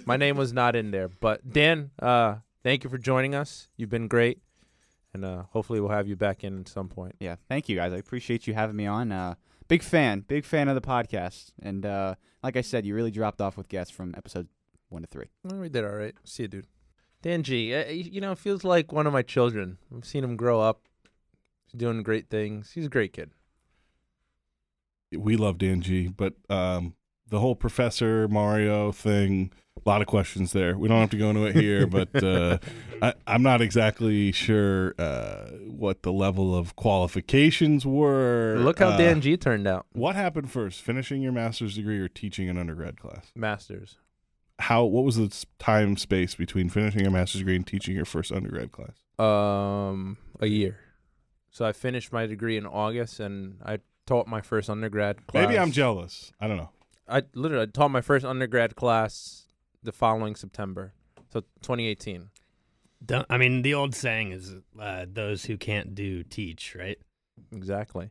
my 0.06 0.16
name 0.16 0.36
was 0.36 0.52
not 0.52 0.74
in 0.74 0.90
there. 0.90 1.08
But 1.08 1.52
Dan, 1.52 1.90
uh, 2.00 2.36
thank 2.62 2.84
you 2.84 2.90
for 2.90 2.98
joining 2.98 3.34
us. 3.34 3.68
You've 3.76 3.90
been 3.90 4.08
great, 4.08 4.38
and 5.16 5.24
uh, 5.24 5.44
hopefully 5.50 5.80
we'll 5.80 5.90
have 5.90 6.06
you 6.06 6.14
back 6.14 6.44
in 6.44 6.60
at 6.60 6.68
some 6.68 6.88
point. 6.88 7.16
Yeah, 7.18 7.36
thank 7.48 7.70
you 7.70 7.76
guys. 7.76 7.92
I 7.92 7.96
appreciate 7.96 8.46
you 8.46 8.52
having 8.52 8.76
me 8.76 8.86
on. 8.86 9.10
Uh, 9.10 9.34
big 9.66 9.82
fan, 9.82 10.20
big 10.20 10.44
fan 10.44 10.68
of 10.68 10.74
the 10.74 10.80
podcast, 10.82 11.52
and 11.62 11.86
uh, 11.86 12.16
like 12.42 12.56
I 12.56 12.60
said, 12.60 12.84
you 12.84 12.94
really 12.94 13.10
dropped 13.10 13.40
off 13.40 13.56
with 13.56 13.68
guests 13.68 13.90
from 13.90 14.14
episode 14.14 14.48
one 14.90 15.00
to 15.02 15.08
three. 15.08 15.30
Well, 15.42 15.58
we 15.58 15.70
did 15.70 15.84
all 15.84 15.90
right. 15.92 16.14
See 16.24 16.42
you, 16.44 16.48
dude. 16.48 16.66
Dan 17.22 17.42
G, 17.42 17.74
uh, 17.74 17.88
you 17.88 18.20
know, 18.20 18.34
feels 18.34 18.62
like 18.62 18.92
one 18.92 19.06
of 19.06 19.12
my 19.14 19.22
children. 19.22 19.78
I've 19.94 20.04
seen 20.04 20.22
him 20.22 20.36
grow 20.36 20.60
up. 20.60 20.82
He's 21.64 21.78
doing 21.78 22.02
great 22.02 22.28
things. 22.28 22.72
He's 22.72 22.86
a 22.86 22.90
great 22.90 23.14
kid. 23.14 23.30
we 25.16 25.36
love 25.36 25.56
Dan 25.56 25.80
G, 25.80 26.08
but 26.08 26.34
um, 26.50 26.94
the 27.28 27.40
whole 27.40 27.56
Professor 27.56 28.28
Mario 28.28 28.92
thing, 28.92 29.50
a 29.86 29.88
lot 29.88 30.00
of 30.00 30.06
questions 30.08 30.52
there. 30.52 30.76
We 30.76 30.88
don't 30.88 31.00
have 31.00 31.10
to 31.10 31.16
go 31.16 31.30
into 31.30 31.44
it 31.46 31.54
here, 31.54 31.86
but 31.98 32.22
uh, 32.22 32.58
I, 33.00 33.14
I'm 33.26 33.42
not 33.42 33.60
exactly 33.60 34.32
sure 34.32 34.94
uh, 34.98 35.46
what 35.66 36.02
the 36.02 36.12
level 36.12 36.56
of 36.56 36.74
qualifications 36.76 37.86
were. 37.86 38.56
Look 38.58 38.80
how 38.80 38.88
Uh, 38.88 38.96
Dan 38.96 39.20
G 39.20 39.36
turned 39.36 39.66
out. 39.66 39.86
What 39.92 40.16
happened 40.16 40.50
first, 40.50 40.82
finishing 40.82 41.22
your 41.22 41.32
master's 41.32 41.76
degree 41.76 41.98
or 41.98 42.08
teaching 42.08 42.48
an 42.48 42.58
undergrad 42.58 43.00
class? 43.00 43.30
Masters. 43.34 43.98
How? 44.58 44.84
What 44.84 45.04
was 45.04 45.16
the 45.16 45.44
time 45.58 45.96
space 45.96 46.34
between 46.34 46.68
finishing 46.68 47.02
your 47.02 47.10
master's 47.10 47.40
degree 47.42 47.56
and 47.56 47.66
teaching 47.66 47.94
your 47.94 48.06
first 48.06 48.32
undergrad 48.32 48.72
class? 48.72 48.94
Um, 49.18 50.16
a 50.40 50.46
year. 50.46 50.78
So 51.50 51.64
I 51.64 51.72
finished 51.72 52.12
my 52.12 52.26
degree 52.26 52.56
in 52.56 52.66
August, 52.66 53.20
and 53.20 53.60
I 53.64 53.78
taught 54.06 54.26
my 54.26 54.40
first 54.40 54.68
undergrad 54.68 55.26
class. 55.26 55.46
Maybe 55.46 55.58
I'm 55.58 55.72
jealous. 55.72 56.32
I 56.40 56.48
don't 56.48 56.56
know. 56.56 56.70
I 57.08 57.22
literally 57.34 57.64
I 57.64 57.66
taught 57.66 57.90
my 57.90 58.00
first 58.00 58.24
undergrad 58.24 58.76
class 58.76 59.45
the 59.86 59.92
following 59.92 60.34
September, 60.36 60.92
so 61.32 61.40
2018. 61.62 62.28
Don't, 63.04 63.26
I 63.30 63.38
mean, 63.38 63.62
the 63.62 63.74
old 63.74 63.94
saying 63.94 64.32
is 64.32 64.54
uh, 64.78 65.06
those 65.10 65.44
who 65.44 65.56
can't 65.56 65.94
do 65.94 66.22
teach, 66.22 66.74
right? 66.74 66.98
Exactly. 67.52 68.10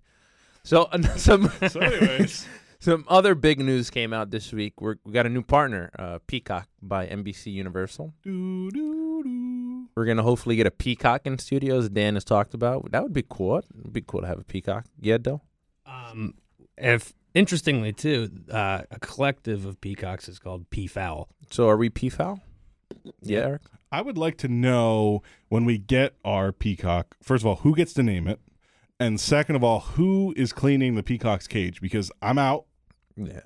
So 0.64 0.90
some 1.18 1.52
So, 1.68 1.80
anyways, 1.80 2.48
some 2.80 3.06
other 3.08 3.36
big 3.36 3.60
news 3.60 3.90
came 3.90 4.14
out 4.14 4.32
this 4.32 4.52
week. 4.52 4.82
We're, 4.82 4.96
we 5.04 5.12
got 5.12 5.26
a 5.26 5.30
new 5.30 5.44
partner, 5.44 5.92
uh, 5.98 6.20
Peacock 6.28 6.68
by 6.82 7.08
NBC 7.08 7.52
Universal. 7.54 8.14
doo, 8.24 8.72
doo, 8.72 9.24
doo. 9.24 9.90
We're 9.96 10.06
gonna 10.06 10.24
hopefully 10.24 10.56
get 10.56 10.68
a 10.68 10.72
Peacock 10.72 11.22
in 11.26 11.38
studios. 11.38 11.90
Dan 11.90 12.16
has 12.16 12.24
talked 12.24 12.54
about 12.54 12.92
that 12.92 13.04
would 13.04 13.14
be 13.14 13.26
cool. 13.28 13.58
It'd 13.58 13.94
be 13.94 14.02
cool 14.02 14.22
to 14.22 14.28
have 14.28 14.40
a 14.40 14.44
Peacock. 14.44 14.86
Yeah, 15.00 15.18
Dill. 15.18 15.42
Um, 15.86 16.34
if 16.78 17.14
interestingly 17.36 17.94
too, 17.94 18.32
uh, 18.50 18.82
a 18.90 19.00
collective 19.00 19.66
of 19.66 19.80
peacocks 19.80 20.28
is 20.28 20.40
called 20.40 20.70
Peafowl. 20.72 21.30
So 21.52 21.70
are 21.70 21.78
we 21.78 21.90
Peafowl? 21.90 22.40
Yeah, 23.22 23.40
Eric. 23.40 23.62
I 23.92 24.02
would 24.02 24.18
like 24.18 24.38
to 24.40 24.48
know 24.48 25.22
when 25.50 25.66
we 25.66 25.78
get 25.78 26.16
our 26.26 26.52
peacock. 26.52 27.16
First 27.22 27.44
of 27.44 27.48
all, 27.48 27.58
who 27.58 27.76
gets 27.76 27.94
to 27.94 28.04
name 28.04 28.28
it, 28.28 28.40
and 29.00 29.20
second 29.20 29.56
of 29.56 29.64
all, 29.64 29.82
who 29.82 30.34
is 30.36 30.54
cleaning 30.54 30.96
the 30.96 31.04
peacock's 31.04 31.48
cage? 31.48 31.82
Because 31.82 32.12
I'm 32.22 32.38
out. 32.38 32.66
Yeah. 33.16 33.42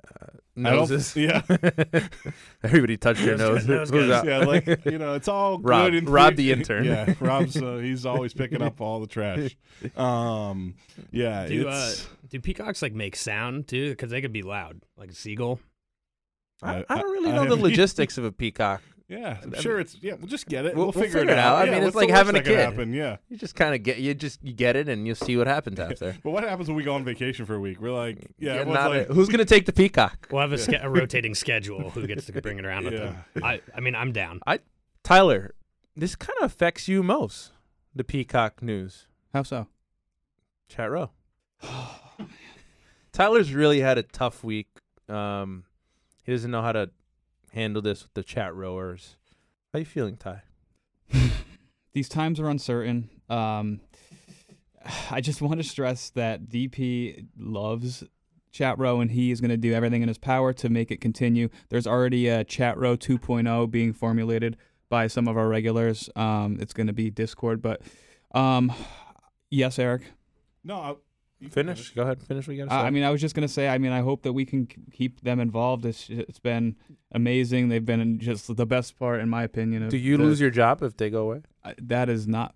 I 0.66 0.70
don't- 0.70 0.90
Noses. 0.90 1.16
yeah, 1.16 1.42
Everybody 2.62 2.96
touched 2.96 3.24
their 3.24 3.36
Nose 3.36 3.66
nose. 3.66 3.90
Who's 3.90 4.08
yeah. 4.08 4.38
Like 4.38 4.66
you 4.84 4.98
know, 4.98 5.14
it's 5.14 5.28
all 5.28 5.58
Rob- 5.58 5.86
good. 5.92 5.94
in 5.94 6.04
Rob 6.06 6.36
the- 6.36 6.48
the 6.50 6.52
intern. 6.52 6.84
Yeah, 6.84 7.14
Rob's 7.20 7.56
uh, 7.62 7.76
he's 7.76 8.04
always 8.06 8.34
picking 8.34 8.62
up 8.62 8.80
all 8.80 9.00
the 9.00 9.06
trash. 9.06 9.56
Um, 9.96 10.74
yeah, 11.10 11.46
Do 11.46 11.68
uh, 11.68 11.92
do 12.28 12.40
peacocks 12.40 12.82
like 12.82 12.92
make 12.94 13.16
sound 13.16 13.68
too? 13.68 13.90
Because 13.90 14.10
they 14.10 14.20
could 14.20 14.32
be 14.32 14.42
loud, 14.42 14.82
like 14.96 15.10
a 15.10 15.14
seagull. 15.14 15.60
I, 16.62 16.84
I 16.88 16.98
don't 17.00 17.10
really 17.10 17.30
I 17.32 17.36
know 17.36 17.46
the 17.46 17.56
logistics 17.56 18.18
of 18.18 18.24
a 18.24 18.32
peacock. 18.32 18.82
Yeah, 19.10 19.38
I'm 19.42 19.52
sure 19.54 19.80
it's 19.80 19.96
yeah. 20.00 20.14
We'll 20.14 20.28
just 20.28 20.46
get 20.46 20.64
it. 20.66 20.76
We'll- 20.76 20.86
We'll, 20.86 20.92
we'll 20.92 21.02
figure, 21.02 21.18
figure 21.20 21.32
it 21.32 21.36
it 21.36 21.38
out. 21.38 21.56
I 21.56 21.64
Yeah, 21.64 21.70
mean, 21.80 21.82
it's 21.82 21.96
like 21.96 22.10
having 22.10 22.36
a 22.36 22.38
that 22.38 22.44
kid. 22.44 22.58
Happen? 22.60 22.92
Yeah. 22.92 23.16
You 23.28 23.36
just 23.36 23.56
kind 23.56 23.74
of 23.74 23.82
get 23.82 23.98
you 23.98 24.14
just 24.14 24.38
you 24.44 24.52
get 24.52 24.76
it 24.76 24.88
and 24.88 25.04
you'll 25.04 25.16
see 25.16 25.36
what 25.36 25.48
happens 25.48 25.80
after. 25.80 26.16
But 26.22 26.30
what 26.30 26.44
happens 26.44 26.68
when 26.68 26.76
we 26.76 26.84
go 26.84 26.94
on 26.94 27.04
vacation 27.04 27.44
for 27.44 27.56
a 27.56 27.60
week? 27.60 27.80
We're 27.80 27.90
like, 27.90 28.18
yeah, 28.38 28.54
Yeah, 28.54 28.60
everyone's 28.60 28.74
not 28.84 28.90
like, 28.90 29.10
a- 29.10 29.14
who's 29.14 29.28
gonna 29.28 29.44
take 29.44 29.66
the 29.66 29.72
peacock? 29.72 30.28
We'll 30.30 30.40
have 30.42 30.52
a, 30.52 30.58
ske- 30.58 30.80
a 30.80 30.88
rotating 30.98 31.34
schedule. 31.34 31.90
Who 31.90 32.06
gets 32.06 32.26
to 32.26 32.40
bring 32.40 32.58
it 32.60 32.64
around 32.64 32.84
with 32.84 32.94
Yeah. 32.94 33.00
them? 33.34 33.44
I, 33.44 33.60
I 33.74 33.80
mean, 33.80 33.96
I'm 33.96 34.12
down. 34.12 34.40
I, 34.46 34.60
Tyler, 35.02 35.54
this 35.96 36.14
kind 36.14 36.36
of 36.40 36.46
affects 36.46 36.86
you 36.86 37.02
most. 37.02 37.50
The 37.92 38.04
peacock 38.04 38.62
news. 38.62 39.08
How 39.34 39.42
so? 39.42 39.66
Chat 40.68 40.88
row. 40.88 41.10
Tyler's 43.12 43.52
really 43.52 43.80
had 43.80 43.98
a 43.98 44.02
tough 44.02 44.44
week. 44.44 44.68
Um, 45.08 45.64
he 46.22 46.32
doesn't 46.32 46.50
know 46.50 46.62
how 46.62 46.72
to 46.72 46.90
handle 47.52 47.82
this 47.82 48.02
with 48.02 48.14
the 48.14 48.22
chat 48.22 48.54
rowers. 48.54 49.16
How 49.72 49.78
you 49.78 49.84
feeling, 49.84 50.16
Ty? 50.16 50.42
These 51.92 52.08
times 52.08 52.40
are 52.40 52.48
uncertain. 52.48 53.10
Um, 53.28 53.80
I 55.10 55.20
just 55.20 55.42
want 55.42 55.60
to 55.60 55.68
stress 55.68 56.10
that 56.10 56.48
DP 56.48 57.26
loves 57.36 58.04
Chat 58.52 58.78
Row 58.78 59.00
and 59.00 59.10
he 59.10 59.30
is 59.30 59.40
going 59.40 59.50
to 59.50 59.56
do 59.56 59.72
everything 59.72 60.02
in 60.02 60.08
his 60.08 60.18
power 60.18 60.52
to 60.54 60.68
make 60.68 60.90
it 60.90 61.00
continue. 61.00 61.48
There's 61.68 61.86
already 61.86 62.28
a 62.28 62.44
Chat 62.44 62.76
Row 62.76 62.96
2.0 62.96 63.70
being 63.70 63.92
formulated 63.92 64.56
by 64.88 65.06
some 65.06 65.28
of 65.28 65.36
our 65.36 65.48
regulars. 65.48 66.10
Um, 66.16 66.58
it's 66.60 66.72
going 66.72 66.88
to 66.88 66.92
be 66.92 67.10
Discord, 67.10 67.62
but 67.62 67.82
um, 68.34 68.72
yes, 69.50 69.78
Eric. 69.78 70.02
no, 70.64 70.76
I, 70.76 70.90
you 70.90 70.96
can 70.96 71.00
Finish. 71.50 71.90
Go 71.94 72.02
ahead. 72.02 72.22
Finish 72.22 72.46
what 72.46 72.56
you 72.56 72.64
got 72.64 72.70
to 72.70 72.76
say. 72.76 72.82
I 72.82 72.86
I 72.88 72.90
mean, 72.90 73.02
I 73.02 73.10
was 73.10 73.20
just 73.20 73.34
gonna 73.34 73.48
say. 73.48 73.68
I 73.68 73.78
mean, 73.78 73.92
I 73.92 74.00
hope 74.00 74.22
that 74.22 74.32
we 74.32 74.44
can 74.44 74.66
keep 74.92 75.20
them 75.22 75.40
involved. 75.40 75.86
It's 75.86 76.08
it's 76.10 76.38
been 76.38 76.76
amazing. 77.12 77.68
They've 77.68 77.84
been 77.84 78.18
just 78.18 78.54
the 78.54 78.66
best 78.66 78.98
part, 78.98 79.20
in 79.20 79.28
my 79.28 79.42
opinion. 79.44 79.84
Of 79.84 79.90
do 79.90 79.96
you 79.96 80.16
the- 80.16 80.22
lose 80.24 80.40
your 80.40 80.50
job 80.50 80.82
if 80.82 80.96
they 80.96 81.08
go 81.08 81.22
away? 81.30 81.42
I- 81.64 81.74
That 81.80 82.08
is 82.10 82.26
not 82.28 82.54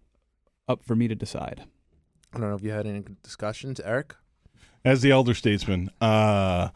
up 0.69 0.85
for 0.85 0.95
me 0.95 1.09
to 1.09 1.15
decide. 1.15 1.65
I 2.35 2.39
don't 2.39 2.51
know 2.51 2.57
if 2.57 2.63
you 2.63 2.73
had 2.73 2.87
any 2.87 3.05
discussions, 3.23 3.81
Eric. 3.81 4.15
as 4.85 5.01
the 5.03 5.11
elder 5.13 5.35
statesman, 5.35 5.89
uh, 6.01 6.69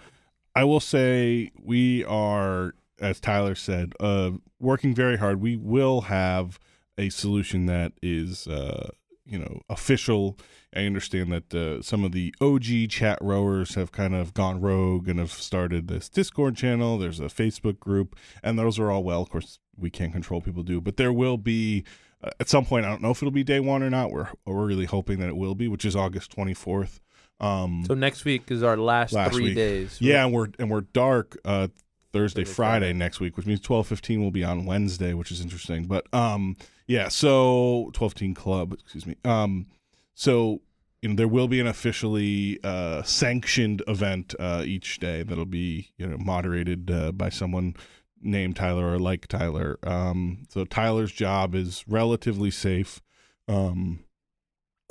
I 0.54 0.64
will 0.64 0.80
say 0.80 1.50
we 1.62 2.04
are, 2.04 2.74
as 3.00 3.20
Tyler 3.20 3.54
said, 3.54 3.92
uh, 4.00 4.30
working 4.60 4.94
very 4.94 5.18
hard. 5.18 5.40
We 5.40 5.56
will 5.56 6.02
have 6.02 6.58
a 6.96 7.10
solution 7.10 7.66
that 7.66 7.92
is, 8.02 8.46
uh, 8.46 8.90
you 9.28 9.38
know, 9.38 9.60
official. 9.68 10.38
I 10.74 10.80
understand 10.86 11.32
that 11.32 11.54
uh, 11.54 11.82
some 11.82 12.04
of 12.04 12.12
the 12.12 12.34
OG 12.40 12.90
chat 12.90 13.18
rowers 13.20 13.74
have 13.74 13.92
kind 13.92 14.14
of 14.14 14.34
gone 14.34 14.60
rogue 14.60 15.08
and 15.08 15.18
have 15.18 15.32
started 15.32 15.88
this 15.88 16.08
Discord 16.08 16.56
channel. 16.56 16.98
There's 16.98 17.20
a 17.20 17.24
Facebook 17.24 17.78
group, 17.78 18.16
and 18.42 18.58
those 18.58 18.78
are 18.78 18.90
all 18.90 19.02
well. 19.04 19.22
Of 19.22 19.30
course, 19.30 19.58
we 19.76 19.90
can't 19.90 20.12
control 20.12 20.40
people 20.40 20.62
do, 20.62 20.80
but 20.80 20.96
there 20.96 21.12
will 21.12 21.36
be 21.38 21.84
uh, 22.22 22.30
at 22.40 22.48
some 22.48 22.64
point. 22.64 22.84
I 22.84 22.88
don't 22.90 23.02
know 23.02 23.10
if 23.10 23.18
it'll 23.22 23.30
be 23.30 23.44
day 23.44 23.60
one 23.60 23.82
or 23.82 23.90
not. 23.90 24.10
We're 24.10 24.28
we're 24.44 24.66
really 24.66 24.84
hoping 24.86 25.20
that 25.20 25.28
it 25.28 25.36
will 25.36 25.54
be, 25.54 25.68
which 25.68 25.84
is 25.84 25.94
August 25.96 26.34
24th. 26.36 27.00
Um, 27.40 27.84
So 27.86 27.94
next 27.94 28.24
week 28.24 28.50
is 28.50 28.62
our 28.62 28.76
last, 28.76 29.12
Last 29.12 29.32
three 29.32 29.44
week. 29.44 29.54
days. 29.54 29.96
yeah, 30.00 30.24
and 30.24 30.34
we're 30.34 30.48
and 30.58 30.70
we're 30.70 30.80
dark 30.82 31.38
uh, 31.44 31.68
Thursday, 32.12 32.42
Thursday, 32.42 32.44
Friday, 32.44 32.86
Friday. 32.86 32.92
next 32.94 33.20
week, 33.20 33.36
which 33.36 33.46
means 33.46 33.60
twelve 33.60 33.86
fifteen 33.86 34.20
will 34.20 34.30
be 34.32 34.42
on 34.44 34.64
Wednesday, 34.66 35.14
which 35.14 35.30
is 35.30 35.40
interesting. 35.40 35.84
But 35.86 36.12
um, 36.12 36.56
yeah, 36.88 37.08
so 37.08 37.90
twelve 37.92 38.12
fifteen 38.14 38.34
club, 38.34 38.72
excuse 38.72 39.06
me. 39.06 39.14
Um, 39.24 39.66
so 40.14 40.62
you 41.02 41.10
know 41.10 41.14
there 41.14 41.28
will 41.28 41.46
be 41.46 41.60
an 41.60 41.68
officially 41.68 42.58
uh, 42.64 43.02
sanctioned 43.04 43.82
event 43.86 44.34
uh, 44.40 44.64
each 44.66 44.98
day 44.98 45.22
that'll 45.22 45.44
be 45.44 45.90
you 45.96 46.08
know 46.08 46.18
moderated 46.18 46.90
uh, 46.90 47.12
by 47.12 47.28
someone 47.28 47.76
named 48.20 48.56
Tyler 48.56 48.92
or 48.94 48.98
like 48.98 49.28
Tyler. 49.28 49.78
Um, 49.84 50.46
so 50.48 50.64
Tyler's 50.64 51.12
job 51.12 51.54
is 51.54 51.84
relatively 51.86 52.50
safe. 52.50 53.00
Um, 53.46 54.00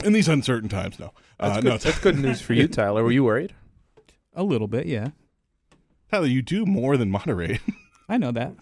in 0.04 0.14
these 0.14 0.28
uncertain 0.30 0.70
times, 0.70 0.98
no. 1.00 1.12
That's, 1.40 1.58
Uh, 1.58 1.62
good. 1.62 1.64
no, 1.70 1.78
That's 1.78 2.00
good 2.00 2.20
news 2.20 2.40
for 2.40 2.54
you, 2.54 2.68
Tyler. 2.70 3.04
Were 3.04 3.12
you 3.12 3.24
worried? 3.24 3.54
A 4.34 4.44
little 4.44 4.68
bit, 4.68 4.86
yeah. 4.86 5.10
Tyler, 6.12 6.28
you 6.28 6.42
do 6.42 6.66
more 6.66 6.96
than 6.96 7.10
moderate. 7.12 7.60
I 8.10 8.18
know 8.18 8.32
that. 8.32 8.54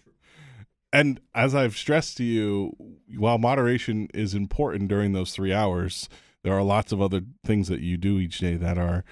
And 0.95 1.19
as 1.34 1.53
I've 1.53 1.75
stressed 1.75 2.15
to 2.17 2.23
you, 2.23 2.71
while 3.17 3.38
moderation 3.38 4.08
is 4.13 4.34
important 4.34 4.88
during 4.88 5.12
those 5.12 5.34
three 5.34 5.51
hours, 5.51 6.08
there 6.43 6.53
are 6.53 6.63
lots 6.63 6.93
of 6.93 7.01
other 7.01 7.19
things 7.45 7.67
that 7.67 7.81
you 7.81 7.97
do 7.97 8.17
each 8.17 8.39
day 8.39 8.55
that 8.55 8.77
are 8.77 9.03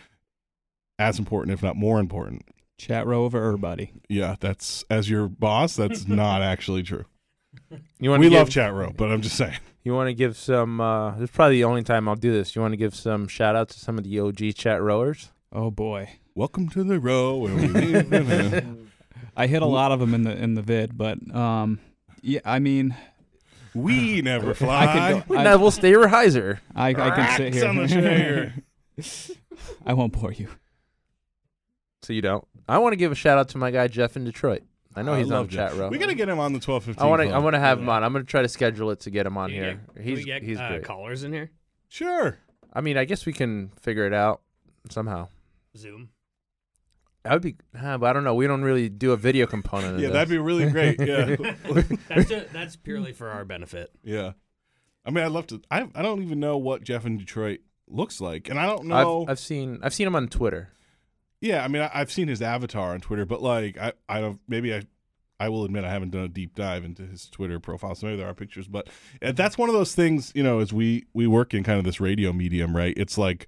as 0.98 1.20
important, 1.20 1.54
if 1.54 1.62
not 1.62 1.76
more 1.76 2.00
important. 2.00 2.44
Chat 2.78 3.06
row 3.06 3.26
over 3.26 3.44
everybody. 3.44 3.92
Yeah, 4.08 4.38
that's 4.40 4.86
as 4.90 5.10
your 5.10 5.28
boss, 5.28 5.76
that's 5.76 6.08
not 6.08 6.42
actually 6.42 6.84
true. 6.84 7.04
You 8.00 8.12
want 8.12 8.22
We 8.22 8.30
to 8.30 8.36
love 8.36 8.50
chat 8.50 8.74
row, 8.74 8.94
but 8.96 9.12
I'm 9.12 9.22
just 9.22 9.36
saying. 9.36 9.60
You 9.84 9.94
want 9.94 10.08
to 10.08 10.14
give 10.14 10.38
some? 10.38 10.80
Uh, 10.80 11.12
this 11.12 11.30
is 11.30 11.36
probably 11.36 11.58
the 11.58 11.66
only 11.66 11.84
time 11.84 12.08
I'll 12.08 12.16
do 12.16 12.32
this. 12.32 12.56
You 12.56 12.62
want 12.62 12.72
to 12.72 12.78
give 12.78 12.96
some 12.96 13.28
shout 13.28 13.58
out 13.58 13.68
to 13.70 13.80
some 13.80 13.98
of 13.98 14.06
the 14.06 14.20
OG 14.22 14.56
chat 14.56 14.82
rowers? 14.82 15.32
Oh 15.52 15.70
boy, 15.70 16.12
Welcome 16.36 16.68
to 16.70 16.84
the 16.84 17.00
row 17.00 17.38
where 17.38 17.54
we 17.54 17.68
live. 17.68 18.78
I 19.36 19.48
hit 19.48 19.62
a 19.62 19.66
lot 19.68 19.92
of 19.92 20.00
them 20.00 20.14
in 20.14 20.24
the 20.24 20.36
in 20.36 20.54
the 20.56 20.62
vid, 20.62 20.98
but 20.98 21.18
um, 21.36 21.80
yeah. 22.22 22.40
I 22.46 22.60
mean, 22.60 22.96
we 23.74 24.22
never 24.24 24.54
fly. 24.54 24.86
I 24.86 25.14
could 25.22 25.28
go. 25.28 25.36
I, 25.38 25.44
Neville 25.44 25.72
Staverheiser. 25.72 26.60
I, 26.76 26.90
I 26.90 26.94
can 26.94 27.38
sit 27.38 27.54
Racks 27.56 27.64
on 27.66 27.76
the 27.78 27.88
here. 27.88 28.54
chair. 28.98 29.36
I 29.86 29.94
won't 29.94 30.14
bore 30.14 30.32
you. 30.32 30.50
So 32.04 32.14
you 32.14 32.22
don't. 32.22 32.46
I 32.68 32.78
want 32.80 32.94
to 32.94 32.98
give 32.98 33.12
a 33.12 33.16
shout 33.16 33.38
out 33.38 33.50
to 33.50 33.58
my 33.58 33.72
guy 33.72 33.88
Jeff 33.88 34.16
in 34.16 34.24
Detroit. 34.26 34.64
I 34.96 35.02
know 35.02 35.14
I 35.14 35.20
he's 35.20 35.28
on 35.28 35.38
love 35.38 35.50
the 35.50 35.56
chat 35.56 35.72
Jeff. 35.72 35.80
row. 35.80 35.90
We 35.90 35.98
got 35.98 36.08
to 36.08 36.14
get 36.16 36.30
him 36.30 36.40
on 36.40 36.54
the 36.54 36.60
1215. 36.60 37.02
I 37.04 37.10
want 37.10 37.22
to. 37.24 37.30
I 37.36 37.40
want 37.40 37.56
to 37.56 37.60
have 37.60 37.80
Yeah. 37.80 37.84
him 37.84 37.90
on. 37.90 38.04
I'm 38.04 38.12
going 38.14 38.24
to 38.24 38.30
try 38.30 38.42
to 38.44 38.48
schedule 38.48 38.92
it 38.92 39.00
to 39.02 39.10
get 39.10 39.26
him 39.26 39.38
on 39.38 39.50
Can 39.50 39.58
we 39.60 39.64
here. 39.66 39.74
get- 39.74 39.94
can 39.96 40.04
he's 40.04 40.18
we 40.18 40.24
get, 40.26 40.44
he's 40.44 40.60
uh, 40.60 40.68
great. 40.70 40.84
callers 40.84 41.24
in 41.24 41.34
here. 41.34 41.50
Sure. 41.90 42.38
I 42.72 42.82
mean, 42.82 42.98
I 42.98 43.06
guess 43.06 43.26
we 43.26 43.34
can 43.34 43.72
figure 43.82 44.06
it 44.06 44.14
out 44.14 44.42
somehow. 44.90 45.30
Zoom. 45.76 46.10
That 47.24 47.34
would 47.34 47.42
be. 47.42 47.56
Huh, 47.78 47.98
but 47.98 48.08
I 48.10 48.14
don't 48.14 48.24
know. 48.24 48.36
We 48.36 48.48
don't 48.48 48.64
really 48.64 48.90
do 48.90 49.12
a 49.14 49.18
video 49.18 49.46
component. 49.48 50.00
Yeah, 50.00 50.08
this. 50.08 50.14
that'd 50.14 50.30
be 50.30 50.38
really 50.38 50.70
great. 50.70 51.00
Yeah. 51.00 51.36
That's 52.10 52.30
ju- 52.30 52.46
that's 52.52 52.76
purely 52.76 53.14
for 53.14 53.30
our 53.30 53.46
benefit. 53.46 53.92
Yeah. 54.04 54.34
I 55.06 55.12
mean, 55.12 55.24
I'd 55.24 55.32
love 55.32 55.48
to. 55.48 55.62
I 55.72 55.88
I 55.96 56.02
don't 56.02 56.22
even 56.22 56.40
know 56.40 56.58
what 56.58 56.84
Jeff 56.84 57.06
in 57.06 57.18
Detroit 57.18 57.60
looks 57.88 58.20
like, 58.22 58.50
and 58.50 58.60
I 58.60 58.66
don't 58.66 58.86
know. 58.86 59.24
I've, 59.24 59.32
I've 59.32 59.40
seen. 59.40 59.80
I've 59.84 59.94
seen 59.94 60.08
him 60.08 60.16
on 60.16 60.28
Twitter. 60.28 60.70
yeah, 61.42 61.64
I 61.64 61.68
mean, 61.68 61.82
I, 61.82 61.92
I've 61.94 62.12
seen 62.12 62.28
his 62.28 62.42
avatar 62.42 62.94
on 62.94 63.02
Twitter, 63.02 63.26
but 63.26 63.42
like, 63.42 63.78
I 63.78 63.94
I 64.08 64.20
don't. 64.22 64.40
Maybe 64.48 64.74
I. 64.74 64.84
I 65.40 65.50
will 65.50 65.66
admit 65.66 65.84
I 65.84 65.90
haven't 65.90 66.12
done 66.12 66.24
a 66.24 66.30
deep 66.30 66.56
dive 66.56 66.86
into 66.86 67.02
his 67.06 67.28
Twitter 67.28 67.60
profile, 67.60 67.96
so 67.96 68.06
maybe 68.08 68.18
there 68.20 68.30
are 68.30 68.34
pictures. 68.34 68.68
But 68.68 68.88
uh, 69.22 69.34
that's 69.34 69.58
one 69.58 69.68
of 69.68 69.76
those 69.76 69.94
things, 69.94 70.32
you 70.36 70.44
know, 70.44 70.60
as 70.60 70.72
we 70.72 71.06
we 71.14 71.28
work 71.28 71.54
in 71.54 71.64
kind 71.64 71.78
of 71.80 71.84
this 71.84 72.00
radio 72.00 72.32
medium, 72.32 72.74
right? 72.74 72.94
It's 72.96 73.18
like, 73.18 73.48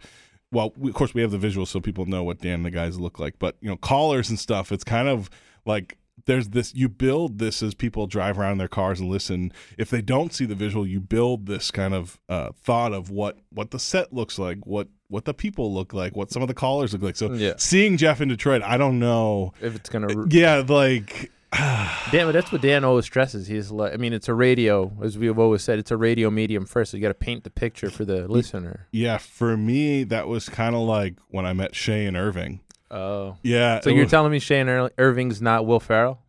well, 0.56 0.74
we, 0.78 0.90
of 0.90 0.96
course 0.96 1.14
we 1.14 1.22
have 1.22 1.32
the 1.32 1.38
visuals 1.38 1.68
so 1.68 1.80
people 1.80 2.06
know 2.06 2.24
what 2.24 2.40
Dan 2.40 2.56
and 2.56 2.66
the 2.66 2.72
guys 2.72 3.00
look 3.00 3.20
like, 3.20 3.38
but 3.40 3.58
you 3.62 3.70
know, 3.70 3.76
callers 3.78 4.30
and 4.30 4.40
stuff. 4.40 4.72
It's 4.72 4.84
kind 4.84 5.08
of 5.08 5.30
like 5.66 5.98
there's 6.26 6.50
this 6.50 6.74
you 6.74 6.90
build 6.90 7.38
this 7.40 7.62
as 7.62 7.74
people 7.76 8.08
drive 8.08 8.40
around 8.40 8.54
in 8.54 8.58
their 8.58 8.68
cars 8.68 9.00
and 9.00 9.10
listen 9.10 9.52
if 9.78 9.90
they 9.90 10.02
don't 10.02 10.34
see 10.34 10.46
the 10.46 10.56
visual 10.56 10.88
you 10.88 11.00
build 11.00 11.46
this 11.46 11.70
kind 11.70 11.94
of 11.94 12.18
uh, 12.30 12.50
thought 12.64 12.94
of 12.94 13.12
what 13.12 13.38
what 13.50 13.70
the 13.72 13.78
set 13.80 14.12
looks 14.14 14.40
like 14.40 14.66
what 14.66 14.88
what 15.08 15.26
the 15.26 15.34
people 15.34 15.72
look 15.74 15.94
like, 15.94 16.16
what 16.16 16.32
some 16.32 16.42
of 16.42 16.48
the 16.48 16.54
callers 16.54 16.94
look 16.94 17.02
like. 17.04 17.16
So 17.16 17.32
Yeah. 17.34 17.54
seeing 17.58 17.96
Jeff 17.98 18.22
in 18.22 18.28
Detroit, 18.28 18.64
I 18.64 18.78
don't 18.78 18.98
know. 18.98 19.54
If 19.62 19.76
it's 19.76 19.88
gonna, 19.90 20.26
Yeah, 20.30 20.64
like 20.68 21.32
Dan, 22.12 22.26
but 22.28 22.32
that's 22.34 22.52
what 22.52 22.62
Dan 22.62 22.84
always 22.84 23.06
stresses. 23.06 23.48
He's 23.48 23.72
like, 23.72 23.94
I 23.94 23.98
mean, 23.98 24.12
it's 24.14 24.28
a 24.28 24.34
radio, 24.34 24.92
as 25.02 25.18
we've 25.18 25.38
always 25.40 25.64
said, 25.64 25.80
it's 25.80 25.92
a 25.92 25.98
radio 25.98 26.30
medium 26.30 26.66
first. 26.66 26.92
So 26.92 26.98
you 26.98 27.02
got 27.02 27.10
to 27.10 27.14
paint 27.14 27.44
the 27.44 27.50
picture 27.50 27.90
for 27.90 28.04
the 28.06 28.28
listener. 28.28 28.88
yeah, 28.92 29.18
for 29.18 29.56
me 29.56 30.04
that 30.06 30.28
was 30.28 30.50
kind 30.50 30.76
of 30.76 30.82
like 30.82 31.16
when 31.30 31.46
I 31.46 31.54
met 31.54 31.74
Shay 31.76 32.06
and 32.06 32.18
Irving. 32.18 32.60
Oh, 32.92 33.38
Yeah, 33.44 33.80
so 33.82 33.90
you're 33.90 34.04
was- 34.04 34.12
telling 34.12 34.32
me 34.32 34.40
Shane 34.40 34.68
Ir- 34.68 34.92
Irving's 34.98 35.42
not 35.42 35.66
Will 35.66 35.80
Ferrell? 35.80 36.20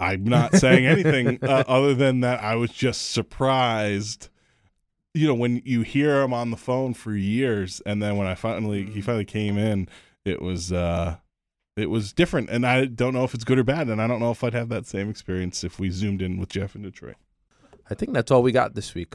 I'm 0.00 0.24
not 0.24 0.54
saying 0.56 0.86
anything 0.86 1.38
uh, 1.42 1.64
other 1.68 1.94
than 1.94 2.20
that 2.20 2.42
I 2.42 2.56
was 2.56 2.70
just 2.70 3.10
surprised. 3.12 4.28
You 5.14 5.28
know, 5.28 5.34
when 5.34 5.62
you 5.64 5.82
hear 5.82 6.22
him 6.22 6.32
on 6.34 6.50
the 6.50 6.56
phone 6.56 6.94
for 6.94 7.12
years, 7.14 7.80
and 7.86 8.02
then 8.02 8.16
when 8.16 8.26
I 8.26 8.34
finally 8.34 8.84
he 8.86 9.00
finally 9.00 9.24
came 9.24 9.56
in, 9.58 9.88
it 10.24 10.42
was 10.42 10.72
uh 10.72 11.16
it 11.76 11.90
was 11.90 12.12
different, 12.12 12.50
and 12.50 12.66
I 12.66 12.84
don't 12.84 13.14
know 13.14 13.24
if 13.24 13.34
it's 13.34 13.44
good 13.44 13.58
or 13.58 13.64
bad, 13.64 13.88
and 13.88 14.00
I 14.00 14.06
don't 14.06 14.20
know 14.20 14.30
if 14.30 14.44
I'd 14.44 14.54
have 14.54 14.68
that 14.68 14.86
same 14.86 15.08
experience 15.10 15.64
if 15.64 15.78
we 15.78 15.90
zoomed 15.90 16.22
in 16.22 16.38
with 16.38 16.48
Jeff 16.50 16.74
in 16.76 16.82
Detroit. 16.82 17.16
I 17.90 17.94
think 17.94 18.12
that's 18.12 18.30
all 18.30 18.42
we 18.42 18.52
got 18.52 18.74
this 18.74 18.94
week. 18.94 19.14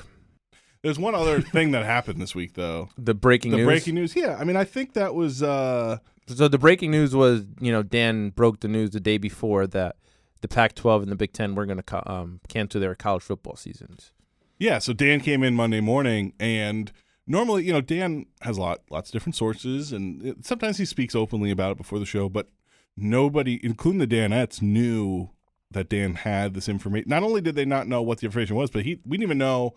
There's 0.81 0.99
one 0.99 1.15
other 1.15 1.41
thing 1.55 1.71
that 1.71 1.85
happened 1.85 2.21
this 2.21 2.35
week, 2.35 2.53
though. 2.53 2.89
The 2.97 3.13
breaking 3.13 3.51
news 3.51 3.57
The 3.59 3.63
news. 3.63 3.67
breaking 3.67 3.95
news, 3.95 4.15
yeah. 4.15 4.37
I 4.39 4.43
mean, 4.43 4.55
I 4.55 4.63
think 4.65 4.93
that 4.93 5.15
was 5.15 5.41
uh 5.43 5.97
So 6.27 6.47
the 6.47 6.57
breaking 6.57 6.91
news 6.91 7.15
was, 7.15 7.45
you 7.59 7.71
know, 7.71 7.83
Dan 7.83 8.29
broke 8.29 8.59
the 8.59 8.67
news 8.67 8.91
the 8.91 8.99
day 8.99 9.17
before 9.17 9.65
that 9.67 9.95
the 10.41 10.47
Pac-12 10.47 11.03
and 11.03 11.11
the 11.11 11.15
Big 11.17 11.33
Ten 11.33 11.53
were 11.55 11.65
going 11.65 11.77
to 11.77 11.83
co- 11.83 12.03
um, 12.05 12.39
cancel 12.47 12.79
their 12.79 12.95
college 12.95 13.23
football 13.23 13.57
seasons. 13.57 14.13
Yeah, 14.57 14.79
so 14.79 14.93
Dan 14.93 15.19
came 15.19 15.43
in 15.43 15.53
Monday 15.53 15.81
morning, 15.81 16.31
and 16.39 16.91
normally, 17.29 17.63
you 17.63 17.71
know, 17.71 17.79
Dan 17.79 18.25
has 18.41 18.57
a 18.57 18.61
lot, 18.61 18.81
lots 18.89 19.09
of 19.09 19.13
different 19.13 19.35
sources, 19.35 19.93
and 19.93 20.25
it, 20.25 20.45
sometimes 20.45 20.77
he 20.77 20.85
speaks 20.85 21.15
openly 21.15 21.51
about 21.51 21.71
it 21.71 21.77
before 21.77 21.99
the 21.99 22.05
show. 22.05 22.27
But 22.27 22.49
nobody, 22.97 23.59
including 23.63 23.99
the 23.99 24.07
Danettes, 24.07 24.61
knew 24.61 25.29
that 25.71 25.87
Dan 25.87 26.15
had 26.15 26.55
this 26.55 26.67
information. 26.67 27.07
Not 27.07 27.23
only 27.23 27.39
did 27.39 27.55
they 27.55 27.65
not 27.65 27.87
know 27.87 28.01
what 28.01 28.17
the 28.17 28.25
information 28.25 28.55
was, 28.57 28.71
but 28.71 28.83
he 28.83 28.99
we 29.05 29.17
didn't 29.17 29.23
even 29.29 29.37
know 29.37 29.75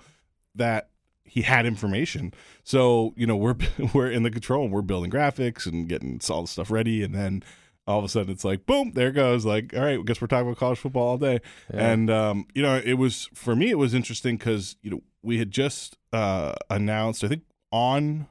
that 0.55 0.89
he 1.25 1.43
had 1.43 1.67
information. 1.67 2.33
So 2.65 3.13
you 3.17 3.27
know, 3.27 3.37
we're 3.37 3.57
we're 3.95 4.11
in 4.11 4.23
the 4.25 4.31
control, 4.31 4.65
and 4.65 4.73
we're 4.73 4.83
building 4.83 5.11
graphics 5.11 5.67
and 5.67 5.89
getting 5.89 6.21
all 6.31 6.43
the 6.43 6.49
stuff 6.49 6.71
ready, 6.71 7.05
and 7.05 7.15
then. 7.15 7.45
All 7.87 7.99
of 7.99 8.05
a 8.05 8.09
sudden, 8.09 8.31
it's 8.33 8.45
like 8.45 8.65
boom! 8.65 8.93
There 8.93 9.09
it 9.09 9.13
goes. 9.13 9.45
Like, 9.45 9.75
all 9.75 9.83
right, 9.83 9.99
I 9.99 10.03
guess 10.03 10.21
we're 10.21 10.29
talking 10.29 10.47
about 10.47 10.59
college 10.59 10.79
football 10.79 11.09
all 11.09 11.19
day. 11.19 11.41
Yeah. 11.75 11.91
And 11.93 12.11
um, 12.11 12.47
you 12.55 12.63
know, 12.63 12.81
it 12.85 12.95
was 12.95 13.29
for 13.35 13.57
me. 13.57 13.71
It 13.71 13.79
was 13.79 13.93
interesting 13.93 14.37
because 14.37 14.77
you 14.83 14.91
know 14.91 15.03
we 15.23 15.39
had 15.39 15.51
just 15.51 15.97
uh, 16.13 16.55
announced. 16.71 17.25
I 17.25 17.29
think 17.29 17.43
on 17.73 18.29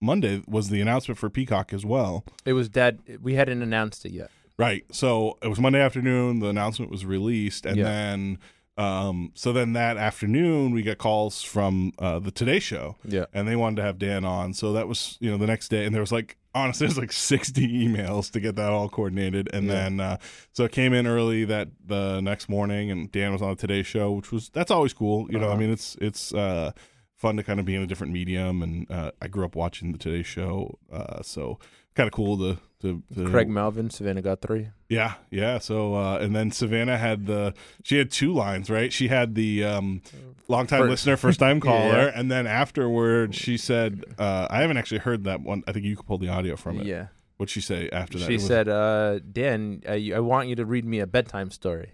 Monday 0.00 0.42
was 0.46 0.70
the 0.70 0.80
announcement 0.80 1.18
for 1.18 1.28
Peacock 1.28 1.72
as 1.74 1.84
well. 1.84 2.24
It 2.46 2.54
was 2.54 2.70
that 2.70 2.96
we 3.20 3.34
hadn't 3.34 3.60
announced 3.62 4.06
it 4.06 4.12
yet. 4.12 4.30
Right. 4.58 4.84
So 4.90 5.36
it 5.42 5.48
was 5.48 5.60
Monday 5.60 5.80
afternoon. 5.80 6.38
The 6.40 6.46
announcement 6.48 6.90
was 6.90 7.04
released, 7.04 7.66
and 7.66 7.76
Yeah. 7.76 7.84
then 7.84 8.38
um, 8.78 9.32
so 9.34 9.52
then 9.52 9.72
that 9.74 9.96
afternoon 9.98 10.70
we 10.72 10.82
got 10.82 10.96
calls 10.98 11.42
from 11.42 11.92
uh, 11.98 12.20
the 12.20 12.30
Today 12.30 12.58
Show, 12.60 12.96
Yeah. 13.04 13.26
and 13.34 13.46
they 13.46 13.56
wanted 13.56 13.76
to 13.76 13.82
have 13.82 13.98
Dan 13.98 14.24
on. 14.24 14.54
So 14.54 14.72
that 14.72 14.88
was 14.88 15.18
you 15.20 15.30
know 15.30 15.36
the 15.36 15.46
next 15.46 15.68
day, 15.68 15.84
and 15.84 15.92
there 15.94 16.00
was 16.00 16.12
like 16.12 16.37
honestly, 16.54 16.86
there's 16.88 16.98
like 16.98 17.12
60 17.12 17.86
emails 17.86 18.30
to 18.32 18.40
get 18.40 18.56
that 18.56 18.70
all 18.70 18.88
coordinated, 18.88 19.48
and 19.52 19.66
Yeah. 19.66 19.72
then 19.74 20.00
uh, 20.00 20.16
so 20.52 20.64
it 20.64 20.72
came 20.72 20.92
in 20.92 21.06
early 21.06 21.44
that 21.44 21.68
the 21.84 22.20
next 22.20 22.48
morning, 22.48 22.90
and 22.90 23.10
Dan 23.12 23.32
was 23.32 23.42
on 23.42 23.50
the 23.50 23.56
Today 23.56 23.82
Show, 23.82 24.12
which 24.12 24.32
was 24.32 24.48
that's 24.50 24.70
always 24.70 24.92
cool. 24.92 25.26
You 25.30 25.38
know, 25.38 25.46
I 25.46 25.50
Uh-huh. 25.50 25.58
mean, 25.58 25.70
it's 25.70 25.96
it's. 26.00 26.32
Uh, 26.34 26.72
Fun 27.14 27.36
to 27.36 27.42
kind 27.42 27.58
of 27.58 27.66
be 27.66 27.74
in 27.74 27.82
a 27.82 27.86
different 27.88 28.12
medium, 28.12 28.62
and 28.62 28.88
uh, 28.92 29.10
I 29.20 29.26
grew 29.26 29.44
up 29.44 29.56
watching 29.56 29.90
the 29.90 29.98
Today 29.98 30.22
Show, 30.22 30.78
uh, 30.92 31.20
so 31.20 31.58
kind 31.96 32.06
of 32.06 32.12
cool 32.12 32.38
to, 32.38 32.58
to, 32.80 33.02
to 33.16 33.28
Craig 33.28 33.48
Melvin, 33.48 33.90
Savannah 33.90 34.22
Guthrie. 34.22 34.70
yeah, 34.88 35.14
yeah. 35.28 35.58
So 35.58 35.96
uh, 35.96 36.18
and 36.18 36.36
then 36.36 36.52
Savannah 36.52 36.96
had 36.96 37.26
the 37.26 37.54
she 37.82 37.98
had 37.98 38.12
two 38.12 38.32
lines, 38.32 38.70
right? 38.70 38.92
She 38.92 39.08
had 39.08 39.34
the 39.34 39.64
um, 39.64 40.00
long 40.48 40.66
time 40.66 40.80
First- 40.80 40.90
listener, 40.90 41.16
first 41.16 41.38
time 41.40 41.60
caller, 41.68 42.06
Yeah. 42.06 42.12
and 42.14 42.30
then 42.30 42.46
afterward 42.46 43.34
she 43.34 43.56
said, 43.56 44.04
uh, 44.18 44.46
I 44.50 44.60
haven't 44.62 44.76
actually 44.78 44.98
heard 45.00 45.24
that 45.24 45.40
one. 45.42 45.62
I 45.68 45.72
think 45.72 45.84
you 45.84 45.96
could 45.96 46.06
pull 46.06 46.18
the 46.18 46.28
audio 46.28 46.56
from 46.56 46.80
it. 46.80 46.86
Yeah. 46.86 47.08
What'd 47.36 47.50
she 47.50 47.60
say 47.60 47.88
after 47.90 48.18
that? 48.18 48.26
She 48.26 48.34
was- 48.34 48.46
said, 48.46 48.68
uh, 48.68 49.20
Dan, 49.30 49.82
uh, 49.88 49.92
you- 49.92 50.14
I 50.16 50.20
want 50.20 50.48
you 50.48 50.56
to 50.56 50.64
read 50.64 50.84
me 50.84 50.98
a 51.00 51.06
bedtime 51.06 51.50
story. 51.50 51.90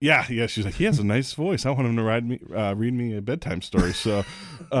Yeah, 0.00 0.26
yeah. 0.28 0.46
She's 0.46 0.64
like, 0.64 0.74
he 0.74 0.84
has 0.84 0.98
a 0.98 1.04
nice 1.04 1.32
voice. 1.32 1.64
I 1.66 1.70
want 1.70 1.86
him 1.86 1.96
to 1.96 2.02
ride 2.02 2.26
me, 2.28 2.38
uh, 2.54 2.74
read 2.76 2.92
me 2.94 3.16
a 3.16 3.22
bedtime 3.22 3.62
story. 3.62 3.92
So, 3.92 4.24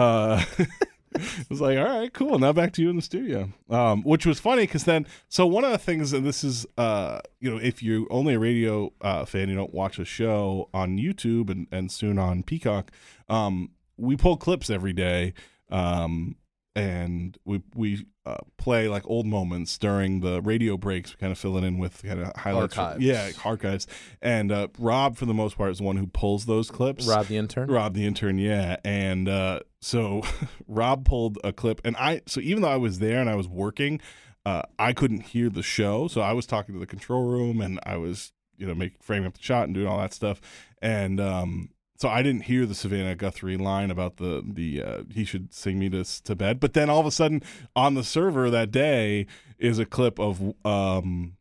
uh, 1.18 1.20
I 1.20 1.44
was 1.48 1.60
like, 1.60 1.78
all 1.78 1.84
right, 1.84 2.12
cool. 2.12 2.38
Now 2.38 2.52
back 2.52 2.72
to 2.74 2.82
you 2.82 2.90
in 2.90 2.96
the 2.96 3.02
studio. 3.02 3.50
Um, 3.70 4.02
which 4.02 4.26
was 4.26 4.40
funny 4.40 4.62
because 4.62 4.84
then, 4.84 5.06
so 5.28 5.46
one 5.46 5.64
of 5.64 5.72
the 5.72 5.78
things, 5.78 6.12
and 6.12 6.26
this 6.26 6.44
is, 6.44 6.66
uh, 6.76 7.20
you 7.40 7.50
know, 7.50 7.58
if 7.58 7.82
you're 7.82 8.06
only 8.10 8.34
a 8.34 8.38
radio 8.38 8.92
uh, 9.00 9.24
fan, 9.24 9.48
you 9.48 9.54
don't 9.54 9.74
watch 9.74 9.98
a 9.98 10.04
show 10.04 10.68
on 10.74 10.98
YouTube 10.98 11.50
and, 11.50 11.66
and 11.70 11.90
soon 11.90 12.18
on 12.18 12.42
Peacock. 12.42 12.90
Um, 13.28 13.70
we 13.96 14.16
pull 14.16 14.36
clips 14.36 14.70
every 14.70 14.92
day. 14.92 15.34
Um, 15.70 16.36
and 16.76 17.38
we 17.44 17.62
we 17.74 18.06
uh, 18.26 18.38
play 18.56 18.88
like 18.88 19.02
old 19.06 19.26
moments 19.26 19.78
during 19.78 20.20
the 20.20 20.40
radio 20.42 20.76
breaks. 20.76 21.12
We 21.12 21.18
kind 21.18 21.30
of 21.30 21.38
fill 21.38 21.56
it 21.56 21.64
in 21.64 21.78
with 21.78 22.02
kind 22.02 22.20
of 22.20 22.34
highlights. 22.36 22.76
Archives. 22.76 23.04
yeah, 23.04 23.30
archives. 23.44 23.86
And 24.20 24.50
uh, 24.50 24.68
Rob, 24.78 25.16
for 25.16 25.26
the 25.26 25.34
most 25.34 25.56
part, 25.56 25.70
is 25.70 25.78
the 25.78 25.84
one 25.84 25.96
who 25.96 26.06
pulls 26.06 26.46
those 26.46 26.70
clips. 26.70 27.06
Rob 27.06 27.26
the 27.26 27.36
intern. 27.36 27.70
Rob 27.70 27.94
the 27.94 28.06
intern, 28.06 28.38
yeah. 28.38 28.76
And 28.84 29.28
uh, 29.28 29.60
so 29.80 30.22
Rob 30.68 31.04
pulled 31.04 31.38
a 31.44 31.52
clip, 31.52 31.80
and 31.84 31.96
I 31.96 32.22
so 32.26 32.40
even 32.40 32.62
though 32.62 32.70
I 32.70 32.76
was 32.76 32.98
there 32.98 33.20
and 33.20 33.30
I 33.30 33.36
was 33.36 33.48
working, 33.48 34.00
uh, 34.44 34.62
I 34.78 34.92
couldn't 34.92 35.20
hear 35.20 35.50
the 35.50 35.62
show. 35.62 36.08
So 36.08 36.20
I 36.22 36.32
was 36.32 36.46
talking 36.46 36.74
to 36.74 36.80
the 36.80 36.86
control 36.86 37.24
room, 37.24 37.60
and 37.60 37.78
I 37.84 37.98
was 37.98 38.32
you 38.56 38.66
know 38.66 38.74
making 38.74 38.98
framing 39.00 39.26
up 39.26 39.34
the 39.34 39.42
shot 39.42 39.64
and 39.64 39.74
doing 39.74 39.86
all 39.86 39.98
that 39.98 40.12
stuff, 40.12 40.40
and 40.82 41.20
um, 41.20 41.70
so 42.04 42.10
I 42.10 42.22
didn't 42.22 42.42
hear 42.42 42.66
the 42.66 42.74
Savannah 42.74 43.14
Guthrie 43.14 43.56
line 43.56 43.90
about 43.90 44.18
the 44.18 44.42
the 44.46 44.82
uh, 44.82 45.02
he 45.10 45.24
should 45.24 45.54
sing 45.54 45.78
me 45.78 45.88
to 45.88 46.04
to 46.24 46.34
bed. 46.36 46.60
But 46.60 46.74
then 46.74 46.90
all 46.90 47.00
of 47.00 47.06
a 47.06 47.10
sudden 47.10 47.42
on 47.74 47.94
the 47.94 48.04
server 48.04 48.50
that 48.50 48.70
day 48.70 49.26
is 49.58 49.78
a 49.78 49.86
clip 49.86 50.18
of 50.20 50.54
um. 50.66 51.36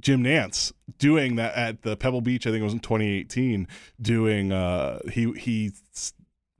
Jim 0.00 0.24
Nantz 0.24 0.72
doing 0.98 1.36
that 1.36 1.54
at 1.54 1.82
the 1.82 1.96
Pebble 1.96 2.22
Beach. 2.22 2.44
I 2.46 2.50
think 2.50 2.60
it 2.62 2.64
was 2.64 2.72
in 2.72 2.80
2018. 2.80 3.68
Doing 4.00 4.50
uh, 4.50 4.98
he 5.12 5.30
he 5.34 5.70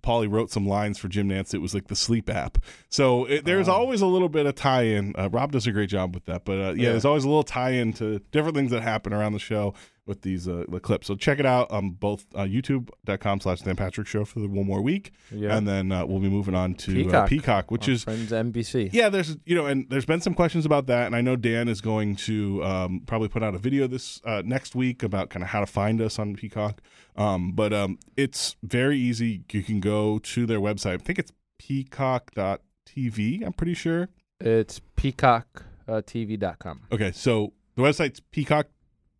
Paulie 0.03 0.31
wrote 0.31 0.51
some 0.51 0.67
lines 0.69 0.99
for 0.99 1.09
Jim 1.09 1.29
Nantz. 1.29 1.53
It 1.55 1.59
was 1.59 1.75
like 1.75 1.89
the 1.89 1.97
sleep 1.97 2.29
app. 2.31 2.59
So 2.89 3.25
it, 3.25 3.45
there's 3.45 3.69
Oh. 3.69 3.73
always 3.75 4.01
a 4.01 4.07
little 4.07 4.29
bit 4.29 4.47
of 4.47 4.55
tie-in. 4.55 5.15
Uh, 5.17 5.29
Rob 5.31 5.51
does 5.53 5.67
a 5.67 5.73
great 5.73 5.89
job 5.91 6.15
with 6.15 6.25
that, 6.27 6.45
but 6.45 6.53
uh, 6.59 6.63
yeah, 6.75 6.83
Yeah. 6.85 6.91
there's 6.91 7.05
always 7.05 7.25
a 7.25 7.29
little 7.29 7.43
tie-in 7.45 7.93
to 7.95 8.19
different 8.31 8.57
things 8.57 8.71
that 8.73 8.83
happen 8.83 9.13
around 9.13 9.33
the 9.33 9.39
show 9.41 9.75
with 10.07 10.23
these 10.23 10.49
uh, 10.49 10.65
the 10.69 10.81
clips. 10.81 11.07
So 11.07 11.15
check 11.15 11.39
it 11.39 11.47
out 11.47 11.71
on 11.71 11.91
both 11.91 12.27
uh, 12.35 12.41
YouTube.com 12.43 13.41
slash 13.41 13.61
Dan 13.61 13.77
Patrick 13.77 14.07
Show 14.09 14.25
for 14.25 14.41
the 14.41 14.49
one 14.49 14.67
more 14.67 14.83
week, 14.83 15.13
Yeah. 15.31 15.57
and 15.57 15.67
then 15.69 15.93
uh, 15.93 16.05
we'll 16.05 16.19
be 16.21 16.29
moving 16.29 16.55
on 16.57 16.75
to 16.75 16.93
Peacock, 16.93 17.05
Peacock. 17.13 17.25
uh, 17.25 17.27
Peacock 17.29 17.71
which 17.71 17.89
is 17.89 18.05
friends 18.05 18.33
NBC. 18.33 18.91
yeah, 18.93 19.09
there's 19.09 19.37
you 19.45 19.55
know, 19.55 19.67
and 19.67 19.89
there's 19.91 20.05
been 20.07 20.21
some 20.21 20.35
questions 20.35 20.67
about 20.67 20.87
that, 20.87 21.07
and 21.07 21.15
I 21.15 21.21
know 21.21 21.37
Dan 21.37 21.69
is 21.69 21.81
going 21.81 22.17
to 22.17 22.63
um, 22.65 23.03
probably 23.07 23.29
put 23.29 23.43
out 23.43 23.55
a 23.55 23.59
video 23.59 23.87
this 23.87 24.21
uh, 24.25 24.43
next 24.45 24.75
week 24.75 25.03
about 25.05 25.31
kind 25.31 25.43
of 25.43 25.51
how 25.51 25.61
to 25.61 25.67
find 25.67 26.01
us 26.01 26.19
on 26.19 26.35
Peacock. 26.35 26.81
Um, 27.15 27.53
but 27.53 27.73
um, 27.73 27.99
it's 28.17 28.57
very 28.63 28.99
easy. 28.99 29.43
You 29.53 29.63
can 29.63 29.81
go 29.81 30.19
to 30.19 30.47
their 30.47 30.61
website. 30.61 30.95
I 30.95 30.99
think 30.99 31.19
it's 31.19 31.31
peacock.tv. 31.59 33.45
I'm 33.47 33.53
pretty 33.53 33.75
sure. 33.75 34.09
It's 34.41 34.81
peacocktv.com. 34.97 36.81
Okay, 36.91 37.13
so 37.13 37.53
the 37.77 37.83
website's 37.83 38.21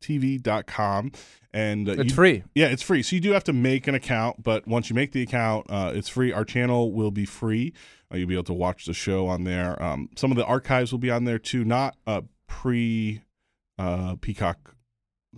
peacocktv.com, 0.03 1.13
and 1.53 1.89
uh, 1.89 1.93
It's 1.93 2.05
you- 2.05 2.15
free. 2.15 2.43
Yeah, 2.55 2.67
it's 2.67 2.83
free. 2.83 3.03
So 3.03 3.17
you 3.17 3.21
do 3.21 3.33
have 3.33 3.45
to 3.45 3.53
make 3.53 3.87
an 3.87 3.95
account, 3.95 4.43
but 4.43 4.67
once 4.67 4.91
you 4.91 4.95
make 4.95 5.13
the 5.13 5.23
account, 5.23 5.67
uh, 5.69 5.93
it's 5.95 6.09
free. 6.09 6.33
Our 6.33 6.45
channel 6.45 6.93
will 6.93 7.11
be 7.11 7.25
free. 7.25 7.73
Uh, 8.13 8.17
you'll 8.19 8.29
be 8.29 8.35
able 8.35 8.45
to 8.45 8.53
watch 8.53 8.87
the 8.87 8.95
show 8.95 9.27
on 9.27 9.45
there. 9.45 9.81
Um, 9.83 10.09
some 10.17 10.31
of 10.31 10.37
the 10.37 10.45
archives 10.45 10.93
will 10.93 10.99
be 10.99 11.11
on 11.11 11.25
there 11.25 11.39
too, 11.39 11.65
not 11.65 11.97
uh, 12.07 12.23
pre 12.47 13.23
uh, 13.79 14.17
Peacock 14.21 14.75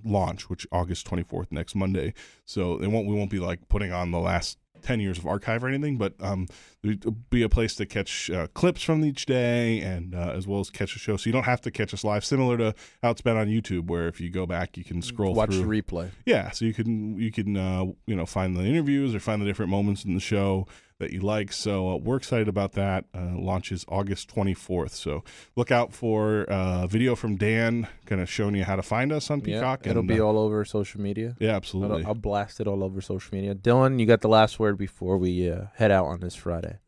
launch, 0.05 0.51
which 0.51 0.67
August 0.73 1.07
24th, 1.09 1.53
next 1.53 1.75
Monday. 1.75 2.15
So 2.45 2.79
it 2.83 2.89
won't 2.89 3.07
we 3.07 3.15
won't 3.15 3.31
be 3.31 3.39
like 3.39 3.69
putting 3.69 3.93
on 3.93 4.11
the 4.11 4.19
last 4.19 4.59
10 4.85 5.01
years 5.01 5.19
of 5.19 5.27
archive 5.27 5.65
or 5.65 5.69
anything, 5.69 5.99
but 5.99 6.15
um, 6.21 6.47
there'll 6.83 7.17
be 7.31 7.43
a 7.43 7.49
place 7.49 7.75
to 7.77 7.87
catch 7.87 8.31
uh, 8.31 8.47
clips 8.55 8.83
from 8.83 9.05
each 9.05 9.27
day 9.27 9.81
and 9.81 10.15
uh, 10.15 10.33
as 10.37 10.47
well 10.47 10.61
as 10.61 10.71
catch 10.71 10.95
a 10.95 10.99
show. 10.99 11.17
So 11.17 11.29
you 11.29 11.33
don't 11.33 11.45
have 11.45 11.61
to 11.63 11.71
catch 11.71 11.93
us 11.93 12.05
live, 12.05 12.25
similar 12.25 12.57
to 12.59 12.75
how 13.03 13.11
it's 13.11 13.23
been 13.23 13.37
on 13.37 13.49
YouTube, 13.49 13.87
where 13.87 14.07
if 14.07 14.21
you 14.21 14.31
go 14.31 14.47
back, 14.47 14.77
you 14.77 14.85
can 14.85 15.03
scroll 15.03 15.35
Watch 15.35 15.51
through. 15.51 15.67
the 15.67 15.83
replay. 15.83 16.11
Yeah, 16.27 16.51
so 16.51 16.65
you 16.65 16.75
can 16.75 17.19
you 17.19 17.33
can 17.33 17.57
uh, 17.57 17.85
you 18.07 18.15
know 18.15 18.27
find 18.27 18.57
the 18.57 18.63
interviews 18.63 19.15
or 19.15 19.21
find 19.21 19.41
the 19.43 19.47
different 19.47 19.71
moments 19.71 20.05
in 20.05 20.15
the 20.15 20.21
show 20.21 20.67
that 21.05 21.13
you 21.13 21.21
like. 21.21 21.53
So 21.53 21.91
uh, 21.91 21.97
we're 21.97 22.17
excited 22.17 22.49
about 22.49 22.73
that. 22.73 23.05
Uh, 23.15 23.37
launches 23.37 23.85
August 23.89 24.35
24th. 24.35 24.91
So 24.91 25.23
look 25.55 25.71
out 25.71 25.93
for 25.93 26.45
uh, 26.45 26.87
video 26.87 27.15
from 27.15 27.37
Dan, 27.37 27.87
kind 28.07 28.21
of 28.21 28.31
showing 28.31 28.55
you 28.55 28.65
how 28.65 28.77
to 28.77 28.83
find 28.83 29.13
us 29.13 29.31
on 29.31 29.43
Peacock. 29.43 29.85
Yeah, 29.85 29.91
it'll 29.91 30.01
and, 30.01 30.09
be 30.09 30.21
uh, 30.21 30.25
all 30.25 30.39
over 30.39 30.65
social 30.65 31.01
media. 31.01 31.37
yeah, 31.39 31.51
I'll, 31.51 31.57
absolutely. 31.57 32.05
I'll 32.05 32.15
blast 32.15 32.59
it 32.61 32.67
all 32.67 32.83
over 32.83 33.01
social 33.01 33.35
media. 33.35 33.55
Dylan, 33.55 34.01
you 34.01 34.07
got 34.07 34.23
the 34.23 34.29
last 34.29 34.59
word 34.59 34.79
before 34.79 35.19
we 35.19 35.51
uh, 35.51 35.67
head 35.75 35.91
out 35.91 36.07
on 36.07 36.21
this 36.21 36.35
Friday. 36.35 36.79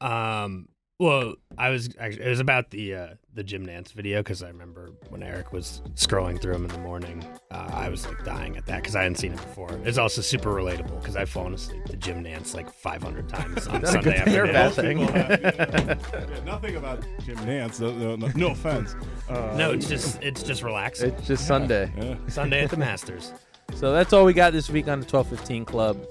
Um, 0.00 0.68
Well, 1.00 1.34
I 1.56 1.70
was 1.70 1.90
actually 2.00 2.24
it 2.24 2.28
was 2.28 2.40
about 2.40 2.70
the 2.70 2.92
uh, 2.94 3.06
the 3.32 3.44
Jim 3.44 3.64
Nantz 3.64 3.92
video 3.92 4.18
because 4.18 4.42
I 4.42 4.48
remember 4.48 4.90
when 5.10 5.22
Eric 5.22 5.52
was 5.52 5.80
scrolling 5.94 6.42
through 6.42 6.54
them 6.54 6.64
in 6.64 6.72
the 6.72 6.78
morning, 6.80 7.24
uh, 7.52 7.70
I 7.72 7.88
was 7.88 8.04
like 8.04 8.24
dying 8.24 8.56
at 8.56 8.66
that 8.66 8.82
because 8.82 8.96
I 8.96 9.02
hadn't 9.02 9.14
seen 9.18 9.30
it 9.32 9.36
before. 9.36 9.78
It's 9.84 9.96
also 9.96 10.22
super 10.22 10.50
relatable 10.52 10.98
because 11.00 11.14
I've 11.14 11.30
fallen 11.30 11.54
asleep 11.54 11.84
to 11.84 11.96
Jim 11.96 12.24
Nantz 12.24 12.52
like 12.52 12.68
500 12.72 13.28
times 13.28 13.68
on 13.68 13.80
Is 13.84 13.90
Sunday 13.90 14.16
good 14.16 14.24
thing 14.24 14.36
or 14.38 14.44
a 14.46 14.52
afternoon. 14.54 15.06
bad 15.06 15.70
thing? 15.72 15.86
have- 15.86 16.30
yeah, 16.30 16.44
nothing 16.44 16.74
about 16.74 17.04
Jim 17.24 17.36
Nantz. 17.38 17.80
No, 17.80 17.92
no, 17.92 18.16
no, 18.16 18.26
no 18.34 18.50
offense. 18.50 18.96
Uh, 19.28 19.54
No, 19.56 19.70
it's 19.70 19.88
just 19.88 20.20
it's 20.20 20.42
just 20.42 20.64
relaxing. 20.64 21.12
It's 21.12 21.28
just 21.28 21.46
Sunday. 21.46 21.92
yeah. 21.96 22.16
Sunday 22.26 22.64
at 22.64 22.70
the 22.70 22.76
Masters. 22.76 23.32
So 23.76 23.92
that's 23.92 24.12
all 24.12 24.24
we 24.24 24.32
got 24.32 24.52
this 24.52 24.68
week 24.68 24.88
on 24.88 24.98
the 24.98 25.06
1215 25.06 25.64
Club. 25.64 26.04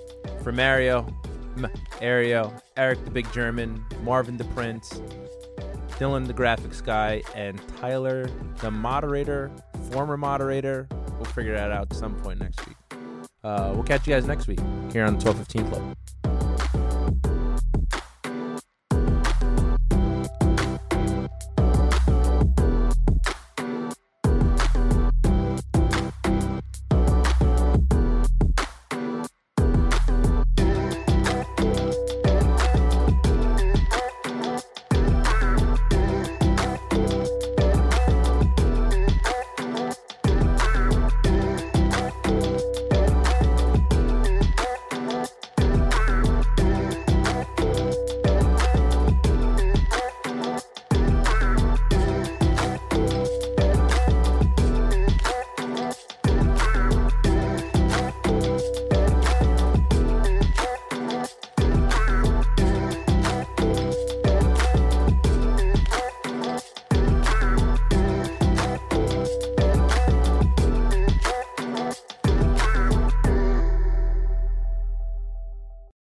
For 0.44 0.54
Mario, 0.54 1.06
M- 1.58 1.72
Ario, 2.02 2.60
Eric 2.76 3.04
the 3.06 3.12
Big 3.12 3.32
German, 3.32 3.84
Marvin 4.04 4.38
the 4.38 4.44
Prince, 4.46 5.02
Dylan 6.00 6.28
the 6.28 6.34
Graphics 6.34 6.84
Guy, 6.84 7.22
and 7.36 7.60
Tyler 7.78 8.30
the 8.58 8.72
Moderator, 8.72 9.52
former 9.92 10.18
moderator. 10.18 10.88
We'll 11.16 11.26
figure 11.26 11.56
that 11.56 11.72
out 11.72 11.92
at 11.92 11.98
some 11.98 12.16
point 12.22 12.40
next 12.40 12.66
week. 12.68 12.78
Uh, 13.44 13.72
we'll 13.74 13.84
catch 13.84 14.06
you 14.08 14.14
guys 14.14 14.26
next 14.28 14.48
week 14.48 14.60
here 14.92 15.06
on 15.06 15.18
the 15.18 15.26
1215 15.26 15.68
Club. 15.70 15.96